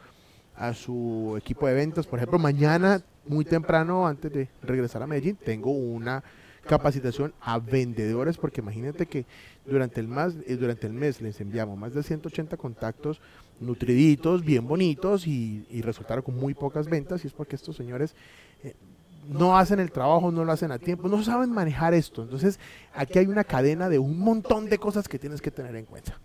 a 0.57 0.73
su 0.73 1.35
equipo 1.37 1.67
de 1.67 1.75
ventas. 1.75 2.07
Por 2.07 2.19
ejemplo, 2.19 2.39
mañana, 2.39 3.03
muy 3.27 3.45
temprano, 3.45 4.07
antes 4.07 4.33
de 4.33 4.49
regresar 4.63 5.03
a 5.03 5.07
Medellín, 5.07 5.37
tengo 5.37 5.71
una 5.71 6.25
capacitación 6.71 7.33
a 7.41 7.59
vendedores, 7.59 8.37
porque 8.39 8.61
imagínate 8.61 9.07
que 9.07 9.27
durante 9.67 10.01
el, 10.01 10.09
más, 10.09 10.35
eh, 10.47 10.57
durante 10.57 10.87
el 10.87 10.93
mes 10.93 11.21
les 11.21 11.41
enviamos 11.41 11.77
más 11.77 11.93
de 11.95 12.03
180 12.03 12.57
contactos 12.57 13.21
nutriditos, 13.61 14.45
bien 14.45 14.67
bonitos 14.67 15.27
y, 15.27 15.67
y 15.71 15.83
resultaron 15.83 16.23
con 16.25 16.37
muy 16.37 16.55
pocas 16.55 16.89
ventas 16.89 17.25
y 17.25 17.27
es 17.27 17.33
porque 17.33 17.57
estos 17.57 17.77
señores 17.77 18.15
eh, 18.65 18.75
no 19.29 19.59
hacen 19.59 19.81
el 19.81 19.91
trabajo, 19.93 20.31
no 20.33 20.45
lo 20.45 20.53
hacen 20.53 20.73
a 20.73 20.79
tiempo, 20.79 21.09
no 21.09 21.23
saben 21.23 21.51
manejar 21.51 21.93
esto. 21.93 22.23
Entonces, 22.23 22.59
aquí 22.95 23.19
hay 23.19 23.27
una 23.27 23.45
cadena 23.45 23.89
de 23.89 23.99
un 23.99 24.19
montón 24.19 24.69
de 24.71 24.79
cosas 24.79 25.09
que 25.09 25.19
tienes 25.19 25.43
que 25.43 25.51
tener 25.51 25.77
en 25.77 25.85
cuenta. 25.85 26.19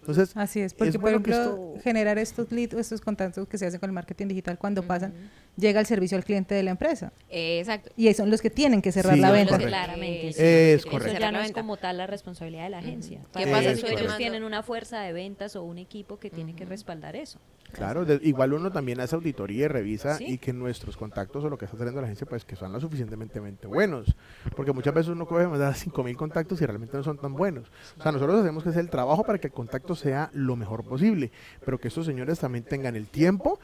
Entonces, 0.00 0.36
Así 0.36 0.60
es, 0.60 0.72
porque 0.72 0.90
es 0.90 0.94
por 0.94 1.02
bueno 1.02 1.22
que 1.22 1.30
ejemplo, 1.32 1.72
esto- 1.74 1.82
generar 1.82 2.16
estos 2.18 2.52
leads, 2.52 2.74
estos 2.74 3.00
contactos 3.00 3.48
que 3.48 3.58
se 3.58 3.66
hacen 3.66 3.80
con 3.80 3.90
el 3.90 3.94
marketing 3.94 4.28
digital 4.28 4.56
cuando 4.56 4.82
pasan, 4.84 5.12
llega 5.56 5.80
el 5.80 5.86
servicio 5.86 6.16
al 6.16 6.24
cliente 6.24 6.54
de 6.54 6.62
la 6.62 6.70
empresa. 6.72 7.12
Exacto. 7.30 7.90
Y 7.96 8.12
son 8.14 8.30
los 8.30 8.40
que 8.40 8.50
tienen 8.50 8.82
que 8.82 8.92
cerrar 8.92 9.14
Sí, 9.14 9.20
la 9.20 9.28
es 9.28 9.32
venta. 9.34 9.50
correcto. 9.52 9.68
Claramente. 9.68 10.32
sí. 10.32 10.42
Es 10.42 10.80
Eso 10.80 10.90
correcto. 10.90 11.18
ya 11.20 11.32
no 11.32 11.40
es 11.40 11.52
como 11.52 11.76
tal 11.76 11.96
la 11.98 12.06
responsabilidad 12.06 12.64
de 12.64 12.70
la 12.70 12.78
agencia. 12.78 13.20
¿Qué 13.34 13.46
pasa 13.46 13.70
eso 13.70 13.86
si 13.86 13.92
ellos 13.94 14.16
tienen 14.16 14.44
una 14.44 14.62
fuerza 14.62 15.00
de 15.00 15.12
ventas 15.12 15.56
o 15.56 15.62
un 15.62 15.78
equipo 15.78 16.18
que 16.18 16.30
tiene 16.30 16.54
que 16.54 16.64
respaldar 16.64 17.16
eso. 17.16 17.38
Claro, 17.72 18.04
de- 18.04 18.20
igual 18.22 18.52
uno 18.52 18.70
también 18.70 19.00
hace 19.00 19.16
auditoría 19.16 19.64
y 19.64 19.68
revisa 19.68 20.16
Sí. 20.18 20.24
y 20.34 20.38
que 20.38 20.52
nuestros 20.52 20.96
contactos 20.96 21.44
o 21.44 21.50
lo 21.50 21.58
que 21.58 21.64
está 21.64 21.76
trayendo 21.76 22.00
la 22.00 22.06
agencia 22.06 22.26
pues 22.26 22.44
que 22.44 22.54
son 22.54 22.72
lo 22.72 22.78
suficientemente 22.80 23.40
buenos, 23.66 24.14
porque 24.54 24.72
muchas 24.72 24.94
veces 24.94 25.08
uno 25.10 25.26
coge 25.26 25.46
más 25.48 25.58
de 25.58 25.74
5000 25.74 26.16
contactos 26.16 26.60
y 26.62 26.66
realmente 26.66 26.96
no 26.96 27.02
son 27.02 27.18
tan 27.18 27.34
buenos. 27.34 27.70
O 27.98 28.02
sea, 28.02 28.12
nosotros 28.12 28.40
hacemos 28.40 28.62
que 28.62 28.70
sea 28.72 28.80
el 28.80 28.88
trabajo 28.88 29.24
para 29.24 29.38
que 29.38 29.48
el 29.48 29.52
contacto 29.52 29.94
sea 29.96 30.30
lo 30.32 30.54
mejor 30.56 30.84
posible, 30.84 31.32
pero 31.64 31.78
que 31.78 31.88
estos 31.88 32.06
señores 32.06 32.38
también 32.38 32.64
tengan 32.64 32.94
el 32.96 33.08
tiempo 33.08 33.58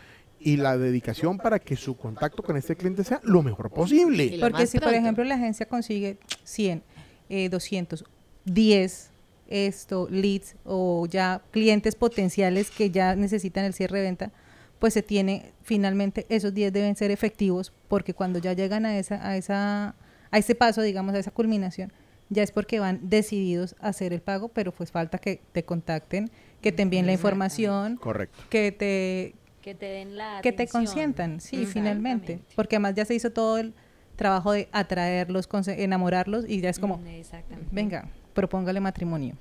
y 0.45 0.57
la 0.57 0.77
dedicación 0.77 1.39
para 1.39 1.59
que 1.59 1.77
su 1.77 1.97
contacto 1.97 2.43
con 2.43 2.57
este 2.57 2.77
cliente 2.77 3.05
sea 3.05 3.21
lo 3.23 3.43
mejor 3.43 3.71
posible. 3.71 4.37
Porque 4.41 4.67
si, 4.67 4.79
por 4.79 4.95
ejemplo, 4.95 5.25
la 5.25 5.35
agencia 5.35 5.67
consigue 5.67 6.19
100, 6.45 6.83
eh, 7.29 7.49
200, 7.49 8.05
10 8.45 9.11
esto, 9.49 10.09
leads 10.11 10.57
o 10.65 11.07
ya 11.07 11.43
clientes 11.51 11.95
potenciales 11.95 12.71
que 12.71 12.91
ya 12.91 13.15
necesitan 13.15 13.65
el 13.65 13.75
cierre 13.75 13.99
de 13.99 14.05
venta, 14.05 14.33
pues 14.79 14.95
se 14.95 15.03
tiene 15.03 15.53
finalmente 15.63 16.27
esos 16.29 16.55
10 16.55 16.73
deben 16.73 16.97
ser 16.97 17.11
efectivos 17.11 17.73
porque 17.89 18.15
cuando 18.15 18.39
ya 18.39 18.55
llegan 18.55 18.87
a 18.87 18.99
esa 18.99 19.27
a 19.27 19.37
esa 19.37 19.95
a 20.31 20.39
ese 20.39 20.55
paso, 20.55 20.81
digamos, 20.81 21.15
a 21.15 21.19
esa 21.19 21.31
culminación, 21.31 21.93
ya 22.31 22.43
es 22.43 22.51
porque 22.51 22.81
van 22.81 22.99
decididos 23.03 23.77
a 23.79 23.89
hacer 23.89 24.15
el 24.15 24.23
pago, 24.23 24.49
pero 24.49 24.73
pues 24.73 24.91
falta 24.91 25.19
que 25.19 25.43
te 25.53 25.63
contacten, 25.63 26.31
que 26.63 26.73
te 26.73 26.83
envíen 26.83 27.05
la 27.05 27.13
información, 27.13 27.97
Correcto. 27.97 28.43
que 28.49 28.73
te 28.73 29.35
Que 29.63 29.75
te 29.77 29.87
den 29.87 30.17
la 30.17 30.41
que 30.43 30.53
te 30.53 30.67
consientan, 30.67 31.41
sí, 31.41 31.65
finalmente, 31.67 32.41
porque 32.57 32.77
además 32.77 32.95
ya 32.95 33.05
se 33.05 33.15
hizo 33.15 33.31
todo 33.31 33.59
el 33.59 33.75
trabajo 34.17 34.53
de 34.53 34.69
atraerlos, 34.73 35.49
enamorarlos 35.69 36.45
y 36.49 36.61
ya 36.61 36.69
es 36.69 36.79
como, 36.79 36.99
Mm, 36.99 37.07
Exactamente. 37.07 37.69
venga, 37.71 38.09
propóngale 38.35 38.81
matrimonio. 38.81 39.37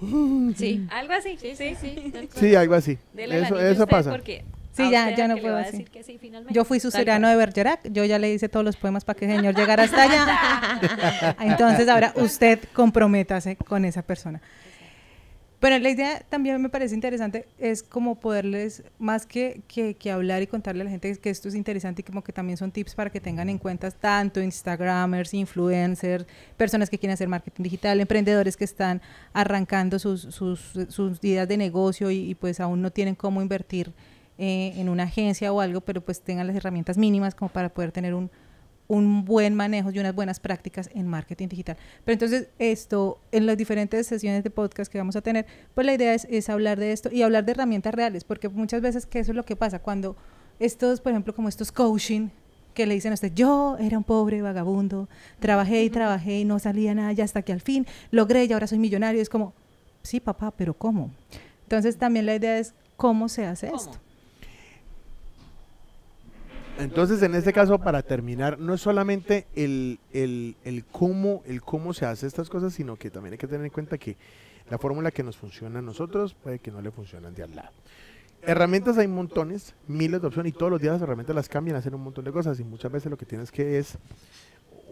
Sí, 0.56 0.86
algo 0.90 1.12
así. 1.12 1.36
Sí, 1.38 1.54
sí, 1.54 1.74
sí. 1.78 2.12
Sí, 2.34 2.54
algo 2.54 2.74
así. 2.74 2.98
Dele 3.12 3.40
Eso, 3.40 3.58
eso 3.60 3.86
pasa. 3.86 4.10
porque 4.10 4.44
Sí, 4.72 4.88
ya- 4.92 5.14
ya 5.14 5.26
no 5.26 5.36
puedo 5.38 5.56
decir 5.56 5.90
que 5.90 6.04
sí, 6.04 6.18
finalmente. 6.20 6.54
Yo 6.54 6.64
fui 6.64 6.78
su 6.78 6.92
serano 6.92 7.28
de 7.28 7.34
Bergerac, 7.34 7.80
yo 7.90 8.04
ya 8.04 8.18
le 8.20 8.32
hice 8.32 8.48
todos 8.48 8.64
los 8.64 8.76
poemas 8.76 9.04
para 9.04 9.18
que 9.18 9.24
el 9.24 9.36
señor 9.36 9.56
llegara 9.56 9.82
hasta 9.82 10.02
allá. 10.04 11.36
Entonces 11.40 11.88
ahora 11.88 12.12
usted 12.16 12.60
comprométase 12.72 13.56
con 13.56 13.84
esa 13.84 14.02
persona. 14.02 14.40
Pero 15.60 15.76
la 15.78 15.90
idea 15.90 16.20
también 16.28 16.62
me 16.62 16.68
parece 16.68 16.94
interesante, 16.94 17.48
es 17.58 17.82
como 17.82 18.20
poderles, 18.20 18.84
más 18.98 19.26
que, 19.26 19.60
que, 19.66 19.94
que 19.94 20.10
hablar 20.12 20.40
y 20.40 20.46
contarle 20.46 20.82
a 20.82 20.84
la 20.84 20.90
gente 20.90 21.16
que 21.16 21.30
esto 21.30 21.48
es 21.48 21.56
interesante 21.56 22.02
y 22.02 22.04
como 22.04 22.22
que 22.22 22.32
también 22.32 22.56
son 22.56 22.70
tips 22.70 22.94
para 22.94 23.10
que 23.10 23.20
tengan 23.20 23.48
en 23.48 23.58
cuenta 23.58 23.90
tanto 23.90 24.40
Instagramers, 24.40 25.34
influencers, 25.34 26.26
personas 26.56 26.88
que 26.88 26.96
quieren 26.96 27.14
hacer 27.14 27.26
marketing 27.26 27.64
digital, 27.64 28.00
emprendedores 28.00 28.56
que 28.56 28.64
están 28.64 29.02
arrancando 29.32 29.98
sus, 29.98 30.22
sus, 30.22 30.60
sus 30.88 31.18
ideas 31.24 31.48
de 31.48 31.56
negocio 31.56 32.12
y, 32.12 32.30
y 32.30 32.34
pues 32.36 32.60
aún 32.60 32.80
no 32.80 32.92
tienen 32.92 33.16
cómo 33.16 33.42
invertir 33.42 33.92
eh, 34.40 34.74
en 34.76 34.88
una 34.88 35.02
agencia 35.02 35.52
o 35.52 35.60
algo, 35.60 35.80
pero 35.80 36.00
pues 36.00 36.20
tengan 36.20 36.46
las 36.46 36.54
herramientas 36.54 36.96
mínimas 36.96 37.34
como 37.34 37.48
para 37.48 37.70
poder 37.70 37.90
tener 37.90 38.14
un, 38.14 38.30
un 38.88 39.24
buen 39.24 39.54
manejo 39.54 39.90
y 39.90 39.98
unas 39.98 40.14
buenas 40.14 40.40
prácticas 40.40 40.90
en 40.94 41.06
marketing 41.06 41.48
digital. 41.48 41.76
Pero 42.04 42.14
entonces 42.14 42.48
esto, 42.58 43.20
en 43.30 43.46
las 43.46 43.56
diferentes 43.56 44.06
sesiones 44.06 44.42
de 44.42 44.50
podcast 44.50 44.90
que 44.90 44.98
vamos 44.98 45.14
a 45.14 45.20
tener, 45.20 45.46
pues 45.74 45.86
la 45.86 45.94
idea 45.94 46.14
es, 46.14 46.26
es 46.30 46.48
hablar 46.48 46.78
de 46.78 46.92
esto 46.92 47.10
y 47.12 47.22
hablar 47.22 47.44
de 47.44 47.52
herramientas 47.52 47.94
reales, 47.94 48.24
porque 48.24 48.48
muchas 48.48 48.80
veces 48.80 49.06
que 49.06 49.20
eso 49.20 49.32
es 49.32 49.36
lo 49.36 49.44
que 49.44 49.56
pasa 49.56 49.78
cuando 49.78 50.16
estos, 50.58 51.00
por 51.00 51.12
ejemplo, 51.12 51.34
como 51.34 51.48
estos 51.48 51.70
coaching, 51.70 52.28
que 52.74 52.86
le 52.86 52.94
dicen 52.94 53.10
a 53.10 53.14
usted, 53.14 53.32
yo 53.34 53.76
era 53.80 53.98
un 53.98 54.04
pobre 54.04 54.40
vagabundo, 54.40 55.08
trabajé 55.40 55.82
y 55.82 55.90
trabajé 55.90 56.40
y 56.40 56.44
no 56.44 56.58
salía 56.58 56.94
nada, 56.94 57.12
ya 57.12 57.24
hasta 57.24 57.42
que 57.42 57.52
al 57.52 57.60
fin 57.60 57.86
logré 58.10 58.44
y 58.44 58.52
ahora 58.52 58.66
soy 58.66 58.78
millonario. 58.78 59.20
Es 59.20 59.28
como, 59.28 59.52
sí, 60.02 60.20
papá, 60.20 60.52
pero 60.52 60.74
¿cómo? 60.74 61.10
Entonces 61.64 61.96
también 61.96 62.24
la 62.24 62.36
idea 62.36 62.58
es 62.58 62.74
cómo 62.96 63.28
se 63.28 63.44
hace 63.46 63.66
¿Cómo? 63.66 63.78
esto. 63.78 63.98
Entonces, 66.78 67.22
en 67.22 67.34
este 67.34 67.52
caso, 67.52 67.78
para 67.78 68.02
terminar, 68.02 68.58
no 68.58 68.74
es 68.74 68.80
solamente 68.80 69.46
el, 69.56 69.98
el, 70.12 70.56
el 70.64 70.84
cómo, 70.84 71.42
el 71.44 71.60
cómo 71.60 71.92
se 71.92 72.06
hace 72.06 72.26
estas 72.26 72.48
cosas, 72.48 72.72
sino 72.72 72.96
que 72.96 73.10
también 73.10 73.32
hay 73.32 73.38
que 73.38 73.48
tener 73.48 73.66
en 73.66 73.72
cuenta 73.72 73.98
que 73.98 74.16
la 74.70 74.78
fórmula 74.78 75.10
que 75.10 75.24
nos 75.24 75.36
funciona 75.36 75.80
a 75.80 75.82
nosotros 75.82 76.34
puede 76.34 76.60
que 76.60 76.70
no 76.70 76.80
le 76.80 76.92
funcionan 76.92 77.34
de 77.34 77.42
al 77.42 77.56
lado. 77.56 77.72
Herramientas 78.42 78.96
hay 78.98 79.08
montones, 79.08 79.74
miles 79.88 80.20
de 80.20 80.26
opciones 80.28 80.54
y 80.54 80.56
todos 80.56 80.70
los 80.70 80.80
días 80.80 80.92
las 80.92 81.02
herramientas 81.02 81.34
las 81.34 81.48
cambian, 81.48 81.76
hacen 81.76 81.94
un 81.94 82.02
montón 82.02 82.24
de 82.24 82.30
cosas 82.30 82.60
y 82.60 82.64
muchas 82.64 82.92
veces 82.92 83.10
lo 83.10 83.16
que 83.16 83.26
tienes 83.26 83.50
que 83.50 83.78
es, 83.78 83.98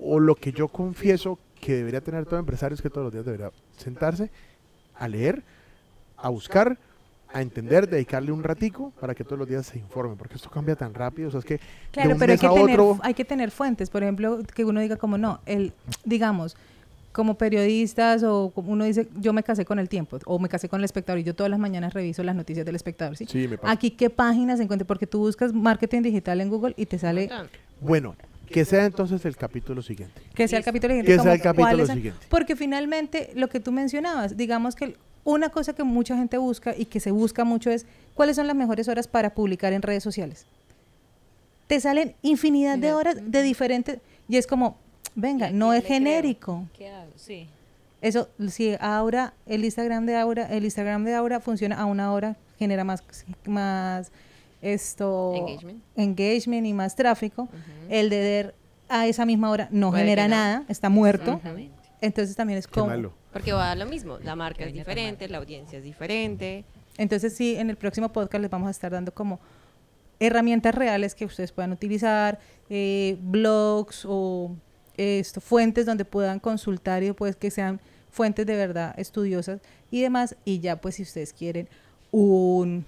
o 0.03 0.19
lo 0.19 0.35
que 0.35 0.51
yo 0.53 0.67
confieso 0.67 1.39
que 1.61 1.77
debería 1.77 2.01
tener 2.01 2.27
todo 2.27 2.41
empresario 2.41 2.75
es 2.75 2.83
que 2.83 2.91
todos 2.91 3.05
los 3.05 3.13
días 3.13 3.25
debería 3.25 3.53
sentarse 3.77 4.31
a 4.95 5.07
leer, 5.07 5.45
a 6.17 6.29
buscar, 6.31 6.79
a 7.33 7.43
entender, 7.43 7.89
dedicarle 7.89 8.33
un 8.33 8.43
ratico 8.43 8.93
para 9.01 9.15
que 9.15 9.25
todos 9.25 9.39
los 9.39 9.49
días 9.49 9.67
se 9.67 9.79
informe, 9.79 10.17
porque 10.17 10.37
esto 10.37 10.49
cambia 10.51 10.77
tan 10.77 10.95
rápido, 10.95 11.29
o 11.29 11.31
sea, 11.31 11.41
es 11.41 11.45
que 11.47 11.55
de 11.55 11.61
Claro, 11.91 12.11
un 12.13 12.19
pero 12.19 12.33
hay 12.33 12.39
que, 12.39 12.47
a 12.47 12.51
tener, 12.55 12.81
otro- 12.81 13.01
hay 13.03 13.15
que 13.15 13.25
tener 13.25 13.51
fuentes. 13.51 13.91
Por 13.91 14.03
ejemplo, 14.03 14.41
que 14.55 14.65
uno 14.65 14.81
diga 14.81 14.97
como 14.97 15.19
no, 15.19 15.41
el, 15.47 15.73
digamos, 16.05 16.57
como 17.13 17.37
periodistas 17.39 18.23
o 18.23 18.51
como 18.55 18.73
uno 18.73 18.85
dice, 18.85 19.09
yo 19.19 19.33
me 19.33 19.43
casé 19.43 19.65
con 19.65 19.79
el 19.79 19.89
tiempo 19.89 20.19
o 20.27 20.39
me 20.39 20.49
casé 20.49 20.69
con 20.69 20.81
el 20.81 20.85
espectador 20.85 21.19
y 21.19 21.25
yo 21.25 21.35
todas 21.35 21.51
las 21.51 21.59
mañanas 21.59 21.95
reviso 21.95 22.23
las 22.23 22.37
noticias 22.37 22.65
del 22.67 22.77
espectador. 22.77 23.17
¿sí? 23.17 23.27
Sí, 23.27 23.49
me 23.49 23.57
pasa. 23.59 23.73
Aquí, 23.73 23.91
¿qué 23.91 24.11
páginas 24.11 24.61
encuentro? 24.61 24.87
Porque 24.87 25.07
tú 25.07 25.21
buscas 25.21 25.53
marketing 25.53 26.03
digital 26.03 26.41
en 26.43 26.51
Google 26.51 26.75
y 26.77 26.85
te 26.87 26.99
sale 26.99 27.31
Bueno, 27.81 28.15
que 28.51 28.65
sea 28.67 28.85
entonces 28.85 29.25
el 29.25 29.37
capítulo 29.37 29.81
siguiente. 29.83 30.21
que 30.35 30.47
sea 30.47 30.59
el 30.59 30.65
capítulo 30.65 30.93
Que 30.95 31.01
siguiente. 31.01 31.23
sea 31.23 31.33
el 31.35 31.41
capítulo 31.43 31.87
siguiente. 31.87 32.27
Porque 32.29 32.55
finalmente 32.55 33.31
lo 33.35 33.49
que 33.49 33.61
tú 33.61 33.73
mencionabas, 33.73 34.37
digamos 34.37 34.75
que 34.77 34.97
una 35.27 35.51
cosa 35.51 35.75
que 35.75 35.83
mucha 35.83 36.17
gente 36.17 36.39
busca 36.39 36.75
y 36.75 36.87
que 36.87 37.01
se 37.01 37.11
busca 37.11 37.45
mucho 37.45 37.69
es 37.71 37.85
cuáles 38.15 38.37
son 38.37 38.47
las 38.47 38.57
mejores 38.57 38.89
horas 38.89 39.09
para 39.09 39.35
publicar 39.35 39.73
en 39.73 39.83
redes 39.83 40.03
sociales. 40.03 40.47
Te 41.67 41.81
salen 41.81 42.15
infinidad 42.23 42.79
de 42.79 42.93
horas 42.93 43.17
de 43.21 43.43
diferentes 43.43 43.99
y 44.29 44.37
es 44.37 44.47
como, 44.47 44.77
venga, 45.17 45.51
no 45.51 45.73
es 45.73 45.85
genérico. 45.85 46.65
¿Qué 46.79 46.89
hago? 46.89 47.11
Sí. 47.17 47.49
Eso, 48.01 48.29
si 48.49 48.77
Aura, 48.79 49.35
el 49.47 49.65
Instagram 49.65 50.07
de 50.07 50.17
Aura, 50.17 50.47
el 50.47 50.65
Instagram 50.65 51.05
de 51.05 51.15
Aura 51.17 51.41
funciona 51.41 51.77
a 51.81 51.87
una 51.87 52.13
hora, 52.13 52.37
genera 52.57 52.85
más, 52.85 53.03
más 53.47 54.13
esto 54.63 55.35
Engagement. 55.35 55.83
engagement 55.97 56.67
y 56.67 56.73
más 56.73 56.95
tráfico. 56.95 57.49
El 57.89 58.11
de 58.11 58.17
Der 58.17 58.55
a 58.89 59.09
esa 59.09 59.27
misma 59.27 59.51
hora 59.51 59.69
no 59.73 59.91
Puede 59.91 60.05
genera 60.05 60.29
nada, 60.29 60.65
está 60.69 60.89
muerto. 60.89 61.33
Exactamente. 61.33 61.75
Entonces 62.01 62.37
también 62.37 62.61
es 62.61 62.69
Qué 62.69 62.75
como. 62.75 62.87
malo. 62.87 63.13
Porque 63.37 63.53
va 63.53 63.65
a 63.65 63.69
dar 63.69 63.77
lo 63.77 63.85
mismo. 63.85 64.19
La 64.23 64.35
marca 64.35 64.65
es 64.65 64.73
diferente, 64.73 65.29
la 65.29 65.37
audiencia 65.37 65.77
es 65.77 65.85
diferente. 65.85 66.65
Entonces 66.97 67.37
sí, 67.37 67.55
en 67.57 67.69
el 67.69 67.77
próximo 67.77 68.11
podcast 68.11 68.41
les 68.41 68.51
vamos 68.51 68.69
a 68.69 68.71
estar 68.71 68.91
dando 68.91 69.13
como 69.13 69.41
herramientas 70.19 70.75
reales 70.75 71.15
que 71.15 71.27
ustedes 71.27 71.53
puedan 71.53 71.71
utilizar, 71.73 72.39
eh, 72.71 73.19
blogs 73.21 74.07
o 74.09 74.57
esto, 74.97 75.43
fuentes 75.43 75.85
donde 75.85 76.07
puedan 76.07 76.41
consultar 76.41 77.03
y 77.03 77.13
pues 77.13 77.37
que 77.37 77.51
sean 77.51 77.79
fuentes 78.11 78.47
de 78.47 78.57
verdad 78.57 78.95
estudiosas 78.99 79.61
y 79.91 80.01
demás. 80.01 80.35
Y 80.47 80.61
ya 80.61 80.81
pues 80.81 80.95
si 80.95 81.03
ustedes 81.03 81.35
quieren 81.35 81.69
un, 82.11 82.87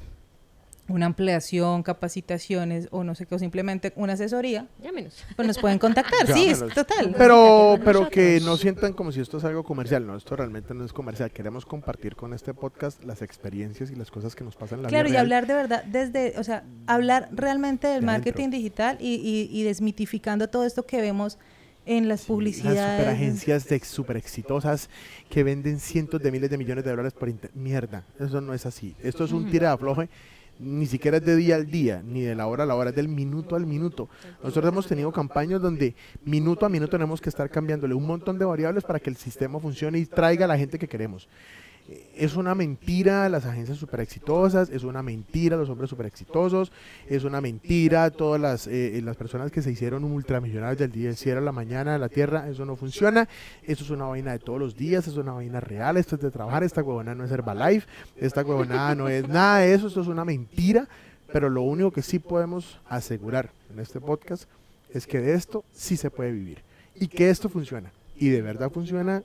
una 0.89 1.07
ampliación, 1.07 1.83
capacitaciones 1.83 2.89
o 2.91 3.05
no 3.05 3.15
sé 3.15 3.27
qué, 3.27 3.35
o 3.35 3.39
simplemente 3.39 3.93
una 3.97 4.15
asesoría, 4.15 4.67
Llámenos. 4.83 5.23
pues 5.37 5.47
nos 5.47 5.59
pueden 5.59 5.79
contactar. 5.79 6.27
sí, 6.35 6.47
es 6.49 6.59
total. 6.75 7.15
Pero, 7.17 7.79
pero 7.85 8.09
que 8.09 8.41
no 8.45 8.57
sientan 8.57 8.93
como 8.95 9.13
si 9.13 9.21
esto 9.21 9.39
es 9.39 9.45
algo 9.45 9.63
comercial. 9.65 10.07
No, 10.07 10.17
esto 10.17 10.35
realmente 10.35 10.75
no 10.75 10.85
es 10.85 10.93
comercial. 10.93 11.31
Queremos 11.31 11.67
compartir 11.67 12.17
con 12.17 12.33
este 12.33 12.55
podcast 12.55 13.05
las 13.05 13.23
experiencias 13.23 13.91
y 13.91 13.97
las 13.97 14.11
cosas 14.11 14.35
que 14.35 14.45
nos 14.45 14.57
pasan 14.57 14.79
en 14.79 14.83
la 14.85 14.89
Claro, 14.89 15.09
y 15.09 15.13
vida 15.13 15.21
real. 15.23 15.27
hablar 15.27 15.47
de 15.47 15.55
verdad 15.55 15.85
desde, 15.85 16.35
o 16.39 16.45
sea, 16.45 16.65
hablar 16.87 17.29
realmente 17.33 17.87
del 17.87 18.01
De 18.01 18.07
marketing 18.07 18.49
digital 18.51 18.97
y, 19.01 19.15
y- 19.17 19.49
y 19.61 19.63
desmitificando 19.65 20.49
todo 20.49 20.65
esto 20.65 20.87
que 20.87 21.01
vemos 21.01 21.39
en 21.87 22.09
las 22.09 22.21
Las 22.21 22.27
publicidades. 22.27 22.99
superagencias 22.99 23.67
de 23.69 23.81
super 23.81 24.17
exitosas 24.17 24.91
que 25.31 25.43
venden 25.43 25.81
cientos 25.81 26.21
de 26.23 26.31
miles 26.31 26.51
de 26.51 26.59
millones 26.59 26.85
de 26.85 26.91
dólares 26.91 27.13
por 27.15 27.29
internet. 27.29 27.53
Mierda, 27.55 28.05
eso 28.21 28.41
no 28.41 28.53
es 28.55 28.67
así. 28.67 28.95
Esto 29.03 29.25
es 29.25 29.33
un 29.33 29.51
tira 29.51 29.73
afloje. 29.73 30.09
Ni 30.59 30.87
siquiera 30.87 31.19
es 31.19 31.25
de 31.25 31.37
día 31.37 31.55
al 31.55 31.71
día, 31.71 32.03
ni 32.05 32.23
de 32.23 32.35
la 32.35 32.47
hora 32.47 32.65
a 32.65 32.67
la 32.67 32.75
hora, 32.75 32.91
es 32.91 32.97
del 32.97 33.09
minuto 33.09 33.55
al 33.55 33.67
minuto. 33.67 34.09
Nosotros 34.43 34.73
hemos 34.73 34.87
tenido 34.87 35.13
campañas 35.13 35.63
donde 35.63 35.95
minuto 36.25 36.67
a 36.67 36.69
minuto 36.69 36.91
tenemos 36.91 37.21
que 37.21 37.29
estar 37.29 37.49
cambiándole 37.49 37.95
un 37.95 38.07
montón 38.07 38.39
de 38.39 38.45
variables 38.45 38.83
para 38.85 38.99
que 38.99 39.11
el 39.11 39.17
sistema 39.17 39.61
funcione 39.61 39.99
y 39.99 40.07
traiga 40.07 40.47
a 40.47 40.49
la 40.49 40.59
gente 40.59 40.79
que 40.79 40.89
queremos. 40.89 41.29
Eh, 41.89 42.05
Es 42.17 42.37
una 42.37 42.55
mentira 42.55 43.29
las 43.29 43.47
agencias 43.47 43.79
super 43.79 44.01
exitosas, 44.01 44.69
es 44.71 44.83
una 44.85 45.03
mentira 45.03 45.57
los 45.57 45.69
hombres 45.71 45.89
super 45.89 46.07
exitosos, 46.07 46.71
es 47.09 47.25
una 47.25 47.41
mentira 47.41 48.11
todas 48.11 48.41
las, 48.41 48.67
eh, 48.67 49.01
las 49.03 49.17
personas 49.17 49.51
que 49.51 49.63
se 49.63 49.71
hicieron 49.71 50.05
ultramillonarios 50.05 50.79
del 50.79 50.93
día 50.93 51.07
del 51.07 51.17
cielo 51.17 51.39
a 51.39 51.43
la 51.45 51.53
mañana 51.53 51.93
de 51.93 51.99
la 51.99 52.09
tierra, 52.09 52.49
eso 52.49 52.65
no 52.65 52.77
funciona, 52.77 53.29
eso 53.63 53.85
es 53.85 53.91
una 53.91 54.07
vaina 54.07 54.33
de 54.33 54.39
todos 54.39 54.59
los 54.59 54.77
días, 54.77 55.07
es 55.07 55.17
una 55.17 55.33
vaina 55.33 55.61
real, 55.61 55.97
esto 55.97 56.17
es 56.17 56.21
de 56.21 56.31
trabajar, 56.31 56.63
esta 56.65 56.83
huevona 56.83 57.15
no 57.15 57.25
es 57.25 57.31
Herbalife, 57.31 57.87
esta 58.17 58.43
huevonada 58.43 58.95
no 58.95 59.09
es 59.09 59.29
nada 59.29 59.61
de 59.61 59.75
eso, 59.75 59.87
esto 59.87 60.01
es 60.01 60.09
una 60.09 60.25
mentira, 60.25 60.89
pero 61.33 61.49
lo 61.49 61.63
único 61.63 61.91
que 61.93 62.03
sí 62.03 62.19
podemos 62.19 62.81
asegurar 62.89 63.51
en 63.73 63.79
este 63.81 64.01
podcast 64.01 64.45
es 64.93 65.07
que 65.07 65.21
de 65.21 65.35
esto 65.35 65.65
sí 65.73 65.97
se 65.97 66.11
puede 66.11 66.33
vivir 66.33 66.59
y 66.95 67.09
que 67.09 67.31
esto 67.31 67.49
funciona. 67.49 67.93
Y 68.17 68.31
de 68.31 68.43
verdad 68.43 68.71
funciona 68.71 69.23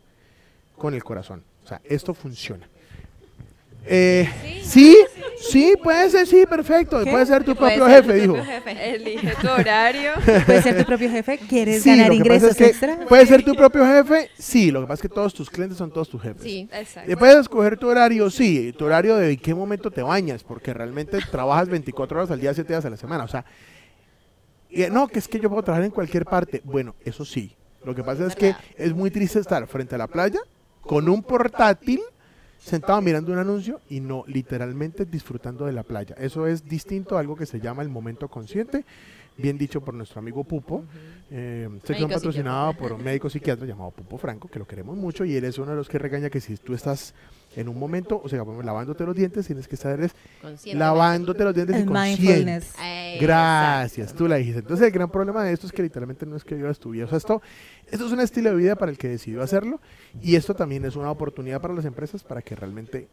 con 0.78 0.94
el 0.94 1.04
corazón. 1.04 1.44
O 1.64 1.68
sea, 1.68 1.82
esto 1.86 2.14
funciona. 2.14 2.68
Eh, 3.86 4.30
sí, 4.64 4.96
sí, 5.42 5.74
puede 5.84 6.10
ser, 6.10 6.26
sí, 6.26 6.46
perfecto. 6.50 7.04
¿Qué? 7.04 7.12
Puede 7.12 7.26
ser 7.26 7.44
tu 7.44 7.54
Puede 7.54 7.76
propio 7.76 7.94
ser 7.94 8.04
jefe, 8.06 8.14
tu 8.14 8.22
dijo. 8.22 8.34
propio 8.36 8.52
jefe. 8.54 8.96
Elige 8.96 9.34
tu 9.42 9.48
horario. 9.50 10.12
Puedes 10.46 10.64
ser 10.64 10.78
tu 10.78 10.86
propio 10.86 11.10
jefe, 11.10 11.38
quieres 11.38 11.84
Sí, 11.84 11.90
ganar 11.90 12.14
ingresos 12.14 12.52
es 12.52 12.58
que 12.58 12.66
extra. 12.68 13.00
Puedes 13.10 13.28
ser 13.28 13.44
tu 13.44 13.54
propio 13.56 13.86
jefe, 13.86 14.30
sí. 14.38 14.72
Lo 14.72 14.80
que 14.82 14.88
pasa 14.88 14.94
es 14.96 15.02
que 15.02 15.10
todos 15.10 15.34
tus 15.34 15.50
clientes 15.50 15.78
son 15.78 15.92
todos 15.92 16.08
tus 16.10 16.22
jefes. 16.22 16.42
Sí. 16.44 16.70
Exacto. 16.72 17.12
Eh, 17.12 17.18
Puedes 17.18 17.36
escoger 17.40 17.78
tu 17.78 17.90
horario, 17.90 18.30
sí. 18.30 18.74
Tu 18.78 18.86
horario 18.86 19.18
de 19.18 19.32
en 19.32 19.38
qué 19.40 19.54
momento 19.54 19.92
te 19.92 20.02
bañas, 20.02 20.44
porque 20.46 20.74
realmente 20.74 21.20
trabajas 21.30 21.68
24 21.68 22.20
horas 22.20 22.32
al 22.32 22.40
día, 22.40 22.54
7 22.54 22.72
días 22.72 22.86
a 22.86 22.90
la 22.90 22.96
semana. 22.98 23.26
O 23.26 23.28
sea, 23.28 23.44
y, 24.70 24.84
eh, 24.84 24.90
no, 24.90 25.10
que 25.10 25.20
es 25.20 25.28
que 25.28 25.42
yo 25.42 25.50
puedo 25.50 25.62
trabajar 25.62 25.84
en 25.84 25.92
cualquier 25.92 26.24
parte. 26.24 26.62
Bueno, 26.64 26.96
eso 27.04 27.26
sí. 27.26 27.54
Lo 27.84 27.94
que 27.94 28.02
pasa 28.02 28.26
es 28.26 28.34
que 28.38 28.56
es 28.78 28.94
muy 28.94 29.12
triste 29.12 29.40
estar 29.40 29.68
frente 29.68 29.96
a 29.96 29.98
la 29.98 30.08
playa 30.08 30.40
con 30.86 31.10
un 31.10 31.24
portátil 31.24 32.02
sentado 32.58 33.02
mirando 33.02 33.32
un 33.32 33.40
anuncio 33.40 33.82
y 33.90 34.00
no 34.00 34.24
literalmente 34.28 35.06
disfrutando 35.06 35.66
de 35.66 35.74
la 35.74 35.84
playa. 35.84 36.16
Eso 36.18 36.48
es 36.48 36.66
distinto 36.66 37.18
a 37.18 37.20
algo 37.20 37.36
que 37.36 37.46
se 37.46 37.60
llama 37.60 37.84
el 37.84 37.90
momento 37.90 38.30
consciente, 38.30 38.86
bien 39.38 39.58
dicho 39.58 39.82
por 39.82 39.94
nuestro 39.94 40.20
amigo 40.20 40.44
Pupo. 40.44 40.84
Eh, 41.32 41.68
sección 41.84 42.10
patrocinada 42.10 42.74
por 42.74 42.94
un 42.94 43.04
médico 43.04 43.30
psiquiatra 43.30 43.66
llamado 43.66 43.92
Pupo 43.92 44.18
Franco, 44.18 44.48
que 44.48 44.60
lo 44.60 44.68
queremos 44.68 44.96
mucho 44.96 45.26
y 45.26 45.36
él 45.36 45.44
es 45.46 45.58
uno 45.58 45.72
de 45.72 45.78
los 45.78 45.90
que 45.90 45.98
regaña 45.98 46.30
que 46.30 46.40
si 46.40 46.58
tú 46.58 46.74
estás 46.76 47.16
en 47.56 47.70
un 47.70 47.80
momento, 47.80 48.22
o 48.24 48.30
sea, 48.30 48.44
lavándote 48.44 49.04
los 49.06 49.16
dientes, 49.16 49.48
tienes 49.48 49.68
que 49.68 49.76
estar 49.76 50.00
lavándote 50.74 51.44
los 51.44 51.56
dientes 51.56 51.82
y 51.82 51.86
consciente. 51.86 52.62
Eh, 52.84 53.18
Gracias, 53.20 54.14
tú 54.14 54.28
la 54.28 54.36
dijiste. 54.36 54.60
Entonces 54.60 54.86
el 54.86 54.92
gran 54.92 55.10
problema 55.10 55.44
de 55.44 55.54
esto 55.54 55.68
es 55.68 55.74
que 55.74 55.82
literalmente 55.82 56.26
no 56.26 56.36
es 56.36 56.44
que 56.44 56.58
yo 56.58 56.70
estuviera. 56.70 57.06
O 57.06 57.10
sea, 57.10 57.18
esto, 57.18 57.42
esto 57.90 58.06
es 58.06 58.12
un 58.12 58.20
estilo 58.20 58.52
de 58.52 58.56
vida 58.56 58.76
para 58.76 58.92
el 58.92 58.98
que 58.98 59.08
decidió 59.08 59.42
hacerlo 59.42 59.80
y 60.22 60.36
esto 60.36 60.56
también 60.56 60.86
es 60.86 60.96
una 60.96 61.10
oportunidad 61.10 61.62
para 61.62 61.74
las 61.74 61.86
empresas 61.86 62.24
para 62.24 62.42
que 62.42 62.56
realmente 62.56 63.08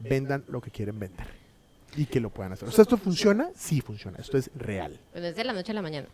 vendan 0.00 0.44
lo 0.48 0.60
que 0.60 0.70
quieren 0.70 0.98
vender 0.98 1.49
y 1.96 2.06
que 2.06 2.20
lo 2.20 2.30
puedan 2.30 2.52
hacer. 2.52 2.68
O 2.68 2.72
sea, 2.72 2.82
¿esto 2.82 2.96
funciona? 2.96 3.48
Sí 3.56 3.80
funciona. 3.80 4.18
Esto 4.18 4.38
es 4.38 4.50
real. 4.56 4.98
Pues 5.12 5.24
es 5.24 5.36
de 5.36 5.44
la 5.44 5.52
noche 5.52 5.72
a 5.72 5.74
la 5.74 5.82
mañana. 5.82 6.06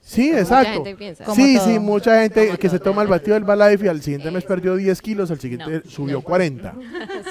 Sí, 0.00 0.28
Mucha 0.28 0.40
exacto. 0.40 0.72
gente 0.72 0.94
piensa. 0.94 1.24
Como 1.24 1.34
Sí, 1.36 1.56
todo. 1.56 1.66
sí, 1.66 1.78
mucha 1.80 2.22
gente 2.22 2.46
Como 2.46 2.58
que 2.58 2.68
se 2.68 2.78
todo. 2.78 2.90
toma 2.90 3.02
el 3.02 3.08
batido 3.08 3.34
del 3.34 3.42
Balife 3.42 3.86
y 3.86 3.88
al 3.88 4.00
siguiente 4.02 4.30
mes 4.30 4.44
perdió 4.44 4.76
10 4.76 5.02
kilos, 5.02 5.30
al 5.32 5.40
siguiente 5.40 5.82
subió 5.88 6.20
40. 6.22 6.74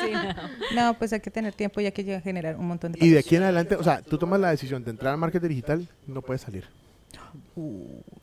Sí, 0.04 0.12
no. 0.12 0.88
No, 0.90 0.98
pues 0.98 1.14
hay 1.14 1.22
que 1.22 1.32
tener 1.32 1.54
tiempo 1.54 1.80
y 1.80 1.86
hay 1.86 1.92
que 1.94 2.04
llegar 2.04 2.20
a 2.20 2.24
generar 2.24 2.58
un 2.58 2.68
montón 2.68 2.92
de 2.92 3.04
Y 3.06 3.10
de 3.12 3.20
aquí 3.20 3.36
en 3.38 3.44
adelante, 3.44 3.76
o 3.76 3.84
sea, 3.84 4.02
tú 4.02 4.18
tomas 4.18 4.40
la 4.42 4.50
decisión 4.50 4.84
de 4.84 4.92
entrar 4.92 5.14
al 5.14 5.18
marketing 5.20 5.48
digital, 5.48 5.88
no 6.08 6.22
puedes 6.22 6.42
salir. 6.42 6.66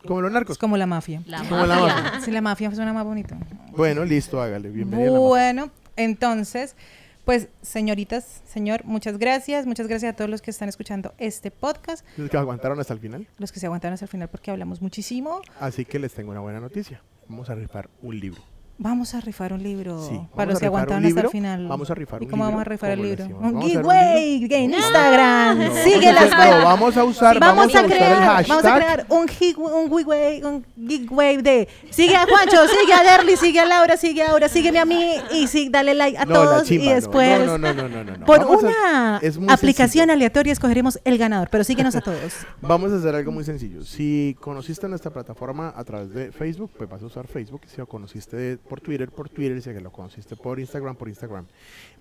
Como 0.07 0.21
los 0.21 0.29
Es 0.31 0.35
narcos. 0.35 0.59
como 0.59 0.77
la 0.77 0.87
mafia. 0.87 1.23
La 1.27 1.39
Como 1.49 1.65
la 1.67 1.77
mafia. 1.81 2.03
mafia. 2.03 2.21
Sí, 2.21 2.31
la 2.31 2.41
mafia 2.43 2.75
suena 2.75 2.93
más 2.93 3.05
bonito. 3.05 3.35
Bueno, 3.77 4.05
listo, 4.05 4.41
hágale. 4.43 4.69
Bienvenido. 4.71 5.09
a 5.09 5.13
la 5.13 5.19
mafia. 5.21 5.29
Bueno, 5.29 5.71
entonces, 5.97 6.77
pues 7.25 7.49
señoritas, 7.63 8.43
señor, 8.45 8.85
muchas 8.85 9.19
gracias. 9.19 9.67
Muchas 9.67 9.87
gracias 9.87 10.13
a 10.13 10.17
todos 10.17 10.31
los 10.31 10.43
que 10.43 10.51
están 10.51 10.69
escuchando 10.69 11.15
este 11.19 11.51
podcast, 11.51 12.05
Los 12.17 12.31
que 12.31 12.37
aguantaron 12.37 12.79
hasta 12.81 12.95
el 12.95 13.01
final. 13.01 13.27
los 13.39 13.53
que 13.53 13.61
se 13.61 13.67
aguantaron 13.67 13.95
hasta 13.95 14.07
el 14.07 14.11
final 14.11 14.29
porque 14.29 14.51
hablamos 14.51 14.83
muchísimo. 14.83 15.41
Así 15.61 15.85
que 15.85 15.99
les 15.99 16.13
tengo 16.13 16.31
una 16.33 16.41
buena 16.41 16.61
noticia. 16.61 17.03
Vamos 17.29 17.49
a 17.51 17.55
rifar 17.55 17.89
un 18.03 18.19
libro. 18.19 18.43
Vamos 18.79 19.15
a 19.15 19.21
rifar 19.21 19.53
un 19.53 19.63
libro 19.63 20.03
Sí, 20.09 20.21
para 20.35 20.51
los 20.51 20.59
que 20.59 20.67
aguantaron 20.67 21.05
hasta 21.07 21.21
el 21.21 21.29
final. 21.29 21.69
Vamos 21.69 21.89
a 21.91 21.95
rifar 21.95 22.21
¿Y 22.21 22.25
un 22.25 22.31
cómo 22.33 22.45
vamos 22.45 22.61
a 22.63 22.65
rifar 22.65 22.91
el 22.91 22.99
¿cómo 22.99 23.09
le 23.09 23.17
libro? 23.17 23.39
Un 23.39 23.63
giveaway 23.63 24.45
en 24.51 24.75
Instagram. 24.75 25.59
No, 25.59 25.75
Sigue 25.85 26.13
las 26.13 26.31
no, 26.31 26.65
vamos 26.65 26.97
a 26.97 27.05
usar, 27.05 27.39
vamos, 27.39 27.57
vamos 27.69 27.75
a 27.77 27.79
a 27.79 27.85
usar 27.85 27.97
crear, 27.97 28.13
el 28.43 28.49
vamos 28.49 28.65
a 28.65 28.71
hashtag. 28.71 28.77
crear 28.77 29.07
un 29.09 29.29
giveaway, 29.29 30.43
un 30.43 30.65
giveaway 30.89 31.37
de 31.43 31.69
sigue 31.91 32.17
a 32.17 32.27
Juancho, 32.27 32.67
sigue 32.67 32.93
a 32.93 33.03
Derly, 33.05 33.37
sigue 33.37 33.61
a 33.61 33.67
Laura, 33.67 33.97
sigue 33.97 34.23
a 34.23 34.31
Aura, 34.33 34.49
sígueme 34.49 34.79
a 34.81 34.85
mí 34.85 35.15
y 35.31 35.47
sí, 35.47 35.69
dale 35.71 35.95
like 35.95 36.19
a 36.19 36.25
No, 36.25 36.35
todos 36.35 36.65
chimba, 36.65 36.85
y 36.85 36.89
después 36.95 37.47
No, 37.47 37.59
no, 37.59 37.73
no, 37.75 37.89
no, 37.89 38.05
no, 38.05 38.17
no. 38.17 38.27
por 38.27 38.41
Vamos 38.41 38.63
una 38.63 39.21
aplicación 39.49 40.07
sencillo. 40.07 40.13
aleatoria 40.13 40.53
escogeremos 40.53 40.99
el 41.05 41.19
ganador, 41.19 41.49
pero 41.51 41.63
síguenos 41.63 41.95
a 41.95 42.01
todos. 42.01 42.33
Vamos 42.61 42.91
a 42.93 42.97
hacer 42.97 43.15
algo 43.15 43.31
muy 43.31 43.45
sencillo. 43.45 43.85
Si 43.85 44.37
conociste 44.41 44.89
nuestra 44.89 45.13
plataforma 45.13 45.73
a 45.77 45.85
través 45.85 46.13
de 46.13 46.33
Facebook, 46.33 46.71
pues 46.77 46.91
vas 46.91 47.03
a 47.03 47.07
usar 47.07 47.27
Facebook. 47.29 47.61
Si 47.67 47.77
lo 47.77 47.87
conociste 47.87 48.59
por 48.73 48.81
Twitter, 48.81 49.11
por 49.11 49.29
Twitter. 49.29 49.61
Si 49.61 49.71
lo 49.81 49.93
conociste 49.93 50.35
por 50.35 50.59
Instagram, 50.59 50.97
por 50.97 51.07
Instagram. 51.07 51.45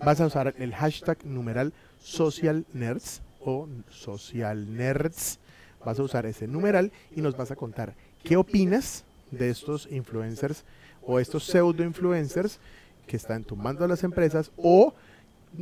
Vas 0.02 0.22
a 0.22 0.26
usar 0.26 0.54
el 0.56 0.74
hashtag 0.74 1.22
numeral 1.22 1.74
social 2.00 2.64
nerds 2.72 3.20
o 3.44 3.68
social 3.90 4.74
nerds. 4.74 5.38
Vas 5.84 5.98
a 5.98 6.02
usar 6.02 6.24
ese 6.24 6.46
numeral 6.46 6.90
y 7.14 7.20
nos 7.20 7.36
vas 7.36 7.50
a 7.50 7.56
contar 7.56 7.92
qué 8.24 8.38
opinas 8.38 9.04
de 9.30 9.50
estos 9.50 9.86
influencers 9.90 10.64
o 11.02 11.20
estos 11.20 11.44
pseudo 11.44 11.84
influencers 11.84 12.58
que 13.06 13.18
están 13.18 13.44
tumbando 13.44 13.84
a 13.84 13.88
las 13.88 14.02
empresas 14.02 14.50
o 14.56 14.94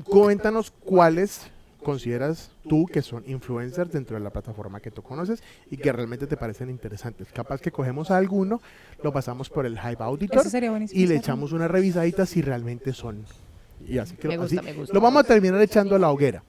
cuéntanos 0.04 0.70
cuáles 0.70 1.50
consideras 1.80 2.50
tú 2.68 2.86
que 2.86 3.02
son 3.02 3.24
influencers 3.26 3.92
dentro 3.92 4.16
de 4.16 4.22
la 4.22 4.30
plataforma 4.30 4.80
que 4.80 4.90
tú 4.90 5.02
conoces 5.02 5.42
y 5.70 5.76
que 5.76 5.92
realmente 5.92 6.26
te 6.26 6.36
parecen 6.36 6.70
interesantes. 6.70 7.28
Capaz 7.32 7.60
que 7.60 7.70
cogemos 7.70 8.10
a 8.10 8.16
alguno, 8.16 8.60
lo 9.02 9.12
pasamos 9.12 9.48
por 9.50 9.66
el 9.66 9.78
Hype 9.78 10.02
Auditor 10.02 10.44
y 10.92 11.06
le 11.06 11.16
echamos 11.16 11.52
una 11.52 11.68
revisadita 11.68 12.26
si 12.26 12.42
realmente 12.42 12.92
son. 12.92 13.24
Y 13.86 13.98
así 13.98 14.16
que 14.16 14.36
gusta, 14.36 14.60
así 14.60 14.92
lo 14.92 15.00
vamos 15.00 15.24
a 15.24 15.26
terminar 15.26 15.60
echando 15.60 15.96
a 15.96 15.98
la 15.98 16.10
hoguera. 16.10 16.42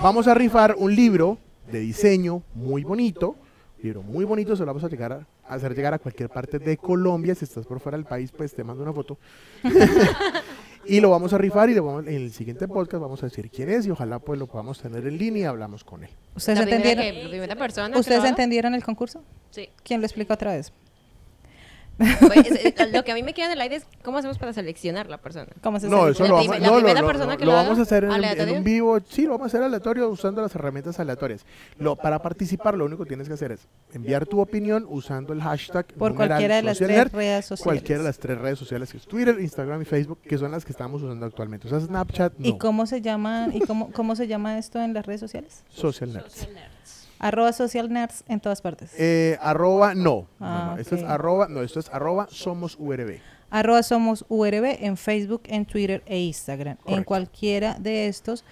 Vamos 0.00 0.26
a 0.26 0.34
rifar 0.34 0.74
un 0.78 0.94
libro 0.94 1.38
de 1.70 1.80
diseño 1.80 2.42
muy 2.54 2.82
bonito. 2.82 3.36
Libro 3.82 4.02
muy 4.02 4.24
bonito, 4.24 4.56
se 4.56 4.60
lo 4.60 4.66
vamos 4.66 4.84
a 4.84 4.88
llegar 4.88 5.12
a 5.12 5.26
hacer 5.48 5.74
llegar 5.74 5.94
a 5.94 5.98
cualquier 5.98 6.28
parte 6.28 6.58
de 6.58 6.76
Colombia. 6.76 7.34
Si 7.34 7.44
estás 7.44 7.66
por 7.66 7.78
fuera 7.80 7.96
del 7.96 8.06
país, 8.06 8.32
pues 8.32 8.52
te 8.52 8.64
mando 8.64 8.82
una 8.82 8.92
foto. 8.92 9.18
y 10.88 11.00
lo 11.00 11.10
vamos 11.10 11.32
a 11.32 11.38
rifar 11.38 11.68
y 11.70 11.74
le 11.74 11.80
vamos, 11.80 12.06
en 12.06 12.14
el 12.14 12.32
siguiente 12.32 12.66
podcast 12.66 13.00
vamos 13.02 13.22
a 13.22 13.26
decir 13.26 13.50
quién 13.50 13.68
es 13.70 13.86
y 13.86 13.90
ojalá 13.90 14.18
pues 14.18 14.38
lo 14.38 14.46
podamos 14.46 14.80
tener 14.80 15.06
en 15.06 15.18
línea 15.18 15.42
y 15.42 15.44
hablamos 15.46 15.84
con 15.84 16.02
él. 16.04 16.10
¿Ustedes 16.34 16.58
La 16.58 16.64
primera, 16.64 16.90
entendieron? 16.90 17.16
que- 17.16 17.22
la 17.24 17.28
primera 17.30 17.56
persona. 17.56 17.92
que 17.94 18.00
¿Ustedes 18.00 18.24
entendieron 18.24 18.74
el 18.74 18.82
concurso? 18.82 19.22
Sí. 19.50 19.68
¿Quién 19.82 20.00
lo 20.00 20.06
explica 20.06 20.34
otra 20.34 20.52
vez? 20.54 20.72
Pues, 21.98 22.46
es- 22.52 22.92
lo 22.92 23.02
que 23.04 23.12
a 23.12 23.14
mí 23.14 23.22
me 23.24 23.34
queda 23.34 23.46
en 23.46 23.52
el 23.52 23.60
aire 23.60 23.76
es 23.76 23.86
cómo 24.04 24.18
hacemos 24.18 24.38
para 24.38 24.52
seleccionar 24.52 25.08
la 25.10 25.18
persona. 25.18 25.48
¿Cómo 25.62 25.80
se 25.80 25.88
No, 25.88 26.08
eso 26.08 26.22
La 26.22 26.28
lo 26.28 26.34
vamos, 26.36 26.48
la 26.60 26.66
no, 26.66 26.72
lo- 26.72 26.76
primera 26.78 27.00
lo- 27.00 27.06
persona 27.06 27.36
que 27.36 27.44
lo 27.44 27.50
lo 27.50 27.56
vamos 27.56 27.78
a 27.78 27.82
hacer 27.82 28.04
en, 28.04 28.10
un- 28.10 28.16
en 28.16 28.24
aleatorio. 28.24 28.54
un 28.58 28.64
vivo. 28.64 28.98
Sí, 29.08 29.22
lo 29.24 29.30
vamos 29.32 29.44
a 29.44 29.46
hacer 29.48 29.62
aleatorio 29.62 30.08
usando 30.08 30.40
las 30.40 30.54
herramientas 30.54 30.98
aleatorias. 31.00 31.44
Lo, 31.78 31.96
para 31.96 32.20
participar, 32.22 32.74
lo 32.76 32.84
único 32.84 33.02
que 33.04 33.08
tienes 33.08 33.26
que 33.28 33.34
hacer 33.34 33.52
es 33.52 33.66
enviar 33.92 34.26
tu 34.26 34.40
opinión 34.40 34.86
usando 34.88 35.32
el 35.32 35.42
hashtag 35.42 35.86
Por 35.94 36.14
cualquiera 36.14 36.56
de 36.56 36.62
las 36.62 36.78
social 36.78 36.88
tres 36.88 36.98
nerd, 37.12 37.14
redes 37.14 37.44
sociales. 37.46 37.64
Cualquiera 37.64 38.02
de 38.02 38.08
las 38.08 38.18
tres 38.18 38.38
redes 38.38 38.58
sociales, 38.58 38.90
que 38.92 38.98
es 38.98 39.06
Twitter, 39.06 39.36
Instagram 39.40 39.82
y 39.82 39.84
Facebook, 39.84 40.20
que 40.22 40.38
son 40.38 40.52
las 40.52 40.64
que 40.64 40.72
estamos 40.72 41.02
usando 41.02 41.26
actualmente. 41.26 41.66
O 41.66 41.70
sea, 41.70 41.80
Snapchat, 41.80 42.34
no. 42.38 42.46
¿Y 42.48 42.58
cómo 42.58 42.86
se 42.86 43.00
llama 43.02 43.48
y 43.52 43.60
cómo, 43.60 43.90
cómo 43.92 44.14
se 44.14 44.28
llama 44.28 44.58
esto 44.58 44.80
en 44.80 44.94
las 44.94 45.04
redes 45.04 45.20
sociales? 45.20 45.64
Social 45.68 46.12
Nerds. 46.12 46.46
Arroba 47.18 47.52
social 47.52 47.90
nerds 47.92 48.24
en 48.28 48.40
todas 48.40 48.60
partes. 48.62 48.92
Eh, 48.98 49.36
arroba, 49.40 49.94
no. 49.94 50.28
No, 50.38 50.46
Ah, 50.46 50.72
no, 50.74 50.80
Esto 50.80 50.94
es 50.94 51.02
arroba, 51.02 51.48
no, 51.48 51.62
esto 51.62 51.80
es 51.80 51.88
arroba 51.90 52.26
somos 52.30 52.76
URB. 52.78 53.20
Arroba 53.50 53.82
somos 53.82 54.24
URB 54.28 54.84
en 54.84 54.96
Facebook, 54.96 55.42
en 55.46 55.64
Twitter 55.64 56.02
e 56.06 56.18
Instagram. 56.20 56.76
En 56.86 57.02
cualquiera 57.04 57.74
de 57.78 58.06
estos 58.08 58.44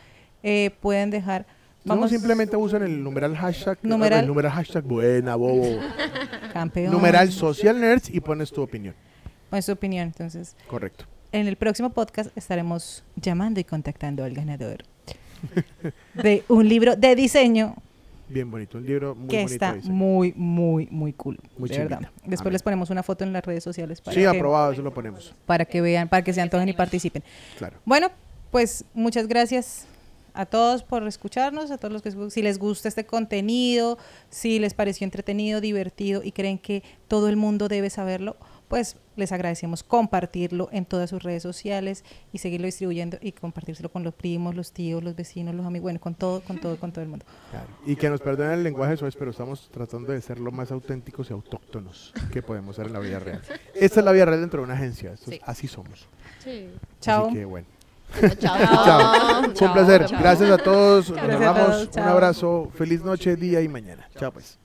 eh, 0.43 0.71
pueden 0.81 1.11
dejar. 1.11 1.47
Vamos 1.85 2.01
Vamos, 2.05 2.11
simplemente 2.11 2.57
usan 2.57 2.83
el 2.83 3.03
numeral 3.05 3.37
hashtag. 3.37 3.79
Numeral- 3.83 4.21
El 4.23 4.27
numeral 4.27 4.51
hashtag 4.53 4.83
buena, 4.85 5.37
bobo. 5.37 5.79
campeón. 6.53 6.91
numeral 6.93 7.31
social 7.31 7.81
nerds 7.81 8.11
y 8.11 8.21
pones 8.21 8.51
tu 8.51 8.63
opinión. 8.63 8.95
Con 9.51 9.63
su 9.63 9.71
opinión. 9.73 10.09
Entonces, 10.09 10.57
Correcto. 10.67 11.05
en 11.31 11.47
el 11.47 11.55
próximo 11.57 11.91
podcast 11.91 12.37
estaremos 12.37 13.05
llamando 13.15 13.61
y 13.61 13.65
contactando 13.65 14.25
al 14.25 14.35
ganador 14.35 14.79
de 16.15 16.43
un 16.49 16.69
libro 16.69 16.97
de 16.97 17.15
diseño 17.15 17.77
Bien 18.29 18.51
bonito. 18.51 18.79
Un 18.79 18.87
libro 18.87 19.15
muy 19.15 19.29
que 19.29 19.37
bonito. 19.43 19.53
está 19.55 19.75
dice. 19.75 19.89
muy, 19.89 20.33
muy, 20.37 20.89
muy 20.91 21.13
cool. 21.13 21.39
Muy 21.59 21.69
de 21.69 21.79
verdad. 21.79 22.01
Después 22.25 22.41
Amén. 22.41 22.53
les 22.55 22.63
ponemos 22.63 22.91
una 22.91 23.03
foto 23.03 23.25
en 23.25 23.33
las 23.33 23.45
redes 23.45 23.63
sociales 23.63 24.01
para, 24.01 24.15
Sí, 24.15 24.21
que, 24.21 24.27
aprobado, 24.27 24.73
eso 24.73 24.83
lo 24.83 24.93
ponemos. 24.93 25.35
para 25.47 25.65
que 25.65 25.81
vean, 25.81 26.09
para 26.09 26.23
que 26.23 26.33
se 26.33 26.41
antojen 26.41 26.69
y 26.69 26.73
participen. 26.73 27.23
Claro. 27.59 27.79
Bueno, 27.85 28.09
pues 28.51 28.85
muchas 28.95 29.29
gracias 29.29 29.87
a 30.35 30.45
todos 30.45 30.83
por 30.83 31.07
escucharnos, 31.07 31.71
a 31.71 31.79
todos 31.79 31.93
los 31.93 32.03
que 32.03 32.13
si 32.31 32.43
les 32.43 32.59
gusta 32.59 32.89
este 32.89 33.07
contenido, 33.07 33.97
si 34.29 34.59
les 34.59 34.75
pareció 34.75 35.05
entretenido, 35.05 35.61
divertido 35.61 36.23
y 36.23 36.33
creen 36.33 36.59
que 36.59 36.83
todo 37.09 37.29
el 37.29 37.37
mundo 37.37 37.69
debe 37.69 37.89
saberlo, 37.91 38.37
pues 38.69 38.97
les 39.17 39.33
agradecemos 39.33 39.83
compartirlo 39.83 40.69
en 40.73 40.85
todas 40.85 41.11
sus 41.11 41.23
redes 41.23 41.43
sociales 41.43 42.05
y 42.33 42.39
seguirlo 42.39 42.67
distribuyendo 42.67 43.19
y 43.21 43.33
compartírselo 43.33 43.91
con 43.91 44.03
los 44.03 44.15
primos, 44.15 44.55
los 44.55 44.73
tíos, 44.73 45.03
los 45.03 45.15
vecinos, 45.17 45.55
los 45.55 45.65
amigos, 45.65 45.85
bueno, 45.85 46.01
con 46.01 46.15
todo, 46.15 46.41
con 46.43 46.59
todo, 46.59 46.77
con 46.77 46.93
todo 46.93 47.03
el 47.03 47.09
mundo. 47.09 47.25
Claro. 47.51 47.69
Y 47.87 47.97
que 47.97 48.11
nos 48.11 48.21
perdonen 48.21 48.53
el 48.53 48.65
lenguaje 48.65 48.97
suave, 48.97 49.15
pero 49.19 49.31
estamos 49.31 49.69
tratando 49.71 50.13
de 50.13 50.21
ser 50.21 50.39
lo 50.39 50.51
más 50.51 50.71
auténticos 50.73 51.31
y 51.31 51.33
autóctonos 51.33 52.13
que 52.33 52.43
podemos 52.43 52.77
ser 52.77 52.87
en 52.87 52.93
la 52.93 53.01
vida 53.01 53.19
real. 53.19 53.43
Esta 53.75 54.01
es 54.01 54.05
la 54.05 54.13
vida 54.13 54.25
real 54.25 54.41
dentro 54.41 54.61
de 54.61 54.65
una 54.65 54.75
agencia. 54.75 55.17
Sí. 55.17 55.41
así 55.45 55.69
somos. 55.69 56.09
Sí. 56.43 56.69
Chao. 57.01 57.27
Así 57.27 57.35
que 57.37 57.45
bueno. 57.45 57.67
Chao. 58.39 58.59
Chao. 58.85 59.55
Fue 59.55 59.67
un 59.69 59.73
placer. 59.73 60.07
Chao. 60.07 60.21
Gracias 60.21 60.51
a 60.51 60.59
todos. 60.59 61.11
Nos 61.11 61.23
Gracias 61.23 61.55
todos. 61.55 61.97
Un 61.97 62.03
abrazo. 62.03 62.71
Feliz 62.75 63.03
noche, 63.03 63.37
día 63.37 63.61
y 63.61 63.69
mañana. 63.69 64.09
Chao 64.17 64.33
pues. 64.33 64.59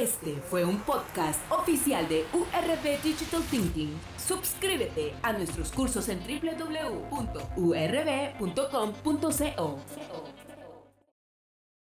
Este 0.00 0.36
fue 0.50 0.64
un 0.64 0.78
podcast 0.80 1.40
oficial 1.50 2.06
de 2.08 2.26
URB 2.34 3.02
Digital 3.02 3.42
Thinking. 3.50 3.98
Suscríbete 4.18 5.14
a 5.22 5.32
nuestros 5.32 5.72
cursos 5.72 6.08
en 6.10 6.20
www.urb.com.co. 6.20 7.16